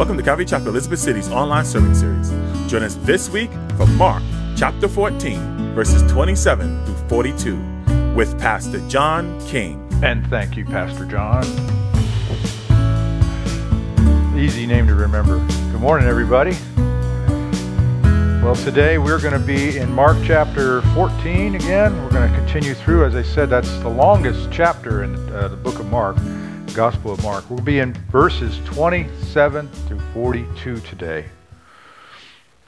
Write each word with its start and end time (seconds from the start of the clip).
Welcome 0.00 0.16
to 0.16 0.22
Calvary 0.22 0.46
Chapel 0.46 0.68
Elizabeth 0.68 0.98
City's 0.98 1.28
online 1.28 1.66
sermon 1.66 1.94
series. 1.94 2.30
Join 2.70 2.82
us 2.82 2.94
this 3.02 3.28
week 3.28 3.50
for 3.76 3.84
Mark 3.84 4.22
chapter 4.56 4.88
14, 4.88 5.74
verses 5.74 6.10
27 6.10 6.86
through 6.86 6.94
42, 7.10 8.14
with 8.14 8.40
Pastor 8.40 8.80
John 8.88 9.38
King. 9.46 9.86
And 10.02 10.26
thank 10.28 10.56
you, 10.56 10.64
Pastor 10.64 11.04
John. 11.04 11.44
Easy 14.38 14.64
name 14.64 14.86
to 14.86 14.94
remember. 14.94 15.36
Good 15.70 15.82
morning, 15.82 16.08
everybody. 16.08 16.56
Well, 18.42 18.56
today 18.56 18.96
we're 18.96 19.20
going 19.20 19.38
to 19.38 19.46
be 19.46 19.76
in 19.76 19.92
Mark 19.92 20.16
chapter 20.24 20.80
14 20.94 21.56
again. 21.56 22.02
We're 22.02 22.10
going 22.10 22.32
to 22.32 22.38
continue 22.38 22.72
through. 22.72 23.04
As 23.04 23.14
I 23.14 23.22
said, 23.22 23.50
that's 23.50 23.70
the 23.80 23.90
longest 23.90 24.48
chapter 24.50 25.04
in 25.04 25.14
uh, 25.34 25.48
the 25.48 25.56
book 25.56 25.78
of 25.78 25.90
Mark. 25.90 26.16
Gospel 26.74 27.12
of 27.12 27.22
Mark. 27.24 27.50
We'll 27.50 27.60
be 27.60 27.80
in 27.80 27.92
verses 28.12 28.60
27 28.64 29.68
through 29.68 30.00
42 30.14 30.78
today. 30.80 31.24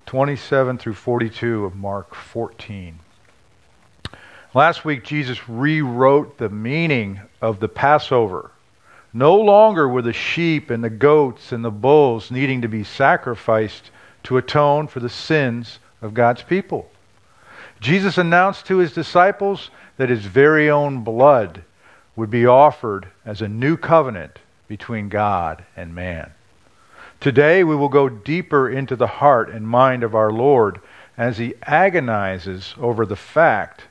27 0.07 0.77
through 0.77 0.95
42 0.95 1.65
of 1.65 1.77
Mark 1.77 2.13
14. 2.15 2.99
Last 4.55 4.85
week, 4.85 5.05
Jesus 5.05 5.49
rewrote 5.49 6.37
the 6.37 6.49
meaning 6.49 7.21
of 7.41 7.61
the 7.61 7.69
Passover. 7.69 8.51
No 9.13 9.37
longer 9.37 9.89
were 9.89 10.03
the 10.03 10.13
sheep 10.13 10.71
and 10.71 10.83
the 10.83 10.91
goats 10.91 11.53
and 11.53 11.65
the 11.65 11.71
bulls 11.71 12.31
needing 12.31 12.63
to 12.63 12.69
be 12.69 12.83
sacrificed 12.83 13.91
to 14.25 14.37
atone 14.37 14.89
for 14.89 14.99
the 14.99 15.09
sins 15.09 15.79
of 16.01 16.13
God's 16.13 16.43
people. 16.43 16.91
Jesus 17.81 18.19
announced 18.19 18.67
to 18.67 18.79
his 18.79 18.93
disciples 18.93 19.71
that 19.97 20.11
his 20.11 20.25
very 20.25 20.69
own 20.69 21.05
blood 21.05 21.63
would 22.17 22.31
be 22.31 22.47
offered 22.47 23.09
as 23.25 23.41
a 23.41 23.49
new 23.49 23.77
covenant 23.77 24.39
between 24.69 25.09
God 25.09 25.65
and 25.77 25.95
man. 25.95 26.33
Today 27.21 27.63
we 27.63 27.77
will 27.77 27.89
go 27.89 28.09
deeper 28.09 28.69
into 28.69 28.97
the 28.97 29.07
heart 29.07 29.49
and 29.49 29.67
mind 29.67 30.03
of 30.03 30.15
our 30.15 30.33
Lord 30.33 30.81
as 31.17 31.39
he 31.39 31.55
agonizes 31.63 32.75
over 32.79 33.07
the 33.07 33.17
fact 33.17 33.83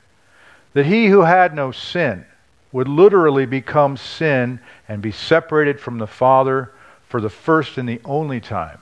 that 0.74 0.86
he 0.86 1.06
who 1.06 1.22
had 1.22 1.54
no 1.54 1.72
sin 1.72 2.26
would 2.72 2.88
literally 2.88 3.46
become 3.46 3.96
sin 3.96 4.60
and 4.88 5.02
be 5.02 5.12
separated 5.12 5.78
from 5.78 5.98
the 5.98 6.06
Father 6.06 6.72
for 7.08 7.20
the 7.20 7.30
first 7.30 7.76
and 7.78 7.88
the 7.88 8.00
only 8.04 8.40
time. 8.40 8.78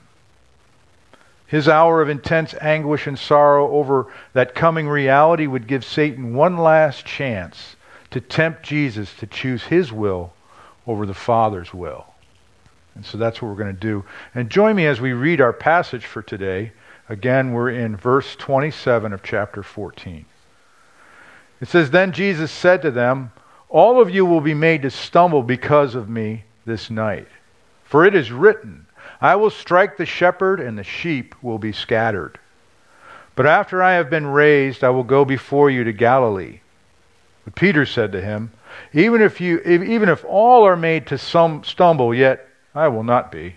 His 1.46 1.68
hour 1.68 2.00
of 2.00 2.08
intense 2.08 2.54
anguish 2.60 3.08
and 3.08 3.18
sorrow 3.18 3.68
over 3.70 4.06
that 4.34 4.54
coming 4.54 4.88
reality 4.88 5.48
would 5.48 5.66
give 5.66 5.84
Satan 5.84 6.34
one 6.34 6.56
last 6.56 7.04
chance 7.04 7.74
to 8.10 8.20
tempt 8.20 8.62
Jesus 8.62 9.14
to 9.16 9.26
choose 9.26 9.62
his 9.64 9.92
will 9.92 10.32
over 10.86 11.06
the 11.06 11.14
Father's 11.14 11.72
will. 11.72 12.06
And 12.94 13.06
so 13.06 13.18
that's 13.18 13.40
what 13.40 13.48
we're 13.48 13.62
going 13.62 13.74
to 13.74 13.80
do. 13.80 14.04
And 14.34 14.50
join 14.50 14.76
me 14.76 14.86
as 14.86 15.00
we 15.00 15.12
read 15.12 15.40
our 15.40 15.52
passage 15.52 16.06
for 16.06 16.22
today. 16.22 16.72
Again, 17.08 17.52
we're 17.52 17.70
in 17.70 17.96
verse 17.96 18.36
27 18.36 19.12
of 19.12 19.22
chapter 19.22 19.62
14. 19.62 20.24
It 21.60 21.68
says, 21.68 21.90
Then 21.90 22.12
Jesus 22.12 22.50
said 22.50 22.82
to 22.82 22.90
them, 22.90 23.32
All 23.68 24.00
of 24.00 24.10
you 24.10 24.24
will 24.26 24.40
be 24.40 24.54
made 24.54 24.82
to 24.82 24.90
stumble 24.90 25.42
because 25.42 25.94
of 25.94 26.08
me 26.08 26.44
this 26.66 26.90
night. 26.90 27.28
For 27.84 28.04
it 28.04 28.14
is 28.14 28.32
written, 28.32 28.86
I 29.20 29.36
will 29.36 29.50
strike 29.50 29.96
the 29.96 30.06
shepherd, 30.06 30.60
and 30.60 30.78
the 30.78 30.84
sheep 30.84 31.34
will 31.42 31.58
be 31.58 31.72
scattered. 31.72 32.38
But 33.34 33.46
after 33.46 33.82
I 33.82 33.94
have 33.94 34.10
been 34.10 34.26
raised, 34.26 34.84
I 34.84 34.90
will 34.90 35.04
go 35.04 35.24
before 35.24 35.70
you 35.70 35.84
to 35.84 35.92
Galilee. 35.92 36.59
But 37.44 37.54
Peter 37.54 37.86
said 37.86 38.12
to 38.12 38.20
him, 38.20 38.52
Even 38.92 39.22
if, 39.22 39.40
you, 39.40 39.60
even 39.60 40.08
if 40.08 40.24
all 40.24 40.66
are 40.66 40.76
made 40.76 41.06
to 41.08 41.18
some 41.18 41.64
stumble, 41.64 42.14
yet 42.14 42.46
I 42.74 42.88
will 42.88 43.04
not 43.04 43.32
be. 43.32 43.56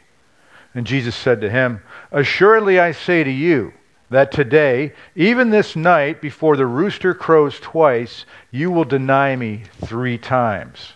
And 0.74 0.88
Jesus 0.88 1.16
said 1.16 1.42
to 1.42 1.50
him, 1.50 1.82
Assuredly 2.12 2.80
I 2.80 2.92
say 2.94 3.24
to 3.24 3.32
you, 3.32 3.74
that 4.14 4.32
today, 4.32 4.94
even 5.16 5.50
this 5.50 5.76
night, 5.76 6.22
before 6.22 6.56
the 6.56 6.68
rooster 6.68 7.16
crows 7.16 7.60
twice, 7.60 8.26
you 8.52 8.70
will 8.70 8.84
deny 8.84 9.36
me 9.36 9.64
three 9.86 10.20
times. 10.20 10.94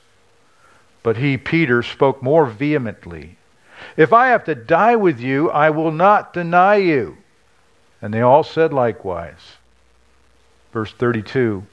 But 1.02 1.18
he, 1.18 1.36
Peter, 1.36 1.82
spoke 1.82 2.22
more 2.22 2.46
vehemently. 2.46 3.38
If 3.96 4.14
I 4.14 4.28
have 4.28 4.44
to 4.46 4.54
die 4.54 4.96
with 4.96 5.20
you, 5.20 5.50
I 5.50 5.72
will 5.72 5.92
not 5.92 6.32
deny 6.32 6.76
you. 6.76 7.18
And 8.04 8.14
they 8.14 8.22
all 8.22 8.44
said 8.44 8.72
likewise. 8.72 9.58
Verse 10.72 10.94
32 10.94 11.66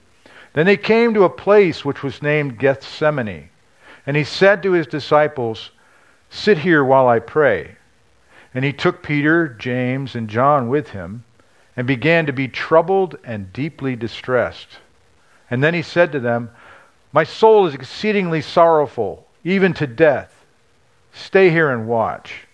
then 0.55 0.67
they 0.67 0.77
came 0.77 1.13
to 1.13 1.25
a 1.25 1.31
place 1.31 1.85
which 1.85 2.03
was 2.03 2.23
named 2.23 2.59
Gethsemane. 2.59 3.51
And 4.07 4.17
he 4.17 4.25
said 4.25 4.63
to 4.63 4.73
his 4.73 4.87
disciples, 4.87 5.71
Sit 6.31 6.59
here 6.59 6.85
while 6.85 7.09
I 7.09 7.19
pray. 7.19 7.77
And 8.55 8.65
he 8.65 8.73
took 8.73 9.03
Peter, 9.03 9.49
James, 9.49 10.15
and 10.15 10.29
John 10.29 10.69
with 10.69 10.91
him, 10.91 11.25
and 11.77 11.87
began 11.87 12.27
to 12.27 12.33
be 12.33 12.47
troubled 12.47 13.19
and 13.25 13.53
deeply 13.53 13.97
distressed. 13.97 14.79
And 15.51 15.63
then 15.63 15.75
he 15.75 15.83
said 15.83 16.13
to 16.13 16.21
them, 16.21 16.51
My 17.13 17.25
soul 17.25 17.67
is 17.67 17.75
exceedingly 17.75 18.41
sorrowful, 18.41 19.27
even 19.43 19.75
to 19.75 19.89
death. 19.89 20.45
Stay 21.13 21.51
here 21.51 21.71
and 21.71 21.89
watch. 21.89 22.47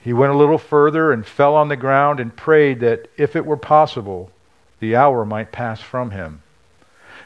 He 0.00 0.12
went 0.12 0.34
a 0.34 0.36
little 0.36 0.58
further 0.58 1.12
and 1.12 1.24
fell 1.24 1.54
on 1.54 1.68
the 1.68 1.76
ground 1.76 2.20
and 2.20 2.36
prayed 2.36 2.80
that, 2.80 3.08
if 3.16 3.36
it 3.36 3.46
were 3.46 3.56
possible, 3.56 4.30
the 4.80 4.96
hour 4.96 5.24
might 5.24 5.50
pass 5.50 5.80
from 5.80 6.10
him. 6.10 6.42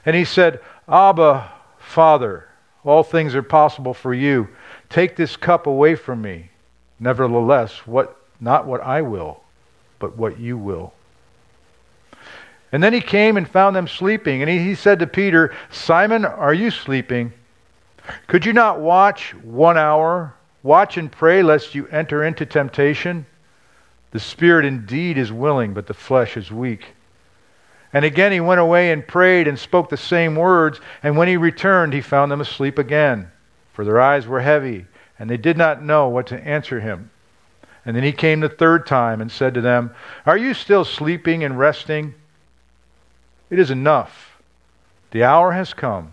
And 0.09 0.17
he 0.17 0.25
said, 0.25 0.61
Abba, 0.89 1.53
Father, 1.79 2.49
all 2.83 3.03
things 3.03 3.35
are 3.35 3.43
possible 3.43 3.93
for 3.93 4.15
you. 4.15 4.49
Take 4.89 5.17
this 5.17 5.37
cup 5.37 5.67
away 5.67 5.97
from 5.97 6.23
me. 6.23 6.49
Nevertheless, 6.99 7.87
what 7.87 8.17
not 8.41 8.67
what 8.67 8.81
I 8.81 9.03
will, 9.03 9.43
but 9.99 10.17
what 10.17 10.41
you 10.41 10.57
will. 10.57 10.95
And 12.73 12.83
then 12.83 12.95
he 12.95 13.03
came 13.03 13.37
and 13.37 13.47
found 13.47 13.77
them 13.77 13.87
sleeping. 13.87 14.41
And 14.41 14.51
he, 14.51 14.59
he 14.59 14.75
said 14.75 14.99
to 15.01 15.07
Peter, 15.07 15.55
Simon, 15.71 16.25
are 16.25 16.55
you 16.55 16.71
sleeping? 16.71 17.35
Could 18.29 18.47
you 18.47 18.55
not 18.55 18.81
watch 18.81 19.35
one 19.35 19.77
hour? 19.77 20.33
Watch 20.63 20.97
and 20.97 21.13
pray 21.13 21.43
lest 21.43 21.75
you 21.75 21.87
enter 21.89 22.25
into 22.25 22.47
temptation. 22.47 23.27
The 24.13 24.21
spirit 24.21 24.65
indeed 24.65 25.19
is 25.19 25.31
willing, 25.31 25.75
but 25.75 25.87
the 25.87 25.93
flesh 25.93 26.39
is 26.39 26.51
weak. 26.51 26.95
And 27.93 28.05
again 28.05 28.33
he 28.33 28.41
went 28.41 28.61
away 28.61 28.93
and 28.93 29.07
prayed 29.07 29.49
and 29.49 29.59
spoke 29.59 29.89
the 29.89 29.97
same 29.97 30.37
words. 30.37 30.81
And 31.03 31.17
when 31.17 31.29
he 31.29 31.37
returned, 31.37 31.93
he 31.93 32.01
found 32.01 32.31
them 32.31 32.41
asleep 32.41 32.79
again, 32.79 33.31
for 33.73 33.85
their 33.85 34.01
eyes 34.01 34.27
were 34.27 34.41
heavy, 34.41 34.87
and 35.19 35.29
they 35.29 35.37
did 35.37 35.57
not 35.57 35.83
know 35.83 36.09
what 36.09 36.27
to 36.29 36.41
answer 36.41 36.81
him. 36.81 37.11
And 37.87 37.97
then 37.97 38.05
he 38.05 38.13
came 38.13 38.41
the 38.41 38.49
third 38.49 38.87
time 38.87 39.21
and 39.21 39.33
said 39.33 39.55
to 39.55 39.63
them, 39.63 39.95
Are 40.27 40.37
you 40.37 40.53
still 40.53 40.85
sleeping 40.85 41.43
and 41.43 41.59
resting? 41.59 42.15
It 43.49 43.59
is 43.59 43.71
enough. 43.71 44.39
The 45.11 45.25
hour 45.25 45.53
has 45.53 45.73
come. 45.73 46.13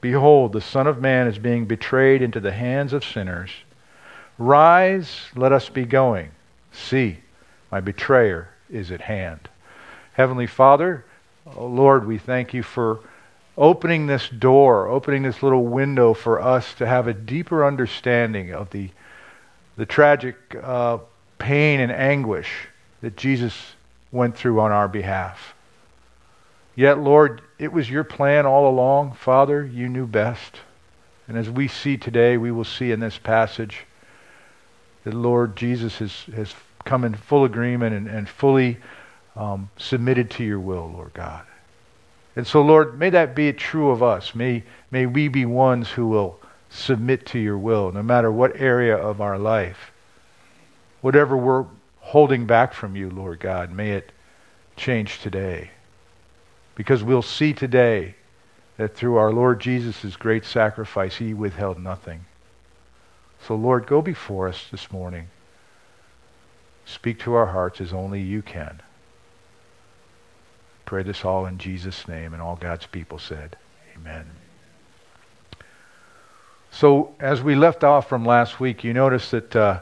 Behold, 0.00 0.52
the 0.52 0.60
Son 0.60 0.88
of 0.88 1.00
Man 1.00 1.28
is 1.28 1.38
being 1.38 1.66
betrayed 1.66 2.22
into 2.22 2.40
the 2.40 2.50
hands 2.50 2.92
of 2.92 3.04
sinners. 3.04 3.50
Rise, 4.36 5.28
let 5.36 5.52
us 5.52 5.68
be 5.68 5.84
going. 5.84 6.32
See, 6.72 7.18
my 7.70 7.80
betrayer 7.80 8.48
is 8.68 8.90
at 8.90 9.02
hand. 9.02 9.48
Heavenly 10.14 10.48
Father, 10.48 11.04
Oh, 11.56 11.66
Lord, 11.66 12.06
we 12.06 12.18
thank 12.18 12.54
you 12.54 12.62
for 12.62 13.00
opening 13.58 14.06
this 14.06 14.28
door, 14.28 14.88
opening 14.88 15.22
this 15.22 15.42
little 15.42 15.66
window 15.66 16.14
for 16.14 16.40
us 16.40 16.74
to 16.74 16.86
have 16.86 17.06
a 17.06 17.12
deeper 17.12 17.64
understanding 17.64 18.52
of 18.52 18.70
the, 18.70 18.88
the 19.76 19.84
tragic 19.84 20.36
uh, 20.62 20.98
pain 21.38 21.80
and 21.80 21.92
anguish 21.92 22.50
that 23.02 23.16
Jesus 23.16 23.54
went 24.10 24.36
through 24.36 24.60
on 24.60 24.72
our 24.72 24.88
behalf. 24.88 25.54
Yet, 26.74 26.98
Lord, 26.98 27.42
it 27.58 27.72
was 27.72 27.90
your 27.90 28.04
plan 28.04 28.46
all 28.46 28.68
along. 28.68 29.12
Father, 29.12 29.64
you 29.64 29.88
knew 29.88 30.06
best. 30.06 30.60
And 31.28 31.36
as 31.36 31.50
we 31.50 31.68
see 31.68 31.98
today, 31.98 32.38
we 32.38 32.50
will 32.50 32.64
see 32.64 32.92
in 32.92 33.00
this 33.00 33.18
passage 33.18 33.84
that, 35.04 35.12
Lord, 35.12 35.56
Jesus 35.56 35.98
has, 35.98 36.12
has 36.34 36.54
come 36.84 37.04
in 37.04 37.14
full 37.14 37.44
agreement 37.44 37.94
and, 37.94 38.08
and 38.08 38.26
fully 38.26 38.78
um, 39.36 39.70
submitted 39.76 40.30
to 40.32 40.44
your 40.44 40.60
will, 40.60 40.90
Lord 40.90 41.14
God. 41.14 41.44
And 42.36 42.46
so, 42.46 42.62
Lord, 42.62 42.98
may 42.98 43.10
that 43.10 43.34
be 43.34 43.52
true 43.52 43.90
of 43.90 44.02
us. 44.02 44.34
May, 44.34 44.64
may 44.90 45.06
we 45.06 45.28
be 45.28 45.44
ones 45.44 45.90
who 45.90 46.08
will 46.08 46.38
submit 46.70 47.26
to 47.26 47.38
your 47.38 47.58
will, 47.58 47.92
no 47.92 48.02
matter 48.02 48.32
what 48.32 48.58
area 48.58 48.96
of 48.96 49.20
our 49.20 49.38
life. 49.38 49.92
Whatever 51.02 51.36
we're 51.36 51.66
holding 52.00 52.46
back 52.46 52.72
from 52.72 52.96
you, 52.96 53.10
Lord 53.10 53.40
God, 53.40 53.70
may 53.70 53.92
it 53.92 54.12
change 54.76 55.20
today. 55.20 55.70
Because 56.74 57.02
we'll 57.02 57.22
see 57.22 57.52
today 57.52 58.14
that 58.78 58.96
through 58.96 59.16
our 59.16 59.32
Lord 59.32 59.60
Jesus' 59.60 60.16
great 60.16 60.46
sacrifice, 60.46 61.16
he 61.16 61.34
withheld 61.34 61.78
nothing. 61.78 62.24
So, 63.46 63.54
Lord, 63.54 63.86
go 63.86 64.00
before 64.00 64.48
us 64.48 64.66
this 64.70 64.90
morning. 64.90 65.28
Speak 66.86 67.18
to 67.20 67.34
our 67.34 67.46
hearts 67.46 67.80
as 67.80 67.92
only 67.92 68.20
you 68.20 68.40
can. 68.40 68.80
Pray 70.84 71.02
this 71.02 71.24
all 71.24 71.46
in 71.46 71.58
Jesus' 71.58 72.06
name, 72.08 72.32
and 72.32 72.42
all 72.42 72.56
God's 72.56 72.86
people 72.86 73.18
said, 73.18 73.56
Amen. 73.96 74.26
So, 76.70 77.14
as 77.20 77.42
we 77.42 77.54
left 77.54 77.84
off 77.84 78.08
from 78.08 78.24
last 78.24 78.58
week, 78.58 78.82
you 78.82 78.92
notice 78.92 79.30
that 79.30 79.54
uh, 79.54 79.80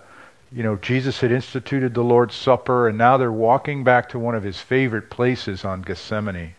you 0.52 0.62
know, 0.64 0.76
Jesus 0.76 1.20
had 1.20 1.30
instituted 1.30 1.94
the 1.94 2.02
Lord's 2.02 2.34
Supper, 2.34 2.88
and 2.88 2.98
now 2.98 3.16
they're 3.16 3.30
walking 3.30 3.84
back 3.84 4.08
to 4.10 4.18
one 4.18 4.34
of 4.34 4.42
his 4.42 4.60
favorite 4.60 5.08
places 5.08 5.64
on 5.64 5.82
Gethsemane. 5.82 6.54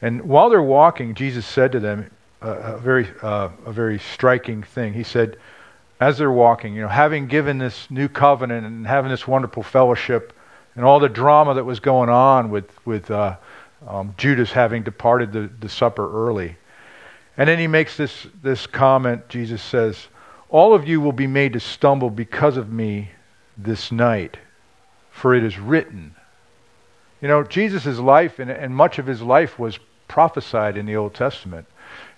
And 0.00 0.22
while 0.22 0.48
they're 0.48 0.62
walking, 0.62 1.14
Jesus 1.14 1.44
said 1.44 1.72
to 1.72 1.80
them 1.80 2.08
a, 2.40 2.50
a 2.50 2.78
very, 2.78 3.08
uh, 3.20 3.48
a 3.64 3.72
very 3.72 3.98
striking 3.98 4.62
thing. 4.62 4.92
He 4.92 5.02
said, 5.02 5.38
as 5.98 6.18
they're 6.18 6.30
walking, 6.30 6.74
you 6.74 6.82
know, 6.82 6.88
having 6.88 7.26
given 7.26 7.58
this 7.58 7.90
new 7.90 8.08
covenant 8.08 8.66
and 8.66 8.86
having 8.86 9.10
this 9.10 9.26
wonderful 9.26 9.62
fellowship, 9.62 10.32
and 10.76 10.84
all 10.84 11.00
the 11.00 11.08
drama 11.08 11.54
that 11.54 11.64
was 11.64 11.80
going 11.80 12.10
on 12.10 12.50
with 12.50 12.70
with 12.86 13.10
uh, 13.10 13.36
um, 13.88 14.14
Judas 14.16 14.52
having 14.52 14.82
departed 14.82 15.32
the, 15.32 15.50
the 15.60 15.68
supper 15.68 16.28
early, 16.28 16.56
and 17.36 17.48
then 17.48 17.58
he 17.58 17.66
makes 17.66 17.96
this 17.96 18.26
this 18.42 18.66
comment. 18.66 19.28
Jesus 19.28 19.62
says, 19.62 20.06
all 20.48 20.74
of 20.74 20.86
you 20.86 21.00
will 21.00 21.12
be 21.12 21.26
made 21.26 21.54
to 21.54 21.60
stumble 21.60 22.10
because 22.10 22.56
of 22.56 22.72
me 22.72 23.10
this 23.58 23.90
night, 23.90 24.36
for 25.10 25.34
it 25.34 25.42
is 25.42 25.58
written. 25.58 26.14
You 27.20 27.28
know, 27.28 27.42
Jesus' 27.42 27.98
life 27.98 28.38
and, 28.38 28.50
and 28.50 28.76
much 28.76 28.98
of 28.98 29.06
his 29.06 29.22
life 29.22 29.58
was 29.58 29.78
prophesied 30.06 30.76
in 30.76 30.86
the 30.86 30.96
Old 30.96 31.14
Testament. 31.14 31.66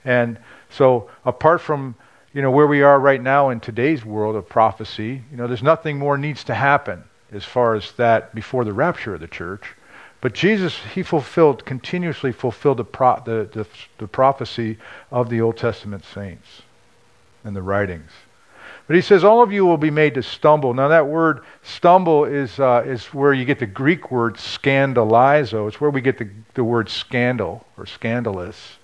And 0.04 0.38
so, 0.68 1.08
apart 1.24 1.60
from 1.60 1.94
you 2.34 2.42
know 2.42 2.50
where 2.50 2.66
we 2.66 2.82
are 2.82 2.98
right 3.00 3.22
now 3.22 3.48
in 3.50 3.60
today's 3.60 4.04
world 4.04 4.36
of 4.36 4.48
prophecy, 4.48 5.22
you 5.30 5.36
know, 5.36 5.46
there's 5.46 5.62
nothing 5.62 5.98
more 5.98 6.18
needs 6.18 6.44
to 6.44 6.54
happen 6.54 7.04
as 7.32 7.44
far 7.44 7.74
as 7.74 7.92
that 7.92 8.34
before 8.34 8.64
the 8.64 8.72
rapture 8.72 9.14
of 9.14 9.20
the 9.20 9.26
church. 9.28 9.74
But 10.20 10.34
Jesus, 10.34 10.76
he 10.94 11.02
fulfilled, 11.02 11.64
continuously 11.64 12.32
fulfilled 12.32 12.78
the, 12.78 12.84
pro, 12.84 13.22
the, 13.24 13.48
the, 13.52 13.66
the 13.98 14.08
prophecy 14.08 14.78
of 15.12 15.30
the 15.30 15.40
Old 15.40 15.56
Testament 15.56 16.04
saints 16.04 16.62
and 17.44 17.54
the 17.54 17.62
writings. 17.62 18.10
But 18.88 18.96
he 18.96 19.02
says, 19.02 19.22
All 19.22 19.42
of 19.42 19.52
you 19.52 19.64
will 19.66 19.76
be 19.76 19.90
made 19.90 20.14
to 20.14 20.22
stumble. 20.22 20.72
Now, 20.74 20.88
that 20.88 21.06
word 21.06 21.42
stumble 21.62 22.24
is, 22.24 22.58
uh, 22.58 22.82
is 22.86 23.04
where 23.06 23.32
you 23.32 23.44
get 23.44 23.58
the 23.58 23.66
Greek 23.66 24.10
word 24.10 24.34
scandalizo. 24.36 25.68
It's 25.68 25.80
where 25.80 25.90
we 25.90 26.00
get 26.00 26.18
the, 26.18 26.28
the 26.54 26.64
word 26.64 26.88
scandal 26.88 27.66
or 27.76 27.86
scandalous. 27.86 28.77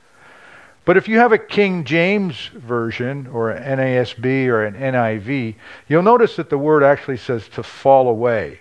But 0.85 0.99
if 0.99 1.09
you 1.09 1.19
have 1.19 1.33
a 1.33 1.39
King 1.39 1.85
James 1.85 2.49
version 2.55 3.27
or 3.29 3.51
an 3.51 3.79
NASB 3.79 4.49
or 4.49 4.65
an 4.65 4.75
NIV, 4.75 5.55
you'll 5.89 6.03
notice 6.03 6.37
that 6.37 6.51
the 6.51 6.59
word 6.59 6.83
actually 6.83 7.17
says 7.17 7.49
to 7.49 7.63
fall 7.63 8.09
away. 8.09 8.61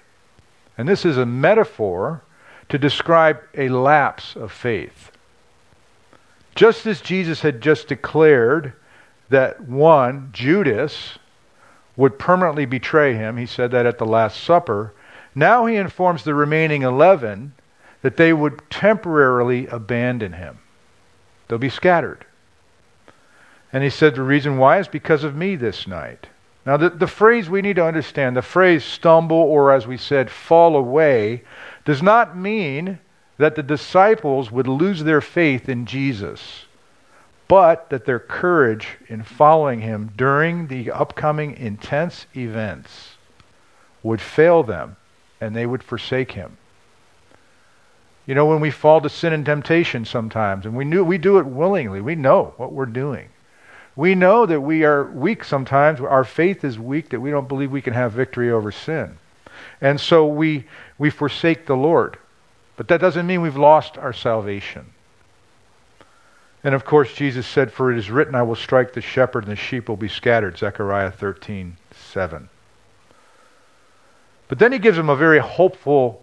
And 0.78 0.88
this 0.88 1.06
is 1.06 1.18
a 1.18 1.26
metaphor 1.26 2.24
to 2.70 2.78
describe 2.78 3.42
a 3.56 3.70
lapse 3.70 4.36
of 4.36 4.52
faith. 4.52 5.12
Just 6.56 6.86
as 6.86 7.02
Jesus 7.02 7.42
had 7.42 7.62
just 7.62 7.88
declared 7.88 8.74
that 9.30 9.62
one, 9.62 10.30
Judas, 10.32 11.18
would 11.98 12.18
permanently 12.18 12.66
betray 12.66 13.14
him. 13.16 13.38
He 13.38 13.46
said 13.46 13.72
that 13.72 13.86
at 13.86 13.98
the 13.98 14.06
Last 14.06 14.44
Supper. 14.44 14.94
Now 15.36 15.66
he 15.66 15.76
informs 15.76 16.24
the 16.24 16.34
remaining 16.34 16.84
11 16.84 17.54
that 18.02 18.18
they 18.18 18.34
would 18.34 18.62
temporarily 18.70 19.68
abandon 19.68 20.34
him. 20.34 20.60
They'll 21.54 21.60
be 21.60 21.70
scattered. 21.70 22.26
And 23.72 23.84
he 23.84 23.92
said 23.92 24.16
the 24.16 24.24
reason 24.24 24.58
why 24.58 24.80
is 24.80 24.88
because 24.88 25.24
of 25.24 25.36
me 25.36 25.56
this 25.56 25.86
night. 25.86 26.26
Now, 26.66 26.78
the, 26.78 26.90
the 26.90 27.06
phrase 27.06 27.48
we 27.48 27.62
need 27.62 27.76
to 27.76 27.86
understand, 27.86 28.36
the 28.36 28.42
phrase 28.42 28.84
stumble 28.84 29.38
or, 29.38 29.72
as 29.72 29.86
we 29.86 29.98
said, 29.98 30.32
fall 30.32 30.76
away, 30.76 31.44
does 31.86 32.02
not 32.02 32.36
mean 32.36 32.98
that 33.38 33.54
the 33.54 33.62
disciples 33.62 34.50
would 34.50 34.68
lose 34.68 35.04
their 35.04 35.22
faith 35.22 35.70
in 35.70 35.86
Jesus 35.86 36.66
but 37.48 37.92
that 37.92 38.06
their 38.06 38.20
courage 38.20 38.98
in 39.10 39.22
following 39.22 39.82
him 39.82 40.12
during 40.18 40.66
the 40.66 40.90
upcoming 40.90 41.56
intense 41.56 42.26
events 42.36 43.18
would 44.02 44.20
fail 44.20 44.64
them 44.64 44.96
and 45.40 45.56
they 45.56 45.68
would 45.68 45.84
forsake 45.84 46.32
him. 46.32 46.58
You 48.26 48.36
know, 48.36 48.46
when 48.46 48.62
we 48.62 48.72
fall 48.72 49.02
to 49.02 49.10
sin 49.10 49.34
and 49.34 49.46
temptation 49.46 50.06
sometimes, 50.06 50.66
and 50.66 50.76
we 50.76 50.86
knew 50.86 51.04
we 51.04 51.18
do 51.18 51.40
it 51.40 51.46
willingly, 51.46 52.00
we 52.00 52.16
know 52.16 52.54
what 52.58 52.72
we're 52.72 52.86
doing. 52.86 53.30
We 53.96 54.16
know 54.16 54.46
that 54.46 54.62
we 54.62 54.86
are 54.86 55.04
weak 55.04 55.44
sometimes. 55.44 56.00
Our 56.00 56.24
faith 56.24 56.64
is 56.64 56.80
weak, 56.80 57.10
that 57.10 57.20
we 57.20 57.32
don't 57.32 57.48
believe 57.48 57.72
we 57.72 57.82
can 57.82 57.94
have 57.94 58.14
victory 58.14 58.50
over 58.50 58.72
sin. 58.72 59.18
And 59.82 60.00
so 60.00 60.26
we, 60.26 60.66
we 60.98 61.10
forsake 61.10 61.66
the 61.66 61.76
Lord. 61.76 62.18
But 62.76 62.88
that 62.88 63.02
doesn't 63.02 63.28
mean 63.28 63.42
we've 63.42 63.58
lost 63.58 63.98
our 63.98 64.14
salvation. 64.14 64.86
And 66.64 66.74
of 66.74 66.86
course, 66.86 67.14
Jesus 67.14 67.46
said, 67.46 67.72
For 67.72 67.92
it 67.92 67.98
is 67.98 68.10
written, 68.10 68.36
I 68.36 68.42
will 68.42 68.56
strike 68.56 68.94
the 68.94 69.02
shepherd, 69.02 69.44
and 69.44 69.52
the 69.52 69.58
sheep 69.58 69.90
will 69.90 69.98
be 69.98 70.08
scattered. 70.08 70.58
Zechariah 70.58 71.12
13, 71.12 71.78
7. 71.92 72.50
But 74.48 74.60
then 74.60 74.72
he 74.72 74.80
gives 74.80 74.98
them 74.98 75.10
a 75.10 75.16
very 75.16 75.40
hopeful 75.40 76.23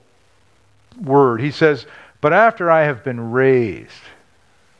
word. 0.99 1.41
He 1.41 1.51
says, 1.51 1.87
But 2.21 2.33
after 2.33 2.71
I 2.71 2.83
have 2.83 3.05
been 3.05 3.33
raised, 3.33 3.91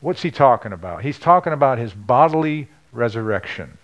what's 0.01 0.21
he 0.21 0.31
talking 0.31 0.73
about? 0.73 1.03
He's 1.03 1.19
talking 1.19 1.53
about 1.53 1.77
his 1.77 1.93
bodily 1.93 2.67
resurrection. 2.91 3.77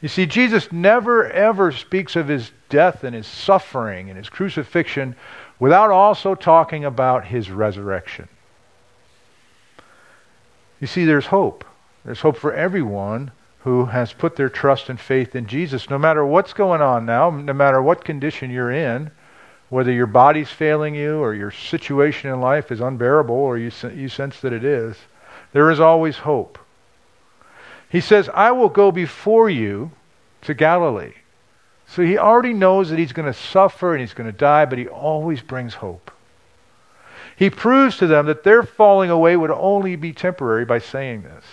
You 0.00 0.08
see, 0.08 0.26
Jesus 0.26 0.72
never 0.72 1.30
ever 1.30 1.70
speaks 1.70 2.16
of 2.16 2.26
his 2.28 2.50
death 2.68 3.04
and 3.04 3.14
his 3.14 3.26
suffering 3.26 4.08
and 4.08 4.18
his 4.18 4.28
crucifixion 4.28 5.14
without 5.60 5.90
also 5.90 6.34
talking 6.34 6.84
about 6.84 7.24
his 7.24 7.50
resurrection. 7.50 8.28
You 10.80 10.88
see, 10.88 11.04
there's 11.04 11.26
hope. 11.26 11.64
There's 12.04 12.20
hope 12.20 12.36
for 12.36 12.52
everyone 12.52 13.30
who 13.60 13.84
has 13.84 14.12
put 14.12 14.34
their 14.34 14.48
trust 14.48 14.88
and 14.88 14.98
faith 14.98 15.36
in 15.36 15.46
Jesus, 15.46 15.88
no 15.88 15.98
matter 15.98 16.26
what's 16.26 16.52
going 16.52 16.82
on 16.82 17.06
now, 17.06 17.30
no 17.30 17.52
matter 17.52 17.80
what 17.80 18.04
condition 18.04 18.50
you're 18.50 18.72
in, 18.72 19.08
whether 19.72 19.90
your 19.90 20.06
body's 20.06 20.50
failing 20.50 20.94
you 20.94 21.16
or 21.22 21.32
your 21.32 21.50
situation 21.50 22.30
in 22.30 22.42
life 22.42 22.70
is 22.70 22.82
unbearable 22.82 23.34
or 23.34 23.56
you, 23.56 23.72
you 23.94 24.06
sense 24.06 24.38
that 24.40 24.52
it 24.52 24.62
is, 24.62 24.94
there 25.54 25.70
is 25.70 25.80
always 25.80 26.18
hope. 26.18 26.58
He 27.88 28.02
says, 28.02 28.28
I 28.34 28.50
will 28.50 28.68
go 28.68 28.92
before 28.92 29.48
you 29.48 29.90
to 30.42 30.52
Galilee. 30.52 31.14
So 31.86 32.02
he 32.02 32.18
already 32.18 32.52
knows 32.52 32.90
that 32.90 32.98
he's 32.98 33.14
going 33.14 33.32
to 33.32 33.38
suffer 33.38 33.92
and 33.92 34.02
he's 34.02 34.12
going 34.12 34.30
to 34.30 34.36
die, 34.36 34.66
but 34.66 34.78
he 34.78 34.88
always 34.88 35.40
brings 35.40 35.72
hope. 35.72 36.10
He 37.34 37.48
proves 37.48 37.96
to 37.96 38.06
them 38.06 38.26
that 38.26 38.44
their 38.44 38.62
falling 38.62 39.08
away 39.08 39.38
would 39.38 39.50
only 39.50 39.96
be 39.96 40.12
temporary 40.12 40.66
by 40.66 40.80
saying 40.80 41.22
this. 41.22 41.44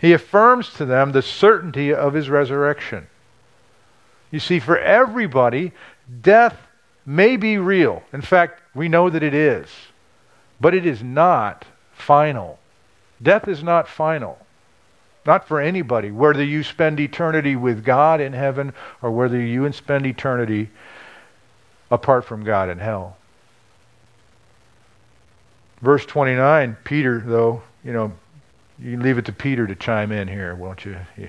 He 0.00 0.12
affirms 0.12 0.74
to 0.74 0.84
them 0.84 1.12
the 1.12 1.22
certainty 1.22 1.94
of 1.94 2.14
his 2.14 2.28
resurrection. 2.28 3.06
You 4.32 4.40
see, 4.40 4.58
for 4.58 4.76
everybody, 4.76 5.72
death 6.20 6.56
may 7.04 7.36
be 7.36 7.58
real. 7.58 8.02
In 8.12 8.20
fact, 8.20 8.62
we 8.74 8.88
know 8.88 9.10
that 9.10 9.22
it 9.22 9.34
is. 9.34 9.68
But 10.60 10.74
it 10.74 10.86
is 10.86 11.02
not 11.02 11.64
final. 11.92 12.58
Death 13.22 13.48
is 13.48 13.62
not 13.62 13.88
final. 13.88 14.38
Not 15.24 15.46
for 15.48 15.60
anybody, 15.60 16.10
whether 16.10 16.44
you 16.44 16.62
spend 16.62 17.00
eternity 17.00 17.56
with 17.56 17.84
God 17.84 18.20
in 18.20 18.32
heaven 18.32 18.72
or 19.02 19.10
whether 19.10 19.40
you 19.40 19.70
spend 19.72 20.06
eternity 20.06 20.70
apart 21.90 22.24
from 22.24 22.44
God 22.44 22.68
in 22.68 22.78
hell. 22.78 23.16
Verse 25.80 26.06
29, 26.06 26.76
Peter, 26.84 27.20
though, 27.20 27.62
you 27.84 27.92
know, 27.92 28.12
you 28.78 28.98
leave 28.98 29.18
it 29.18 29.24
to 29.26 29.32
Peter 29.32 29.66
to 29.66 29.74
chime 29.74 30.12
in 30.12 30.28
here, 30.28 30.54
won't 30.54 30.84
you? 30.84 30.96
Yeah. 31.16 31.28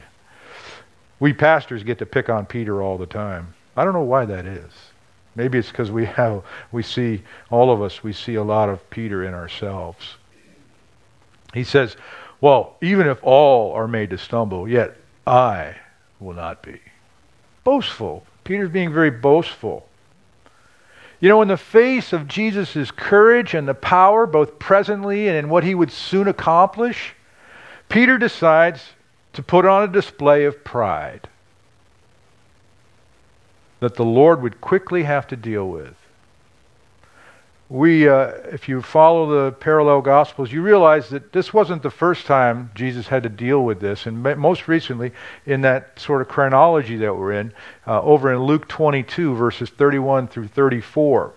We 1.20 1.34
pastors 1.34 1.84
get 1.84 1.98
to 2.00 2.06
pick 2.06 2.30
on 2.30 2.46
Peter 2.46 2.82
all 2.82 2.98
the 2.98 3.06
time. 3.06 3.56
I 3.78 3.86
don't 3.86 3.94
know 3.94 4.02
why 4.02 4.26
that 4.26 4.46
is. 4.48 4.72
Maybe 5.36 5.60
it's 5.60 5.70
because 5.70 5.92
we 5.92 6.06
have, 6.06 6.44
we 6.72 6.82
see, 6.82 7.22
all 7.52 7.72
of 7.72 7.82
us, 7.82 8.04
we 8.04 8.12
see 8.12 8.34
a 8.36 8.44
lot 8.44 8.70
of 8.70 8.90
Peter 8.90 9.24
in 9.24 9.36
ourselves. 9.36 10.16
He 11.54 11.64
says, 11.64 11.96
Well, 12.42 12.76
even 12.82 13.08
if 13.08 13.20
all 13.22 13.74
are 13.74 13.88
made 13.88 14.10
to 14.10 14.18
stumble, 14.18 14.68
yet 14.68 14.98
I 15.28 15.76
will 16.20 16.34
not 16.34 16.64
be. 16.64 16.80
Boastful. 17.64 18.26
Peter's 18.44 18.72
being 18.72 18.92
very 18.92 19.12
boastful. 19.12 19.88
You 21.20 21.30
know, 21.30 21.44
in 21.44 21.48
the 21.48 21.58
face 21.58 22.14
of 22.14 22.28
Jesus' 22.28 22.90
courage 22.90 23.54
and 23.54 23.68
the 23.68 23.74
power, 23.76 24.26
both 24.26 24.58
presently 24.58 25.28
and 25.28 25.38
in 25.38 25.50
what 25.50 25.64
he 25.64 25.76
would 25.76 25.92
soon 25.92 26.28
accomplish, 26.28 27.14
Peter 27.90 28.18
decides 28.18 28.90
to 29.34 29.44
put 29.44 29.66
on 29.66 29.84
a 29.84 29.88
display 29.88 30.46
of 30.46 30.64
pride 30.64 31.28
that 33.80 33.96
the 33.96 34.06
Lord 34.06 34.42
would 34.42 34.62
quickly 34.62 35.04
have 35.04 35.28
to 35.28 35.36
deal 35.36 35.68
with 35.70 35.96
we, 37.70 38.08
uh, 38.08 38.28
if 38.52 38.70
you 38.70 38.82
follow 38.82 39.44
the 39.44 39.52
parallel 39.52 40.02
gospels, 40.02 40.52
you 40.52 40.62
realize 40.62 41.10
that 41.10 41.34
this 41.34 41.54
wasn't 41.54 41.84
the 41.84 41.92
first 41.92 42.26
time 42.26 42.72
Jesus 42.76 43.08
had 43.08 43.24
to 43.24 43.30
deal 43.30 43.64
with 43.64 43.82
this. 43.82 44.06
And 44.06 44.24
most 44.24 44.70
recently, 44.70 45.12
in 45.46 45.62
that 45.62 46.00
sort 46.00 46.22
of 46.22 46.30
chronology 46.30 46.96
that 46.98 47.14
we're 47.14 47.34
in, 47.34 47.54
uh, 47.86 48.02
over 48.02 48.32
in 48.32 48.40
Luke 48.44 48.70
22, 48.70 49.36
verses 49.36 49.70
31 49.70 50.30
through 50.30 50.48
34, 50.48 51.34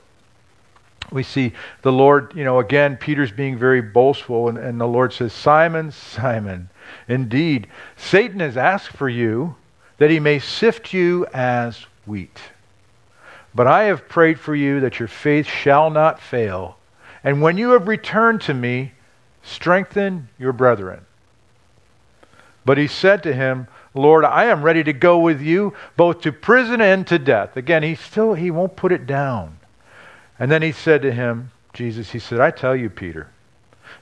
we 1.10 1.24
see 1.24 1.52
the 1.82 1.90
Lord, 1.90 2.32
you 2.36 2.44
know, 2.44 2.60
again, 2.60 2.96
Peter's 2.96 3.32
being 3.32 3.58
very 3.58 3.82
boastful, 3.82 4.48
and, 4.48 4.56
and 4.56 4.80
the 4.80 4.86
Lord 4.86 5.12
says, 5.12 5.32
Simon, 5.32 5.90
Simon, 5.90 6.68
indeed, 7.08 7.66
Satan 7.96 8.38
has 8.38 8.56
asked 8.56 8.90
for 8.90 9.08
you 9.08 9.56
that 9.98 10.10
he 10.10 10.20
may 10.20 10.38
sift 10.38 10.92
you 10.92 11.26
as 11.34 11.86
wheat. 12.10 12.40
But 13.54 13.66
I 13.66 13.84
have 13.84 14.08
prayed 14.08 14.38
for 14.38 14.54
you 14.54 14.80
that 14.80 14.98
your 14.98 15.08
faith 15.08 15.46
shall 15.46 15.90
not 15.90 16.20
fail. 16.20 16.76
And 17.24 17.40
when 17.40 17.56
you 17.56 17.70
have 17.70 17.88
returned 17.88 18.40
to 18.42 18.54
me, 18.54 18.92
strengthen 19.42 20.28
your 20.38 20.52
brethren. 20.52 21.06
But 22.64 22.78
he 22.78 22.86
said 22.86 23.22
to 23.22 23.32
him, 23.32 23.68
Lord, 23.94 24.24
I 24.24 24.44
am 24.44 24.62
ready 24.62 24.84
to 24.84 24.92
go 24.92 25.18
with 25.18 25.40
you 25.40 25.74
both 25.96 26.20
to 26.22 26.32
prison 26.32 26.80
and 26.80 27.06
to 27.06 27.18
death. 27.18 27.56
Again, 27.56 27.82
he 27.82 27.94
still 27.94 28.34
he 28.34 28.50
won't 28.50 28.76
put 28.76 28.92
it 28.92 29.06
down. 29.06 29.58
And 30.38 30.50
then 30.50 30.62
he 30.62 30.72
said 30.72 31.02
to 31.02 31.12
him, 31.12 31.50
Jesus, 31.72 32.10
he 32.10 32.18
said, 32.18 32.40
I 32.40 32.50
tell 32.50 32.76
you, 32.76 32.90
Peter, 32.90 33.28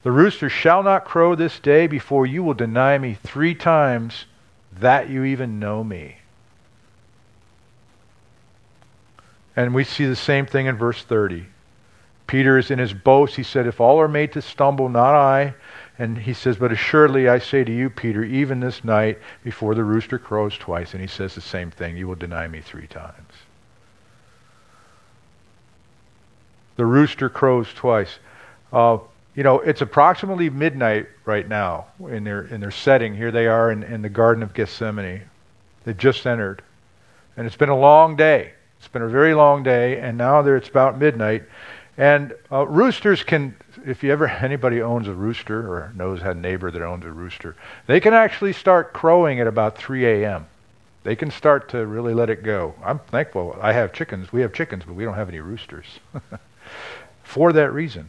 the 0.03 0.13
rooster 0.13 0.49
shall 0.49 0.83
not 0.83 1.05
crow 1.05 1.35
this 1.35 1.59
day 1.59 1.87
before 1.87 2.27
you 2.27 2.43
will 2.43 2.55
deny 2.55 2.99
me 2.99 3.15
three 3.15 3.55
times 3.55 4.27
that 4.73 5.09
you 5.09 5.25
even 5.25 5.59
know 5.59 5.83
me. 5.83 6.18
And 9.59 9.75
we 9.75 9.83
see 9.83 10.07
the 10.07 10.15
same 10.15 10.47
thing 10.47 10.67
in 10.67 10.77
verse 10.77 11.03
30. 11.03 11.45
Peter 12.29 12.59
is 12.59 12.71
in 12.71 12.79
his 12.79 12.95
boast. 12.95 13.35
He 13.35 13.43
said, 13.43 13.67
If 13.67 13.81
all 13.81 14.01
are 14.01 14.07
made 14.07 14.31
to 14.35 14.41
stumble, 14.41 14.89
not 14.89 15.17
I. 15.17 15.53
And 15.99 16.17
he 16.17 16.33
says, 16.33 16.57
But 16.59 16.71
assuredly 16.71 17.29
I 17.29 17.41
say 17.41 17.65
to 17.65 17.73
you, 17.73 17.91
Peter, 17.91 18.23
even 18.23 18.61
this 18.61 18.85
night 18.85 19.19
before 19.43 19.75
the 19.75 19.83
rooster 19.83 20.17
crows 20.17 20.57
twice. 20.57 20.93
And 20.93 21.01
he 21.01 21.09
says 21.09 21.35
the 21.35 21.41
same 21.41 21.73
thing 21.73 21.97
you 21.97 22.07
will 22.07 22.15
deny 22.15 22.47
me 22.47 22.61
three 22.61 22.87
times. 22.87 23.33
The 26.77 26.87
rooster 26.87 27.29
crows 27.29 27.67
twice. 27.75 28.21
Uh, 28.73 28.99
you 29.35 29.43
know, 29.43 29.59
it's 29.59 29.81
approximately 29.81 30.51
midnight 30.51 31.09
right 31.25 31.49
now 31.49 31.87
in 31.99 32.23
their 32.23 32.43
in 32.43 32.61
their 32.61 32.71
setting. 32.71 33.17
Here 33.17 33.33
they 33.33 33.49
are 33.49 33.73
in, 33.73 33.83
in 33.83 34.03
the 34.03 34.09
Garden 34.09 34.45
of 34.45 34.55
Gethsemane. 34.55 35.23
They've 35.83 35.99
just 35.99 36.29
entered. 36.29 36.63
And 37.37 37.45
it's 37.45 37.57
been 37.57 37.71
a 37.71 37.77
long 37.77 38.15
day. 38.15 38.53
It's 38.89 38.93
been 38.95 39.03
a 39.03 39.09
very 39.09 39.35
long 39.35 39.63
day, 39.63 40.01
and 40.01 40.17
now 40.17 40.41
there 40.41 40.57
it's 40.57 40.71
about 40.71 40.99
midnight. 40.99 41.43
And 41.99 42.33
uh, 42.51 42.67
roosters 42.67 43.23
can, 43.23 43.55
if 43.85 44.03
you 44.03 44.11
ever 44.11 44.27
anybody 44.43 44.81
owns 44.81 45.09
a 45.09 45.13
rooster 45.13 45.71
or 45.71 45.93
knows 45.95 46.23
had 46.23 46.37
a 46.37 46.41
neighbor 46.41 46.71
that 46.71 46.81
owns 46.81 47.05
a 47.05 47.11
rooster, 47.11 47.55
they 47.87 48.01
can 48.01 48.15
actually 48.15 48.55
start 48.55 48.95
crowing 48.95 49.41
at 49.41 49.47
about 49.47 49.77
3 49.77 50.07
a.m. 50.07 50.47
They 51.05 51.15
can 51.15 51.31
start 51.31 51.69
to 51.69 51.85
really 51.85 52.15
let 52.15 52.31
it 52.31 52.43
go. 52.43 52.75
I'm 52.83 52.99
thankful. 52.99 53.59
I 53.61 53.75
have 53.75 53.93
chickens. 53.93 54.33
We 54.33 54.41
have 54.41 54.55
chickens, 54.55 54.85
but 54.87 54.95
we 54.95 55.05
don't 55.05 55.17
have 55.17 55.29
any 55.29 55.41
roosters. 55.41 55.85
For 57.25 57.53
that 57.53 57.71
reason. 57.75 58.09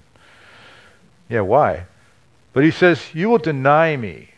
Yeah, 1.27 1.41
why? 1.41 1.87
But 2.53 2.63
he 2.63 2.71
says, 2.71 3.13
You 3.13 3.29
will 3.29 3.37
deny 3.37 3.97
me. 3.97 4.29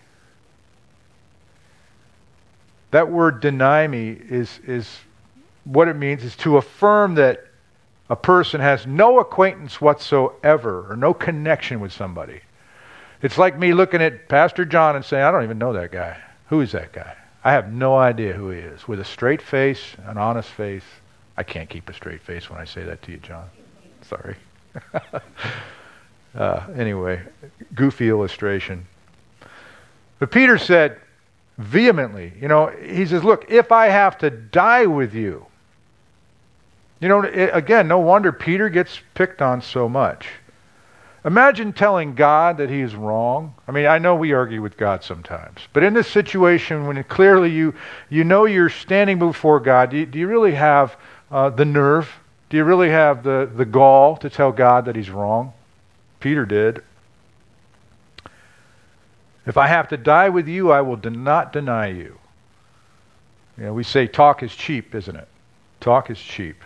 That 2.90 3.12
word 3.12 3.42
deny 3.42 3.86
me 3.86 4.18
is, 4.28 4.60
is 4.66 5.02
what 5.64 5.88
it 5.88 5.96
means 5.96 6.24
is 6.24 6.36
to 6.38 6.58
affirm 6.58 7.16
that 7.16 7.46
a 8.10 8.16
person 8.16 8.60
has 8.60 8.86
no 8.86 9.20
acquaintance 9.20 9.80
whatsoever 9.80 10.92
or 10.92 10.96
no 10.96 11.14
connection 11.14 11.80
with 11.80 11.94
somebody. 11.94 12.42
It's 13.22 13.38
like 13.38 13.58
me 13.58 13.74
looking 13.74 14.02
at 14.02 14.28
Pastor 14.28 14.66
John 14.66 14.96
and 14.96 15.06
saying, 15.06 15.24
I 15.24 15.32
don't 15.32 15.44
even 15.44 15.60
know 15.60 15.74
that 15.74 15.92
guy. 15.92 16.20
Who 16.50 16.62
is 16.62 16.72
that 16.72 16.92
guy? 16.92 17.16
I 17.44 17.54
have 17.54 17.72
no 17.72 17.96
idea 17.96 18.34
who 18.34 18.50
he 18.50 18.60
is. 18.60 18.88
With 18.88 19.00
a 19.00 19.06
straight 19.06 19.42
face, 19.42 19.96
an 20.06 20.18
honest 20.18 20.50
face. 20.50 20.84
I 21.38 21.44
can't 21.44 21.70
keep 21.70 21.90
a 21.90 21.94
straight 21.94 22.22
face 22.22 22.50
when 22.50 22.60
I 22.60 22.66
say 22.66 22.84
that 22.84 23.02
to 23.04 23.12
you, 23.12 23.18
John. 23.18 23.50
Sorry. 24.02 24.36
Uh, 26.34 26.66
anyway, 26.78 27.22
goofy 27.76 28.08
illustration. 28.08 28.86
But 30.20 30.32
Peter 30.32 30.58
said 30.58 30.98
vehemently, 31.58 32.32
you 32.40 32.48
know, 32.48 32.68
he 32.68 33.06
says, 33.06 33.22
Look, 33.22 33.52
if 33.52 33.74
I 33.74 33.88
have 33.88 34.18
to 34.20 34.30
die 34.30 34.86
with 34.86 35.14
you. 35.14 35.46
You 37.02 37.08
know, 37.08 37.24
it, 37.24 37.50
again, 37.52 37.88
no 37.88 38.00
wonder 38.00 38.32
Peter 38.32 38.70
gets 38.70 39.02
picked 39.16 39.42
on 39.42 39.62
so 39.62 39.90
much. 39.90 40.28
Imagine 41.26 41.74
telling 41.74 42.16
God 42.16 42.58
that 42.58 42.70
he 42.70 42.82
is 42.82 42.96
wrong. 42.96 43.54
I 43.68 43.72
mean, 43.72 43.86
I 43.86 43.98
know 43.98 44.16
we 44.16 44.34
argue 44.34 44.62
with 44.62 44.78
God 44.78 45.04
sometimes, 45.04 45.68
but 45.74 45.84
in 45.84 45.94
this 45.94 46.08
situation, 46.08 46.88
when 46.88 47.04
clearly 47.04 47.52
you, 47.52 47.76
you 48.10 48.24
know 48.24 48.46
you're 48.46 48.70
standing 48.70 49.20
before 49.20 49.60
God, 49.60 49.92
do 49.92 49.98
you, 49.98 50.06
do 50.06 50.18
you 50.18 50.28
really 50.28 50.54
have 50.54 50.96
uh, 51.30 51.50
the 51.50 51.66
nerve? 51.66 52.12
Do 52.50 52.58
you 52.58 52.64
really 52.64 52.90
have 52.90 53.24
the, 53.24 53.50
the 53.56 53.66
gall 53.66 54.18
to 54.18 54.30
tell 54.30 54.52
God 54.52 54.86
that 54.86 54.96
he's 54.96 55.10
wrong? 55.10 55.54
Peter 56.20 56.46
did. 56.46 56.84
If 59.46 59.58
I 59.58 59.68
have 59.68 59.90
to 59.90 59.98
die 59.98 60.30
with 60.30 60.48
you, 60.48 60.72
I 60.72 60.82
will 60.82 60.98
not 60.98 61.54
deny 61.54 61.88
you. 61.88 62.20
You 63.58 63.66
know, 63.66 63.74
we 63.74 63.84
say 63.84 64.08
talk 64.08 64.44
is 64.44 64.56
cheap, 64.56 64.94
isn't 64.96 65.16
it? 65.16 65.28
Talk 65.80 66.10
is 66.10 66.20
cheap. 66.20 66.64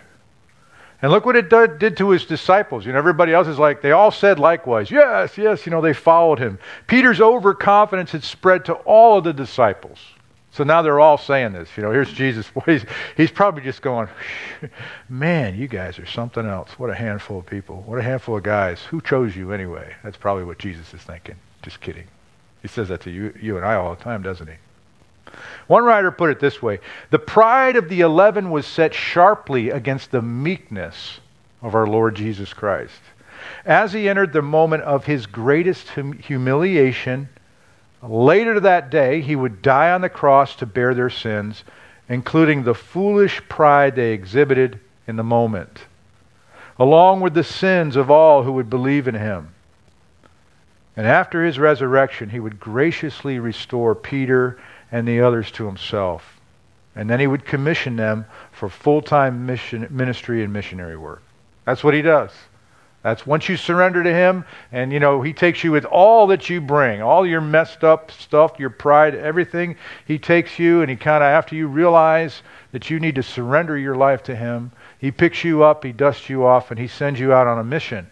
And 1.01 1.11
look 1.11 1.25
what 1.25 1.35
it 1.35 1.49
did 1.49 1.97
to 1.97 2.09
his 2.09 2.25
disciples. 2.25 2.85
You 2.85 2.93
know, 2.93 2.97
everybody 2.97 3.33
else 3.33 3.47
is 3.47 3.59
like, 3.59 3.81
they 3.81 3.91
all 3.91 4.11
said 4.11 4.39
likewise, 4.39 4.89
yes, 4.89 5.37
yes, 5.37 5.65
you 5.65 5.71
know, 5.71 5.81
they 5.81 5.93
followed 5.93 6.39
him. 6.39 6.57
Peter's 6.87 7.21
overconfidence 7.21 8.11
had 8.11 8.23
spread 8.23 8.65
to 8.65 8.73
all 8.73 9.17
of 9.17 9.23
the 9.23 9.33
disciples. 9.33 9.99
So 10.51 10.63
now 10.63 10.81
they're 10.81 11.01
all 11.01 11.17
saying 11.17 11.51
this. 11.51 11.67
You 11.75 11.83
know, 11.83 11.91
here's 11.91 12.13
Jesus. 12.13 12.49
He's, 12.65 12.85
he's 13.17 13.29
probably 13.29 13.61
just 13.61 13.81
going, 13.81 14.07
man, 15.09 15.57
you 15.57 15.67
guys 15.67 15.99
are 15.99 16.05
something 16.05 16.45
else. 16.45 16.79
What 16.79 16.89
a 16.89 16.95
handful 16.95 17.39
of 17.39 17.45
people. 17.45 17.83
What 17.85 17.99
a 17.99 18.01
handful 18.01 18.37
of 18.37 18.43
guys. 18.43 18.81
Who 18.83 19.01
chose 19.01 19.35
you 19.35 19.51
anyway? 19.51 19.93
That's 20.01 20.15
probably 20.15 20.45
what 20.45 20.57
Jesus 20.57 20.93
is 20.93 21.01
thinking. 21.01 21.35
Just 21.61 21.81
kidding. 21.81 22.05
He 22.61 22.69
says 22.69 22.87
that 22.87 23.01
to 23.01 23.11
you, 23.11 23.33
you 23.39 23.57
and 23.57 23.65
I 23.65 23.75
all 23.75 23.93
the 23.93 24.01
time, 24.01 24.21
doesn't 24.21 24.47
he? 24.47 24.55
One 25.67 25.83
writer 25.83 26.11
put 26.11 26.29
it 26.29 26.39
this 26.39 26.61
way 26.61 26.79
The 27.09 27.19
pride 27.19 27.75
of 27.75 27.89
the 27.89 28.01
eleven 28.01 28.51
was 28.51 28.65
set 28.65 28.93
sharply 28.93 29.69
against 29.69 30.11
the 30.11 30.21
meekness 30.21 31.19
of 31.61 31.75
our 31.75 31.87
Lord 31.87 32.15
Jesus 32.15 32.53
Christ. 32.53 33.01
As 33.65 33.93
he 33.93 34.09
entered 34.09 34.33
the 34.33 34.41
moment 34.41 34.83
of 34.83 35.05
his 35.05 35.25
greatest 35.25 35.89
hum- 35.89 36.13
humiliation, 36.13 37.29
Later 38.07 38.59
that 38.59 38.91
day, 38.91 39.21
he 39.21 39.35
would 39.35 39.61
die 39.61 39.91
on 39.91 40.01
the 40.01 40.09
cross 40.09 40.55
to 40.57 40.65
bear 40.65 40.93
their 40.93 41.09
sins, 41.09 41.63
including 42.07 42.63
the 42.63 42.75
foolish 42.75 43.41
pride 43.49 43.95
they 43.95 44.11
exhibited 44.11 44.79
in 45.07 45.15
the 45.15 45.23
moment, 45.23 45.85
along 46.77 47.21
with 47.21 47.33
the 47.33 47.43
sins 47.43 47.95
of 47.95 48.11
all 48.11 48.43
who 48.43 48.51
would 48.51 48.69
believe 48.69 49.07
in 49.07 49.15
him. 49.15 49.53
And 50.95 51.07
after 51.07 51.43
his 51.43 51.57
resurrection, 51.57 52.29
he 52.29 52.39
would 52.39 52.59
graciously 52.59 53.39
restore 53.39 53.95
Peter 53.95 54.59
and 54.91 55.07
the 55.07 55.21
others 55.21 55.51
to 55.51 55.65
himself. 55.65 56.39
And 56.95 57.09
then 57.09 57.19
he 57.19 57.27
would 57.27 57.45
commission 57.45 57.95
them 57.95 58.25
for 58.51 58.69
full 58.69 59.01
time 59.01 59.45
mission, 59.45 59.87
ministry 59.89 60.43
and 60.43 60.53
missionary 60.53 60.97
work. 60.97 61.23
That's 61.65 61.83
what 61.83 61.93
he 61.93 62.01
does. 62.01 62.31
That's 63.05 63.27
once 63.27 63.47
you 63.47 63.55
surrender 63.55 64.01
to 64.01 64.11
Him, 64.11 64.45
and 64.71 64.91
you 64.91 64.99
know 64.99 65.21
He 65.21 65.31
takes 65.31 65.63
you 65.63 65.71
with 65.71 65.85
all 65.85 66.25
that 66.25 66.49
you 66.49 66.59
bring, 66.59 67.03
all 67.03 67.23
your 67.23 67.39
messed 67.39 67.83
up 67.83 68.09
stuff, 68.09 68.57
your 68.57 68.71
pride, 68.71 69.13
everything. 69.13 69.75
He 70.07 70.17
takes 70.17 70.57
you, 70.57 70.81
and 70.81 70.89
He 70.89 70.95
kind 70.95 71.23
of 71.23 71.27
after 71.27 71.53
you 71.53 71.67
realize 71.67 72.41
that 72.71 72.89
you 72.89 72.99
need 72.99 73.13
to 73.13 73.21
surrender 73.21 73.77
your 73.77 73.95
life 73.95 74.23
to 74.23 74.35
Him, 74.35 74.71
He 74.97 75.11
picks 75.11 75.43
you 75.43 75.63
up, 75.63 75.83
He 75.83 75.91
dusts 75.91 76.29
you 76.31 76.47
off, 76.47 76.71
and 76.71 76.79
He 76.79 76.87
sends 76.87 77.19
you 77.19 77.31
out 77.31 77.45
on 77.45 77.59
a 77.59 77.63
mission. 77.63 78.07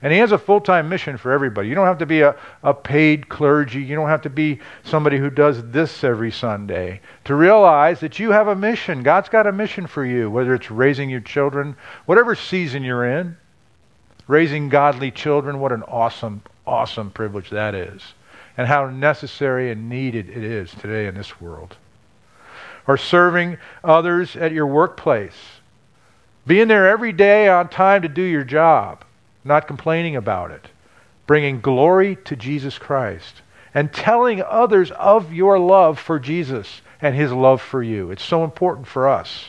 And 0.00 0.12
he 0.12 0.20
has 0.20 0.30
a 0.30 0.38
full 0.38 0.60
time 0.60 0.88
mission 0.88 1.16
for 1.16 1.32
everybody. 1.32 1.68
You 1.68 1.74
don't 1.74 1.86
have 1.86 1.98
to 1.98 2.06
be 2.06 2.20
a, 2.20 2.36
a 2.62 2.72
paid 2.72 3.28
clergy. 3.28 3.82
You 3.82 3.96
don't 3.96 4.08
have 4.08 4.22
to 4.22 4.30
be 4.30 4.60
somebody 4.84 5.18
who 5.18 5.28
does 5.28 5.62
this 5.70 6.04
every 6.04 6.30
Sunday 6.30 7.00
to 7.24 7.34
realize 7.34 7.98
that 8.00 8.18
you 8.18 8.30
have 8.30 8.46
a 8.46 8.54
mission. 8.54 9.02
God's 9.02 9.28
got 9.28 9.48
a 9.48 9.52
mission 9.52 9.86
for 9.86 10.04
you, 10.04 10.30
whether 10.30 10.54
it's 10.54 10.70
raising 10.70 11.10
your 11.10 11.20
children, 11.20 11.76
whatever 12.06 12.34
season 12.34 12.84
you're 12.84 13.06
in. 13.06 13.36
Raising 14.28 14.68
godly 14.68 15.10
children, 15.10 15.58
what 15.58 15.72
an 15.72 15.82
awesome, 15.84 16.42
awesome 16.66 17.10
privilege 17.10 17.48
that 17.50 17.74
is. 17.74 18.02
And 18.58 18.66
how 18.68 18.90
necessary 18.90 19.70
and 19.70 19.88
needed 19.88 20.28
it 20.28 20.44
is 20.44 20.70
today 20.70 21.06
in 21.06 21.14
this 21.14 21.40
world. 21.40 21.76
Or 22.86 22.98
serving 22.98 23.56
others 23.82 24.36
at 24.36 24.52
your 24.52 24.66
workplace. 24.66 25.36
Being 26.46 26.68
there 26.68 26.88
every 26.88 27.12
day 27.12 27.48
on 27.48 27.68
time 27.68 28.02
to 28.02 28.08
do 28.08 28.22
your 28.22 28.44
job, 28.44 29.04
not 29.48 29.66
complaining 29.66 30.14
about 30.14 30.50
it. 30.52 30.66
Bringing 31.26 31.60
glory 31.60 32.16
to 32.24 32.36
Jesus 32.36 32.78
Christ. 32.78 33.42
And 33.74 33.92
telling 33.92 34.42
others 34.42 34.90
of 34.92 35.32
your 35.32 35.58
love 35.58 35.98
for 35.98 36.18
Jesus 36.18 36.80
and 37.00 37.14
his 37.14 37.32
love 37.32 37.60
for 37.60 37.82
you. 37.82 38.10
It's 38.10 38.24
so 38.24 38.44
important 38.44 38.86
for 38.86 39.08
us. 39.08 39.46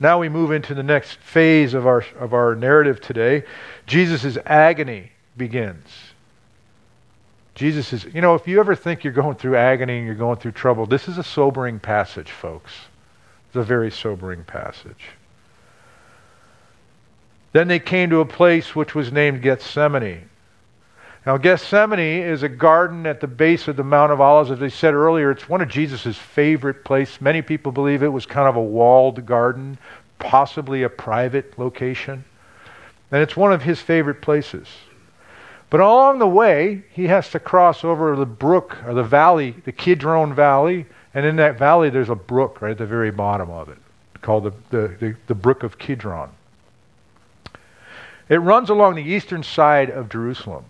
Now 0.00 0.18
we 0.18 0.28
move 0.28 0.50
into 0.50 0.74
the 0.74 0.82
next 0.82 1.18
phase 1.20 1.74
of 1.74 1.86
our, 1.86 2.04
of 2.18 2.34
our 2.34 2.56
narrative 2.56 3.00
today. 3.00 3.44
Jesus' 3.86 4.36
agony 4.44 5.12
begins. 5.36 5.86
Jesus 7.54 7.92
is, 7.92 8.04
you 8.12 8.20
know, 8.20 8.34
if 8.34 8.48
you 8.48 8.58
ever 8.58 8.74
think 8.74 9.04
you're 9.04 9.12
going 9.12 9.36
through 9.36 9.56
agony 9.56 9.98
and 9.98 10.06
you're 10.06 10.16
going 10.16 10.38
through 10.38 10.52
trouble, 10.52 10.86
this 10.86 11.06
is 11.06 11.18
a 11.18 11.22
sobering 11.22 11.78
passage, 11.78 12.30
folks. 12.30 12.72
It's 13.46 13.56
a 13.56 13.62
very 13.62 13.90
sobering 13.90 14.42
passage. 14.42 15.10
Then 17.52 17.68
they 17.68 17.78
came 17.78 18.10
to 18.10 18.20
a 18.20 18.26
place 18.26 18.74
which 18.74 18.94
was 18.94 19.12
named 19.12 19.42
Gethsemane. 19.42 20.28
Now, 21.24 21.36
Gethsemane 21.36 22.22
is 22.22 22.42
a 22.42 22.48
garden 22.48 23.06
at 23.06 23.20
the 23.20 23.28
base 23.28 23.68
of 23.68 23.76
the 23.76 23.84
Mount 23.84 24.10
of 24.10 24.20
Olives. 24.20 24.50
As 24.50 24.62
I 24.62 24.68
said 24.68 24.94
earlier, 24.94 25.30
it's 25.30 25.48
one 25.48 25.60
of 25.60 25.68
Jesus' 25.68 26.16
favorite 26.16 26.84
places. 26.84 27.20
Many 27.20 27.42
people 27.42 27.70
believe 27.70 28.02
it 28.02 28.08
was 28.08 28.26
kind 28.26 28.48
of 28.48 28.56
a 28.56 28.60
walled 28.60 29.24
garden, 29.24 29.78
possibly 30.18 30.82
a 30.82 30.88
private 30.88 31.56
location. 31.58 32.24
And 33.12 33.22
it's 33.22 33.36
one 33.36 33.52
of 33.52 33.62
his 33.62 33.80
favorite 33.80 34.20
places. 34.20 34.66
But 35.70 35.80
along 35.80 36.18
the 36.18 36.26
way, 36.26 36.82
he 36.90 37.06
has 37.06 37.30
to 37.30 37.38
cross 37.38 37.84
over 37.84 38.16
the 38.16 38.26
brook 38.26 38.76
or 38.84 38.94
the 38.94 39.04
valley, 39.04 39.54
the 39.64 39.72
Kidron 39.72 40.34
Valley. 40.34 40.86
And 41.14 41.24
in 41.24 41.36
that 41.36 41.58
valley, 41.58 41.88
there's 41.90 42.08
a 42.08 42.14
brook 42.14 42.60
right 42.60 42.72
at 42.72 42.78
the 42.78 42.86
very 42.86 43.10
bottom 43.10 43.50
of 43.50 43.68
it 43.68 43.78
called 44.22 44.44
the, 44.44 44.52
the, 44.70 44.88
the, 44.98 45.16
the 45.26 45.34
Brook 45.34 45.62
of 45.62 45.78
Kidron. 45.78 46.30
It 48.32 48.38
runs 48.38 48.70
along 48.70 48.94
the 48.94 49.02
eastern 49.02 49.42
side 49.42 49.90
of 49.90 50.08
Jerusalem. 50.08 50.64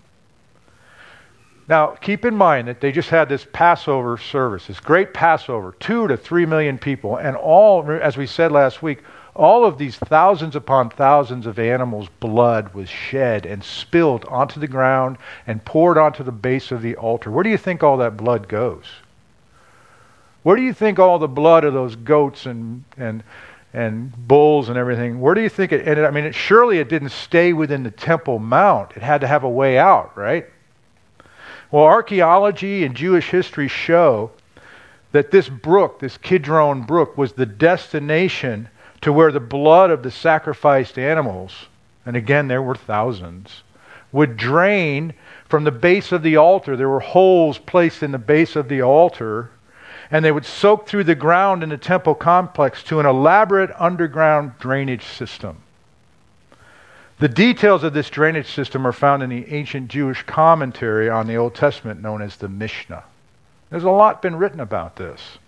Now, 1.69 1.90
keep 1.90 2.25
in 2.25 2.35
mind 2.35 2.66
that 2.66 2.81
they 2.81 2.90
just 2.90 3.11
had 3.11 3.28
this 3.28 3.47
Passover 3.52 4.19
service, 4.19 4.66
this 4.66 4.81
great 4.81 5.14
Passover, 5.14 5.76
two 5.78 6.09
to 6.09 6.16
three 6.16 6.45
million 6.45 6.76
people, 6.76 7.19
and 7.19 7.37
all, 7.37 7.88
as 7.88 8.16
we 8.16 8.26
said 8.26 8.50
last 8.50 8.83
week, 8.83 9.04
all 9.37 9.64
of 9.64 9.78
these 9.78 9.97
thousands 9.97 10.57
upon 10.57 10.90
thousands 10.90 11.47
of 11.47 11.61
animals' 11.61 12.09
blood 12.19 12.75
was 12.75 12.88
shed 12.88 13.47
and 13.47 13.62
spilled 13.62 14.25
onto 14.25 14.59
the 14.59 14.66
ground 14.66 15.16
and 15.47 15.64
poured 15.64 15.97
onto 15.97 16.25
the 16.25 16.33
base 16.33 16.73
of 16.73 16.83
the 16.83 16.97
altar. 16.97 17.31
Where 17.31 17.45
do 17.45 17.50
you 17.50 17.59
think 17.59 17.85
all 17.85 17.99
that 17.99 18.16
blood 18.16 18.49
goes? 18.49 18.87
Where 20.42 20.57
do 20.57 20.62
you 20.62 20.73
think 20.73 20.99
all 20.99 21.21
the 21.21 21.28
blood 21.28 21.62
of 21.62 21.75
those 21.75 21.95
goats 21.95 22.45
and, 22.45 22.83
and, 22.97 23.23
and 23.73 24.12
bulls 24.29 24.69
and 24.69 24.76
everything, 24.76 25.21
where 25.21 25.35
do 25.35 25.41
you 25.41 25.49
think 25.49 25.73
it 25.73 25.87
ended? 25.87 26.05
I 26.05 26.11
mean, 26.11 26.25
it, 26.25 26.35
surely 26.35 26.79
it 26.79 26.88
didn't 26.88 27.11
stay 27.11 27.52
within 27.52 27.83
the 27.83 27.91
Temple 27.91 28.38
Mount. 28.38 28.93
It 28.97 29.02
had 29.02 29.23
to 29.23 29.26
have 29.26 29.45
a 29.45 29.49
way 29.49 29.79
out, 29.79 30.17
right? 30.17 30.47
Well, 31.71 31.85
archaeology 31.85 32.85
and 32.85 32.95
Jewish 32.95 33.31
history 33.31 33.69
show 33.69 34.31
that 35.12 35.31
this 35.31 35.49
brook, 35.49 36.00
this 36.00 36.19
Kidron 36.19 36.83
brook, 36.83 37.17
was 37.17 37.33
the 37.33 37.47
destination 37.47 38.69
to 39.00 39.12
where 39.12 39.33
the 39.33 39.41
blood 39.41 39.91
of 39.91 40.02
the 40.02 40.11
sacrificed 40.11 40.99
animals, 40.99 41.67
and 42.05 42.14
again 42.14 42.49
there 42.49 42.62
were 42.62 42.75
thousands, 42.75 43.62
would 44.12 44.37
drain 44.37 45.14
from 45.49 45.64
the 45.64 45.71
base 45.71 46.12
of 46.12 46.23
the 46.23 46.37
altar. 46.37 46.76
There 46.76 46.88
were 46.88 47.00
holes 47.00 47.59
placed 47.59 48.02
in 48.02 48.12
the 48.12 48.19
base 48.19 48.55
of 48.55 48.69
the 48.69 48.83
altar, 48.83 49.50
and 50.12 50.23
they 50.23 50.31
would 50.31 50.45
soak 50.45 50.87
through 50.87 51.04
the 51.04 51.14
ground 51.14 51.62
in 51.62 51.71
the 51.71 51.78
temple 51.78 52.14
complex 52.14 52.83
to 52.83 53.00
an 53.00 53.07
elaborate 53.07 53.71
underground 53.78 54.52
drainage 54.61 55.04
system. 55.04 55.57
The 57.19 57.31
details 57.31 57.83
of 57.83 57.95
this 57.95 58.11
drainage 58.11 58.52
system 58.52 58.87
are 58.87 58.92
found 58.92 59.23
in 59.23 59.31
the 59.31 59.50
ancient 59.52 59.88
Jewish 59.88 60.23
commentary 60.25 61.09
on 61.09 61.26
the 61.26 61.37
Old 61.37 61.54
Testament 61.54 62.02
known 62.02 62.21
as 62.21 62.37
the 62.37 62.49
Mishnah. 62.49 63.04
There's 63.71 63.85
a 63.85 63.90
lot 63.90 64.21
been 64.21 64.37
written 64.37 64.61
about 64.61 64.97
this. 64.97 65.38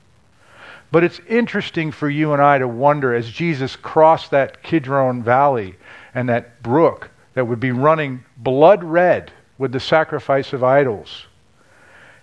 But 0.91 1.05
it's 1.05 1.21
interesting 1.29 1.93
for 1.93 2.09
you 2.09 2.33
and 2.33 2.41
I 2.41 2.57
to 2.57 2.69
wonder 2.69 3.15
as 3.15 3.29
Jesus 3.29 3.77
crossed 3.77 4.31
that 4.31 4.63
Kidron 4.63 5.23
Valley 5.23 5.75
and 6.15 6.29
that 6.31 6.63
brook 6.63 7.11
that 7.35 7.47
would 7.47 7.61
be 7.61 7.73
running 7.73 8.25
blood 8.39 8.83
red 8.83 9.31
with 9.59 9.73
the 9.73 9.81
sacrifice 9.81 10.55
of 10.55 10.65
idols, 10.65 11.27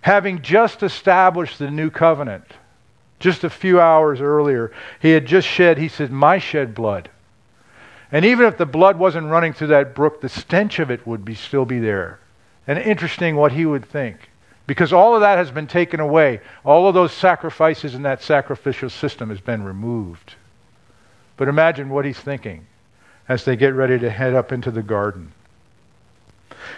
having 0.02 0.42
just 0.42 0.84
established 0.84 1.60
the 1.60 1.72
new 1.72 1.90
covenant, 1.90 2.46
just 3.20 3.44
a 3.44 3.50
few 3.50 3.80
hours 3.80 4.20
earlier, 4.20 4.72
he 5.00 5.12
had 5.12 5.26
just 5.26 5.48
shed, 5.48 5.78
he 5.78 5.88
said, 5.88 6.12
My 6.12 6.38
shed 6.38 6.76
blood 6.76 7.10
and 8.12 8.26
even 8.26 8.46
if 8.46 8.58
the 8.58 8.66
blood 8.66 9.00
wasn't 9.00 9.28
running 9.28 9.54
through 9.54 9.68
that 9.68 9.96
brook, 9.96 10.20
the 10.20 10.30
stench 10.30 10.80
of 10.80 10.92
it 10.92 11.08
would 11.08 11.24
be, 11.24 11.34
still 11.34 11.66
be 11.66 11.80
there. 11.80 12.20
And 12.68 12.78
interesting 12.78 13.36
what 13.36 13.54
he 13.54 13.66
would 13.66 13.86
think. 13.86 14.30
Because 14.68 14.94
all 14.94 15.16
of 15.16 15.22
that 15.22 15.38
has 15.38 15.50
been 15.50 15.68
taken 15.68 16.00
away. 16.00 16.42
All 16.66 16.88
of 16.88 16.94
those 16.94 17.14
sacrifices 17.14 17.96
in 17.96 18.02
that 18.04 18.22
sacrificial 18.22 18.90
system 18.90 19.30
has 19.30 19.40
been 19.40 19.64
removed. 19.64 20.36
But 21.38 21.48
imagine 21.48 21.90
what 21.90 22.06
he's 22.06 22.20
thinking 22.20 22.68
as 23.30 23.46
they 23.46 23.56
get 23.56 23.74
ready 23.74 23.98
to 24.00 24.10
head 24.10 24.34
up 24.34 24.52
into 24.52 24.72
the 24.72 24.84
garden. 24.84 25.32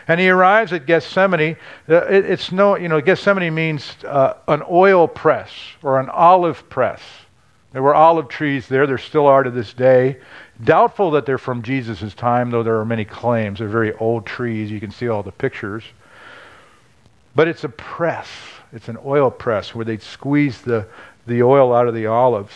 And 0.08 0.20
he 0.20 0.30
arrives 0.30 0.74
at 0.74 0.86
Gethsemane. 0.86 1.58
Uh, 1.88 2.06
it's 2.08 2.52
no, 2.52 2.78
you 2.78 2.88
know, 2.88 3.02
Gethsemane 3.02 3.54
means 3.54 3.96
uh, 4.06 4.36
an 4.48 4.64
oil 4.70 5.08
press 5.08 5.52
or 5.82 6.00
an 6.00 6.10
olive 6.10 6.70
press. 6.70 7.02
There 7.72 7.82
were 7.82 7.96
olive 7.96 8.28
trees 8.28 8.68
there. 8.68 8.86
There 8.86 8.98
still 8.98 9.26
are 9.26 9.44
to 9.44 9.50
this 9.50 9.74
day. 9.74 10.18
Doubtful 10.64 11.12
that 11.12 11.26
they're 11.26 11.40
from 11.40 11.64
Jesus' 11.64 12.14
time, 12.14 12.52
though 12.52 12.64
there 12.64 12.80
are 12.80 12.86
many 12.86 13.04
claims. 13.04 13.60
They're 13.60 13.68
very 13.68 13.94
old 13.96 14.26
trees. 14.26 14.70
You 14.70 14.80
can 14.80 14.92
see 14.92 15.08
all 15.08 15.24
the 15.24 15.32
pictures. 15.32 15.84
But 17.36 17.48
it's 17.48 17.64
a 17.64 17.70
press. 17.70 18.28
It's 18.72 18.90
an 18.90 18.98
oil 19.04 19.32
press 19.32 19.74
where 19.74 19.86
they'd 19.86 20.04
squeeze 20.04 20.62
the, 20.62 20.88
the 21.26 21.42
oil 21.42 21.74
out 21.74 21.88
of 21.88 21.96
the 21.96 22.06
olives. 22.06 22.54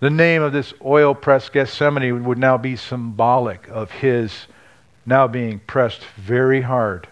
The 0.00 0.10
name 0.10 0.42
of 0.42 0.52
this 0.52 0.74
oil 0.84 1.14
press, 1.14 1.48
Gethsemane, 1.48 2.24
would 2.24 2.38
now 2.38 2.58
be 2.58 2.76
symbolic 2.76 3.68
of 3.68 3.90
his 3.90 4.46
now 5.06 5.26
being 5.26 5.60
pressed 5.60 6.04
very 6.16 6.62
hard 6.62 7.08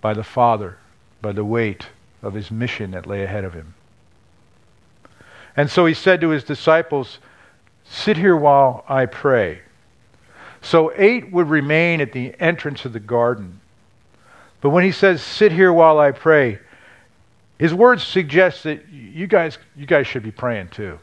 by 0.00 0.14
the 0.14 0.24
Father, 0.24 0.78
by 1.20 1.32
the 1.32 1.44
weight 1.44 1.86
of 2.22 2.34
his 2.34 2.50
mission 2.50 2.92
that 2.92 3.06
lay 3.06 3.22
ahead 3.22 3.44
of 3.44 3.54
him. 3.54 3.74
And 5.56 5.70
so 5.70 5.86
he 5.86 5.94
said 5.94 6.20
to 6.20 6.30
his 6.30 6.44
disciples, 6.44 7.18
Sit 7.84 8.16
here 8.16 8.36
while 8.36 8.84
I 8.88 9.06
pray. 9.06 9.60
So 10.62 10.92
eight 10.96 11.30
would 11.32 11.50
remain 11.50 12.00
at 12.00 12.12
the 12.12 12.34
entrance 12.40 12.84
of 12.84 12.92
the 12.92 13.00
garden. 13.00 13.60
But 14.60 14.70
when 14.70 14.84
he 14.84 14.92
says, 14.92 15.22
Sit 15.22 15.52
here 15.52 15.72
while 15.72 15.98
I 15.98 16.12
pray, 16.12 16.58
his 17.58 17.74
words 17.74 18.02
suggest 18.02 18.62
that 18.62 18.88
you 18.88 19.26
guys, 19.26 19.58
you 19.76 19.86
guys 19.86 20.06
should 20.06 20.22
be 20.22 20.30
praying 20.30 20.68
too. 20.68 20.98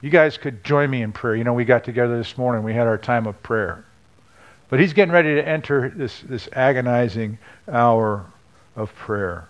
You 0.00 0.08
guys 0.08 0.38
could 0.38 0.64
join 0.64 0.90
me 0.90 1.02
in 1.02 1.12
prayer. 1.12 1.36
You 1.36 1.44
know, 1.44 1.52
we 1.52 1.64
got 1.64 1.84
together 1.84 2.16
this 2.16 2.38
morning, 2.38 2.62
we 2.62 2.74
had 2.74 2.86
our 2.86 2.98
time 2.98 3.26
of 3.26 3.42
prayer. 3.42 3.84
But 4.70 4.80
he's 4.80 4.92
getting 4.92 5.12
ready 5.12 5.34
to 5.34 5.46
enter 5.46 5.90
this, 5.90 6.20
this 6.20 6.48
agonizing 6.52 7.38
hour 7.68 8.24
of 8.76 8.94
prayer. 8.94 9.48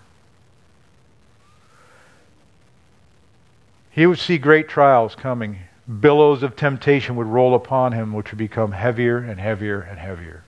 He 3.91 4.07
would 4.07 4.19
see 4.19 4.39
great 4.39 4.69
trials 4.69 5.15
coming. 5.15 5.59
Billows 6.01 6.43
of 6.43 6.57
temptation 6.57 7.17
would 7.17 7.27
roll 7.27 7.55
upon 7.55 7.93
him, 7.93 8.13
which 8.13 8.31
would 8.31 8.39
become 8.39 8.73
heavier 8.73 9.19
and 9.19 9.39
heavier 9.39 9.81
and 9.81 9.99
heavier. 9.99 10.43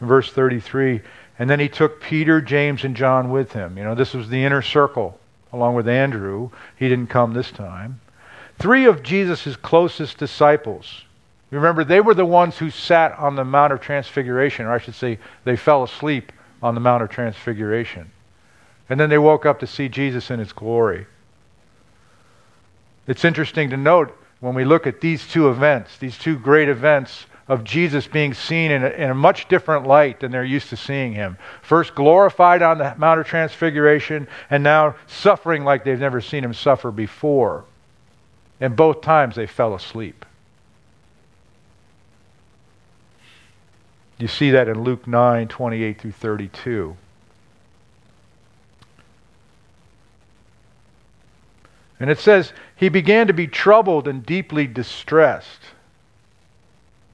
verse 0.00 0.30
33 0.30 1.00
And 1.38 1.50
then 1.50 1.58
he 1.58 1.68
took 1.68 2.00
Peter, 2.00 2.40
James, 2.40 2.84
and 2.84 2.94
John 2.94 3.30
with 3.30 3.52
him. 3.52 3.76
You 3.76 3.84
know, 3.84 3.94
this 3.94 4.14
was 4.14 4.28
the 4.28 4.44
inner 4.44 4.62
circle, 4.62 5.18
along 5.52 5.74
with 5.74 5.88
Andrew. 5.88 6.50
He 6.76 6.88
didn't 6.88 7.08
come 7.08 7.34
this 7.34 7.50
time. 7.50 8.00
Three 8.58 8.86
of 8.86 9.02
Jesus' 9.02 9.56
closest 9.56 10.18
disciples. 10.18 11.02
Remember, 11.50 11.84
they 11.84 12.00
were 12.00 12.14
the 12.14 12.26
ones 12.26 12.58
who 12.58 12.70
sat 12.70 13.12
on 13.18 13.36
the 13.36 13.44
Mount 13.44 13.72
of 13.72 13.80
Transfiguration, 13.80 14.66
or 14.66 14.72
I 14.72 14.78
should 14.78 14.94
say, 14.94 15.18
they 15.44 15.56
fell 15.56 15.82
asleep 15.84 16.32
on 16.62 16.74
the 16.74 16.80
Mount 16.80 17.02
of 17.02 17.10
Transfiguration. 17.10 18.10
And 18.88 18.98
then 18.98 19.10
they 19.10 19.18
woke 19.18 19.46
up 19.46 19.60
to 19.60 19.66
see 19.66 19.88
Jesus 19.88 20.30
in 20.30 20.38
his 20.38 20.52
glory. 20.52 21.06
It's 23.06 23.24
interesting 23.24 23.70
to 23.70 23.76
note 23.76 24.16
when 24.40 24.54
we 24.54 24.64
look 24.64 24.86
at 24.86 25.00
these 25.00 25.26
two 25.26 25.48
events, 25.48 25.96
these 25.98 26.18
two 26.18 26.38
great 26.38 26.68
events 26.68 27.26
of 27.48 27.62
Jesus 27.62 28.06
being 28.08 28.34
seen 28.34 28.72
in 28.72 28.82
a, 28.82 28.88
in 28.88 29.10
a, 29.10 29.14
much 29.14 29.46
different 29.48 29.86
light 29.86 30.20
than 30.20 30.32
they're 30.32 30.44
used 30.44 30.68
to 30.70 30.76
seeing 30.76 31.12
him. 31.12 31.38
First 31.62 31.94
glorified 31.94 32.60
on 32.60 32.78
the 32.78 32.94
Mount 32.98 33.20
of 33.20 33.26
Transfiguration, 33.26 34.26
and 34.50 34.64
now 34.64 34.96
suffering 35.06 35.64
like 35.64 35.84
they've 35.84 35.98
never 35.98 36.20
seen 36.20 36.42
him 36.42 36.52
suffer 36.52 36.90
before. 36.90 37.64
And 38.60 38.74
both 38.74 39.00
times 39.00 39.36
they 39.36 39.46
fell 39.46 39.74
asleep. 39.74 40.24
You 44.18 44.28
see 44.28 44.50
that 44.52 44.68
in 44.68 44.82
Luke 44.82 45.06
9 45.06 45.48
28 45.48 46.00
through 46.00 46.12
32. 46.12 46.96
And 51.98 52.10
it 52.10 52.18
says, 52.18 52.52
he 52.74 52.88
began 52.90 53.26
to 53.26 53.32
be 53.32 53.46
troubled 53.46 54.06
and 54.06 54.24
deeply 54.24 54.66
distressed. 54.66 55.62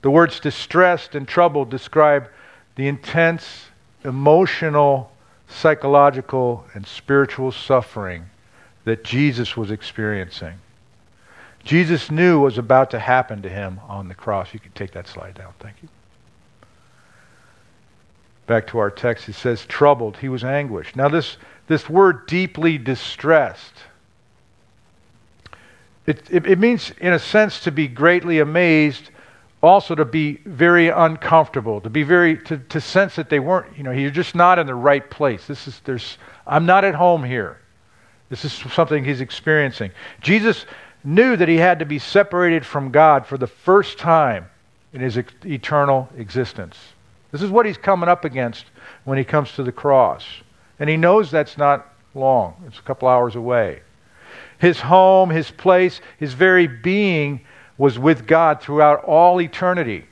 The 0.02 0.10
words 0.10 0.40
distressed 0.40 1.14
and 1.14 1.26
troubled 1.26 1.70
describe 1.70 2.28
the 2.74 2.88
intense 2.88 3.66
emotional, 4.04 5.12
psychological, 5.48 6.66
and 6.74 6.84
spiritual 6.84 7.52
suffering 7.52 8.26
that 8.84 9.04
Jesus 9.04 9.56
was 9.56 9.70
experiencing. 9.70 10.54
Jesus 11.64 12.10
knew 12.10 12.40
what 12.40 12.46
was 12.46 12.58
about 12.58 12.90
to 12.90 12.98
happen 12.98 13.42
to 13.42 13.48
him 13.48 13.80
on 13.88 14.08
the 14.08 14.14
cross. 14.14 14.52
You 14.52 14.60
can 14.60 14.72
take 14.72 14.92
that 14.92 15.06
slide 15.06 15.34
down. 15.34 15.52
Thank 15.60 15.76
you. 15.82 15.88
Back 18.46 18.66
to 18.68 18.78
our 18.78 18.90
text, 18.90 19.28
it 19.28 19.34
says, 19.34 19.64
troubled. 19.66 20.16
He 20.16 20.28
was 20.28 20.42
anguished. 20.42 20.96
Now, 20.96 21.08
this, 21.08 21.36
this 21.68 21.88
word 21.88 22.26
deeply 22.26 22.78
distressed 22.78 23.74
it, 26.06 26.22
it, 26.30 26.46
it, 26.46 26.58
means, 26.58 26.92
in 27.00 27.12
a 27.12 27.18
sense, 27.18 27.60
to 27.60 27.70
be 27.70 27.86
greatly 27.86 28.40
amazed 28.40 29.10
also 29.62 29.94
to 29.94 30.04
be 30.04 30.40
very 30.44 30.88
uncomfortable, 30.88 31.80
to 31.80 31.90
be 31.90 32.02
very 32.02 32.36
to, 32.36 32.58
to 32.58 32.80
sense 32.80 33.14
that 33.14 33.30
they 33.30 33.38
weren't, 33.38 33.76
you 33.76 33.84
know, 33.84 33.92
you're 33.92 34.10
just 34.10 34.34
not 34.34 34.58
in 34.58 34.66
the 34.66 34.74
right 34.74 35.08
place. 35.08 35.46
This 35.46 35.68
is 35.68 35.80
there's 35.84 36.18
I'm 36.46 36.66
not 36.66 36.84
at 36.84 36.96
home 36.96 37.22
here. 37.22 37.60
This 38.28 38.44
is 38.44 38.52
something 38.52 39.04
he's 39.04 39.20
experiencing. 39.20 39.92
Jesus 40.20 40.66
knew 41.04 41.36
that 41.36 41.48
he 41.48 41.56
had 41.56 41.78
to 41.80 41.84
be 41.84 41.98
separated 41.98 42.64
from 42.64 42.90
God 42.90 43.26
for 43.26 43.36
the 43.36 43.46
first 43.46 43.98
time 43.98 44.46
in 44.92 45.00
his 45.00 45.16
eternal 45.44 46.08
existence. 46.16 46.76
This 47.30 47.42
is 47.42 47.50
what 47.50 47.66
he's 47.66 47.78
coming 47.78 48.08
up 48.08 48.24
against 48.24 48.66
when 49.04 49.18
he 49.18 49.24
comes 49.24 49.52
to 49.52 49.62
the 49.62 49.72
cross. 49.72 50.24
And 50.78 50.88
he 50.88 50.96
knows 50.96 51.30
that's 51.30 51.56
not 51.56 51.88
long, 52.14 52.62
it's 52.66 52.78
a 52.78 52.82
couple 52.82 53.08
hours 53.08 53.36
away. 53.36 53.80
His 54.58 54.78
home, 54.78 55.30
his 55.30 55.50
place, 55.50 56.00
his 56.18 56.34
very 56.34 56.66
being 56.66 57.40
was 57.78 57.98
with 57.98 58.26
God 58.26 58.60
throughout 58.60 59.02
all 59.04 59.40
eternity. 59.40 60.04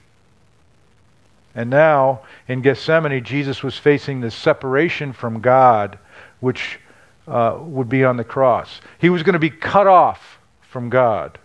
And 1.54 1.68
now, 1.68 2.22
in 2.48 2.62
Gethsemane, 2.62 3.22
Jesus 3.22 3.62
was 3.62 3.76
facing 3.76 4.20
the 4.20 4.30
separation 4.30 5.12
from 5.12 5.40
God, 5.40 5.98
which 6.40 6.78
uh, 7.28 7.58
would 7.60 7.88
be 7.88 8.04
on 8.04 8.16
the 8.16 8.24
cross. 8.24 8.80
He 8.98 9.10
was 9.10 9.22
going 9.22 9.34
to 9.34 9.38
be 9.38 9.50
cut 9.50 9.86
off 9.86 10.39
from 10.70 10.88
God. 10.88 11.38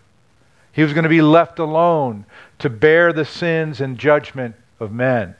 He 0.72 0.84
was 0.84 0.94
going 0.94 1.04
to 1.04 1.10
be 1.10 1.22
left 1.22 1.60
alone 1.60 2.26
to 2.60 2.70
bear 2.70 3.12
the 3.12 3.26
sins 3.26 3.82
and 3.82 3.98
judgment 3.98 4.56
of 4.80 4.92
men. 4.92 5.36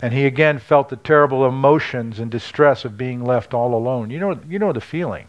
And 0.00 0.12
he 0.12 0.26
again 0.26 0.58
felt 0.58 0.88
the 0.88 0.96
terrible 0.96 1.46
emotions 1.46 2.18
and 2.18 2.30
distress 2.30 2.84
of 2.84 2.98
being 2.98 3.24
left 3.24 3.54
all 3.54 3.74
alone. 3.74 4.10
You 4.10 4.20
know, 4.20 4.38
you 4.48 4.58
know 4.58 4.72
the 4.72 4.80
feeling, 4.80 5.26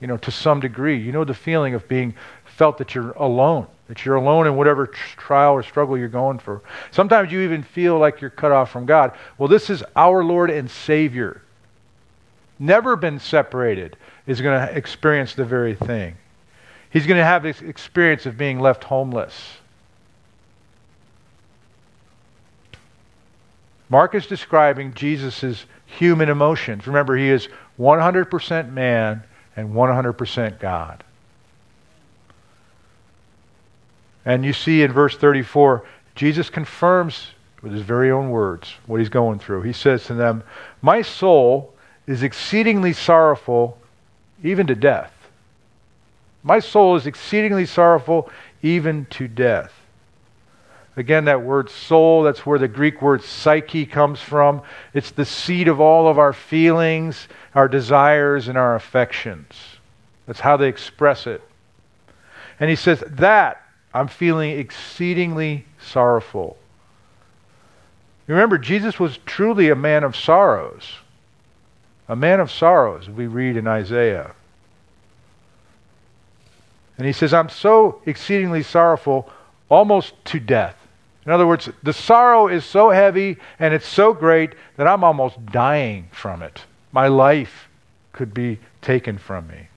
you 0.00 0.08
know, 0.08 0.16
to 0.18 0.30
some 0.30 0.60
degree. 0.60 0.98
You 0.98 1.12
know 1.12 1.24
the 1.24 1.34
feeling 1.34 1.74
of 1.74 1.88
being 1.88 2.14
felt 2.44 2.78
that 2.78 2.94
you're 2.94 3.12
alone, 3.12 3.68
that 3.86 4.04
you're 4.04 4.16
alone 4.16 4.46
in 4.46 4.56
whatever 4.56 4.88
trial 4.88 5.52
or 5.52 5.62
struggle 5.62 5.96
you're 5.96 6.08
going 6.08 6.40
through. 6.40 6.60
Sometimes 6.90 7.30
you 7.30 7.40
even 7.42 7.62
feel 7.62 7.98
like 7.98 8.20
you're 8.20 8.30
cut 8.30 8.52
off 8.52 8.70
from 8.70 8.84
God. 8.84 9.16
Well, 9.38 9.48
this 9.48 9.70
is 9.70 9.84
our 9.94 10.24
Lord 10.24 10.50
and 10.50 10.68
Savior. 10.68 11.40
Never 12.58 12.96
been 12.96 13.20
separated 13.20 13.96
is 14.26 14.40
going 14.40 14.66
to 14.66 14.76
experience 14.76 15.34
the 15.34 15.44
very 15.44 15.74
thing. 15.74 16.16
He's 16.92 17.06
going 17.06 17.18
to 17.18 17.24
have 17.24 17.42
this 17.42 17.62
experience 17.62 18.26
of 18.26 18.36
being 18.36 18.60
left 18.60 18.84
homeless. 18.84 19.34
Mark 23.88 24.14
is 24.14 24.26
describing 24.26 24.92
Jesus' 24.94 25.66
human 25.86 26.28
emotions. 26.28 26.86
Remember, 26.86 27.16
he 27.16 27.28
is 27.28 27.48
100% 27.78 28.72
man 28.72 29.22
and 29.56 29.74
100% 29.74 30.60
God. 30.60 31.04
And 34.24 34.44
you 34.44 34.52
see 34.52 34.82
in 34.82 34.92
verse 34.92 35.16
34, 35.16 35.84
Jesus 36.14 36.50
confirms 36.50 37.28
with 37.62 37.72
his 37.72 37.82
very 37.82 38.10
own 38.10 38.30
words 38.30 38.74
what 38.86 39.00
he's 39.00 39.08
going 39.08 39.38
through. 39.38 39.62
He 39.62 39.72
says 39.72 40.04
to 40.06 40.14
them, 40.14 40.42
My 40.82 41.02
soul 41.02 41.74
is 42.06 42.22
exceedingly 42.22 42.92
sorrowful, 42.92 43.78
even 44.42 44.66
to 44.66 44.74
death. 44.74 45.21
My 46.42 46.58
soul 46.58 46.96
is 46.96 47.06
exceedingly 47.06 47.66
sorrowful, 47.66 48.30
even 48.62 49.06
to 49.10 49.28
death. 49.28 49.72
Again, 50.96 51.24
that 51.24 51.42
word 51.42 51.70
soul, 51.70 52.22
that's 52.22 52.44
where 52.44 52.58
the 52.58 52.68
Greek 52.68 53.00
word 53.00 53.22
psyche 53.22 53.86
comes 53.86 54.20
from. 54.20 54.62
It's 54.92 55.10
the 55.10 55.24
seat 55.24 55.68
of 55.68 55.80
all 55.80 56.06
of 56.06 56.18
our 56.18 56.34
feelings, 56.34 57.28
our 57.54 57.66
desires, 57.66 58.48
and 58.48 58.58
our 58.58 58.74
affections. 58.74 59.54
That's 60.26 60.40
how 60.40 60.56
they 60.56 60.68
express 60.68 61.26
it. 61.26 61.42
And 62.60 62.68
he 62.68 62.76
says, 62.76 63.02
That 63.06 63.62
I'm 63.94 64.08
feeling 64.08 64.58
exceedingly 64.58 65.64
sorrowful. 65.80 66.58
Remember, 68.26 68.58
Jesus 68.58 69.00
was 69.00 69.18
truly 69.24 69.70
a 69.70 69.76
man 69.76 70.04
of 70.04 70.14
sorrows. 70.14 70.92
A 72.08 72.16
man 72.16 72.40
of 72.40 72.50
sorrows, 72.50 73.08
we 73.08 73.26
read 73.26 73.56
in 73.56 73.66
Isaiah. 73.66 74.32
And 76.98 77.06
he 77.06 77.12
says, 77.12 77.32
I'm 77.32 77.48
so 77.48 78.00
exceedingly 78.06 78.62
sorrowful, 78.62 79.28
almost 79.68 80.14
to 80.26 80.40
death. 80.40 80.76
In 81.24 81.32
other 81.32 81.46
words, 81.46 81.70
the 81.82 81.92
sorrow 81.92 82.48
is 82.48 82.64
so 82.64 82.90
heavy 82.90 83.36
and 83.58 83.72
it's 83.72 83.86
so 83.86 84.12
great 84.12 84.54
that 84.76 84.88
I'm 84.88 85.04
almost 85.04 85.44
dying 85.46 86.08
from 86.12 86.42
it. 86.42 86.64
My 86.90 87.08
life 87.08 87.68
could 88.12 88.34
be 88.34 88.58
taken 88.80 89.18
from 89.18 89.46
me. 89.46 89.68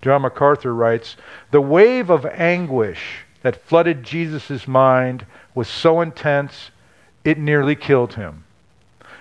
John 0.00 0.22
MacArthur 0.22 0.74
writes 0.74 1.16
The 1.50 1.60
wave 1.60 2.10
of 2.10 2.24
anguish 2.24 3.24
that 3.42 3.62
flooded 3.64 4.02
Jesus' 4.02 4.68
mind 4.68 5.26
was 5.54 5.68
so 5.68 6.00
intense 6.00 6.70
it 7.24 7.38
nearly 7.38 7.74
killed 7.74 8.14
him, 8.14 8.44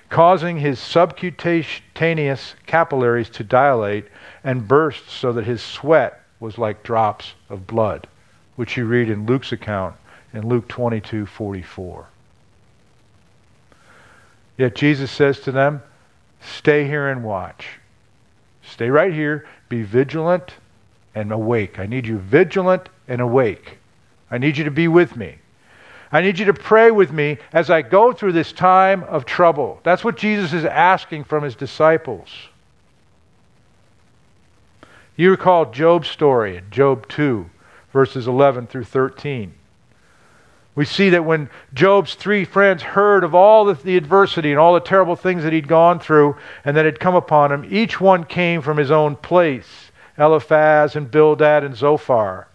causing 0.09 0.57
his 0.57 0.79
subcutaneous 0.79 2.55
capillaries 2.67 3.29
to 3.31 3.43
dilate 3.43 4.05
and 4.43 4.67
burst 4.67 5.09
so 5.09 5.33
that 5.33 5.45
his 5.45 5.61
sweat 5.61 6.23
was 6.39 6.57
like 6.57 6.83
drops 6.83 7.33
of 7.49 7.67
blood, 7.67 8.07
which 8.55 8.77
you 8.77 8.85
read 8.85 9.09
in 9.09 9.25
Luke's 9.25 9.51
account 9.51 9.95
in 10.33 10.47
Luke 10.47 10.67
22:44. 10.67 12.05
Yet 14.57 14.75
Jesus 14.75 15.11
says 15.11 15.39
to 15.41 15.51
them, 15.51 15.81
"Stay 16.41 16.85
here 16.85 17.07
and 17.07 17.23
watch. 17.23 17.79
Stay 18.63 18.89
right 18.89 19.13
here, 19.13 19.45
be 19.69 19.83
vigilant 19.83 20.55
and 21.15 21.31
awake. 21.31 21.79
I 21.79 21.85
need 21.85 22.05
you 22.05 22.17
vigilant 22.17 22.89
and 23.07 23.21
awake. 23.21 23.77
I 24.29 24.37
need 24.37 24.57
you 24.57 24.65
to 24.65 24.71
be 24.71 24.87
with 24.87 25.15
me. 25.15 25.37
I 26.11 26.21
need 26.21 26.39
you 26.39 26.45
to 26.45 26.53
pray 26.53 26.91
with 26.91 27.11
me 27.11 27.37
as 27.53 27.69
I 27.69 27.81
go 27.81 28.13
through 28.13 28.31
this 28.33 28.51
time 28.51 29.03
of 29.03 29.25
trouble. 29.25 29.79
That's 29.83 30.03
what 30.03 30.17
Jesus 30.17 30.53
is 30.53 30.65
asking 30.65 31.25
from 31.25 31.43
his 31.43 31.55
disciples. 31.55 32.29
You 35.17 35.31
recall 35.31 35.71
Job's 35.71 36.07
story 36.07 36.57
in 36.57 36.69
Job 36.69 37.07
2, 37.07 37.49
verses 37.91 38.27
11 38.27 38.67
through 38.67 38.83
13. 38.83 39.51
We 40.75 40.85
see 40.85 41.09
that 41.09 41.25
when 41.25 41.49
Job's 41.73 42.13
three 42.13 42.45
friends 42.45 42.83
heard 42.83 43.23
of 43.23 43.33
all 43.33 43.65
the, 43.65 43.97
adversity 43.97 44.51
and 44.51 44.59
all 44.59 44.75
the 44.75 44.79
terrible 44.79 45.15
things 45.15 45.41
that 45.41 45.53
he'd 45.53 45.67
gone 45.67 45.99
through 45.99 46.37
and 46.63 46.77
that 46.77 46.85
had 46.85 46.99
come 46.99 47.15
upon 47.15 47.51
him, 47.51 47.65
each 47.67 47.99
one 47.99 48.25
came 48.25 48.61
from 48.61 48.77
his 48.77 48.91
own 48.91 49.15
place 49.15 49.89
Eliphaz 50.19 50.95
and 50.95 51.09
Bildad 51.09 51.63
and 51.63 51.75
Zophar. 51.75 52.47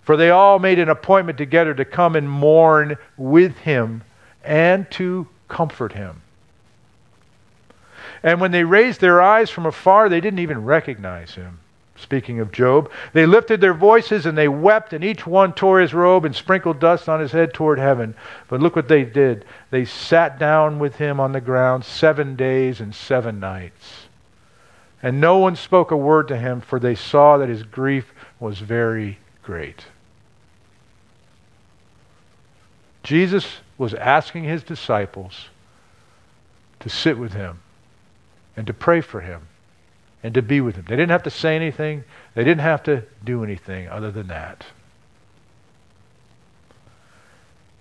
For 0.00 0.16
they 0.16 0.30
all 0.30 0.58
made 0.58 0.78
an 0.78 0.88
appointment 0.88 1.36
together 1.36 1.74
to 1.74 1.84
come 1.84 2.16
and 2.16 2.30
mourn 2.30 2.96
with 3.18 3.58
him 3.58 4.02
and 4.42 4.90
to 4.92 5.28
comfort 5.48 5.92
him. 5.92 6.22
And 8.22 8.40
when 8.40 8.50
they 8.50 8.64
raised 8.64 9.02
their 9.02 9.20
eyes 9.20 9.50
from 9.50 9.66
afar, 9.66 10.08
they 10.08 10.20
didn't 10.22 10.38
even 10.38 10.64
recognize 10.64 11.34
him. 11.34 11.58
Speaking 11.98 12.40
of 12.40 12.52
Job, 12.52 12.90
they 13.14 13.24
lifted 13.24 13.60
their 13.60 13.74
voices 13.74 14.26
and 14.26 14.36
they 14.36 14.48
wept, 14.48 14.92
and 14.92 15.02
each 15.02 15.26
one 15.26 15.52
tore 15.52 15.80
his 15.80 15.94
robe 15.94 16.24
and 16.24 16.34
sprinkled 16.34 16.78
dust 16.78 17.08
on 17.08 17.20
his 17.20 17.32
head 17.32 17.54
toward 17.54 17.78
heaven. 17.78 18.14
But 18.48 18.60
look 18.60 18.76
what 18.76 18.88
they 18.88 19.04
did. 19.04 19.44
They 19.70 19.86
sat 19.86 20.38
down 20.38 20.78
with 20.78 20.96
him 20.96 21.18
on 21.20 21.32
the 21.32 21.40
ground 21.40 21.84
seven 21.84 22.36
days 22.36 22.80
and 22.80 22.94
seven 22.94 23.40
nights. 23.40 24.06
And 25.02 25.20
no 25.20 25.38
one 25.38 25.56
spoke 25.56 25.90
a 25.90 25.96
word 25.96 26.28
to 26.28 26.36
him, 26.36 26.60
for 26.60 26.78
they 26.78 26.94
saw 26.94 27.38
that 27.38 27.48
his 27.48 27.62
grief 27.62 28.12
was 28.38 28.58
very 28.58 29.18
great. 29.42 29.86
Jesus 33.02 33.58
was 33.78 33.94
asking 33.94 34.44
his 34.44 34.62
disciples 34.62 35.48
to 36.80 36.88
sit 36.88 37.16
with 37.16 37.32
him 37.32 37.60
and 38.56 38.66
to 38.66 38.74
pray 38.74 39.00
for 39.00 39.20
him 39.20 39.42
and 40.26 40.34
to 40.34 40.42
be 40.42 40.60
with 40.60 40.74
him. 40.74 40.84
They 40.88 40.96
didn't 40.96 41.12
have 41.12 41.22
to 41.22 41.30
say 41.30 41.54
anything, 41.54 42.02
they 42.34 42.42
didn't 42.42 42.62
have 42.62 42.82
to 42.82 43.04
do 43.24 43.44
anything 43.44 43.88
other 43.88 44.10
than 44.10 44.26
that. 44.26 44.66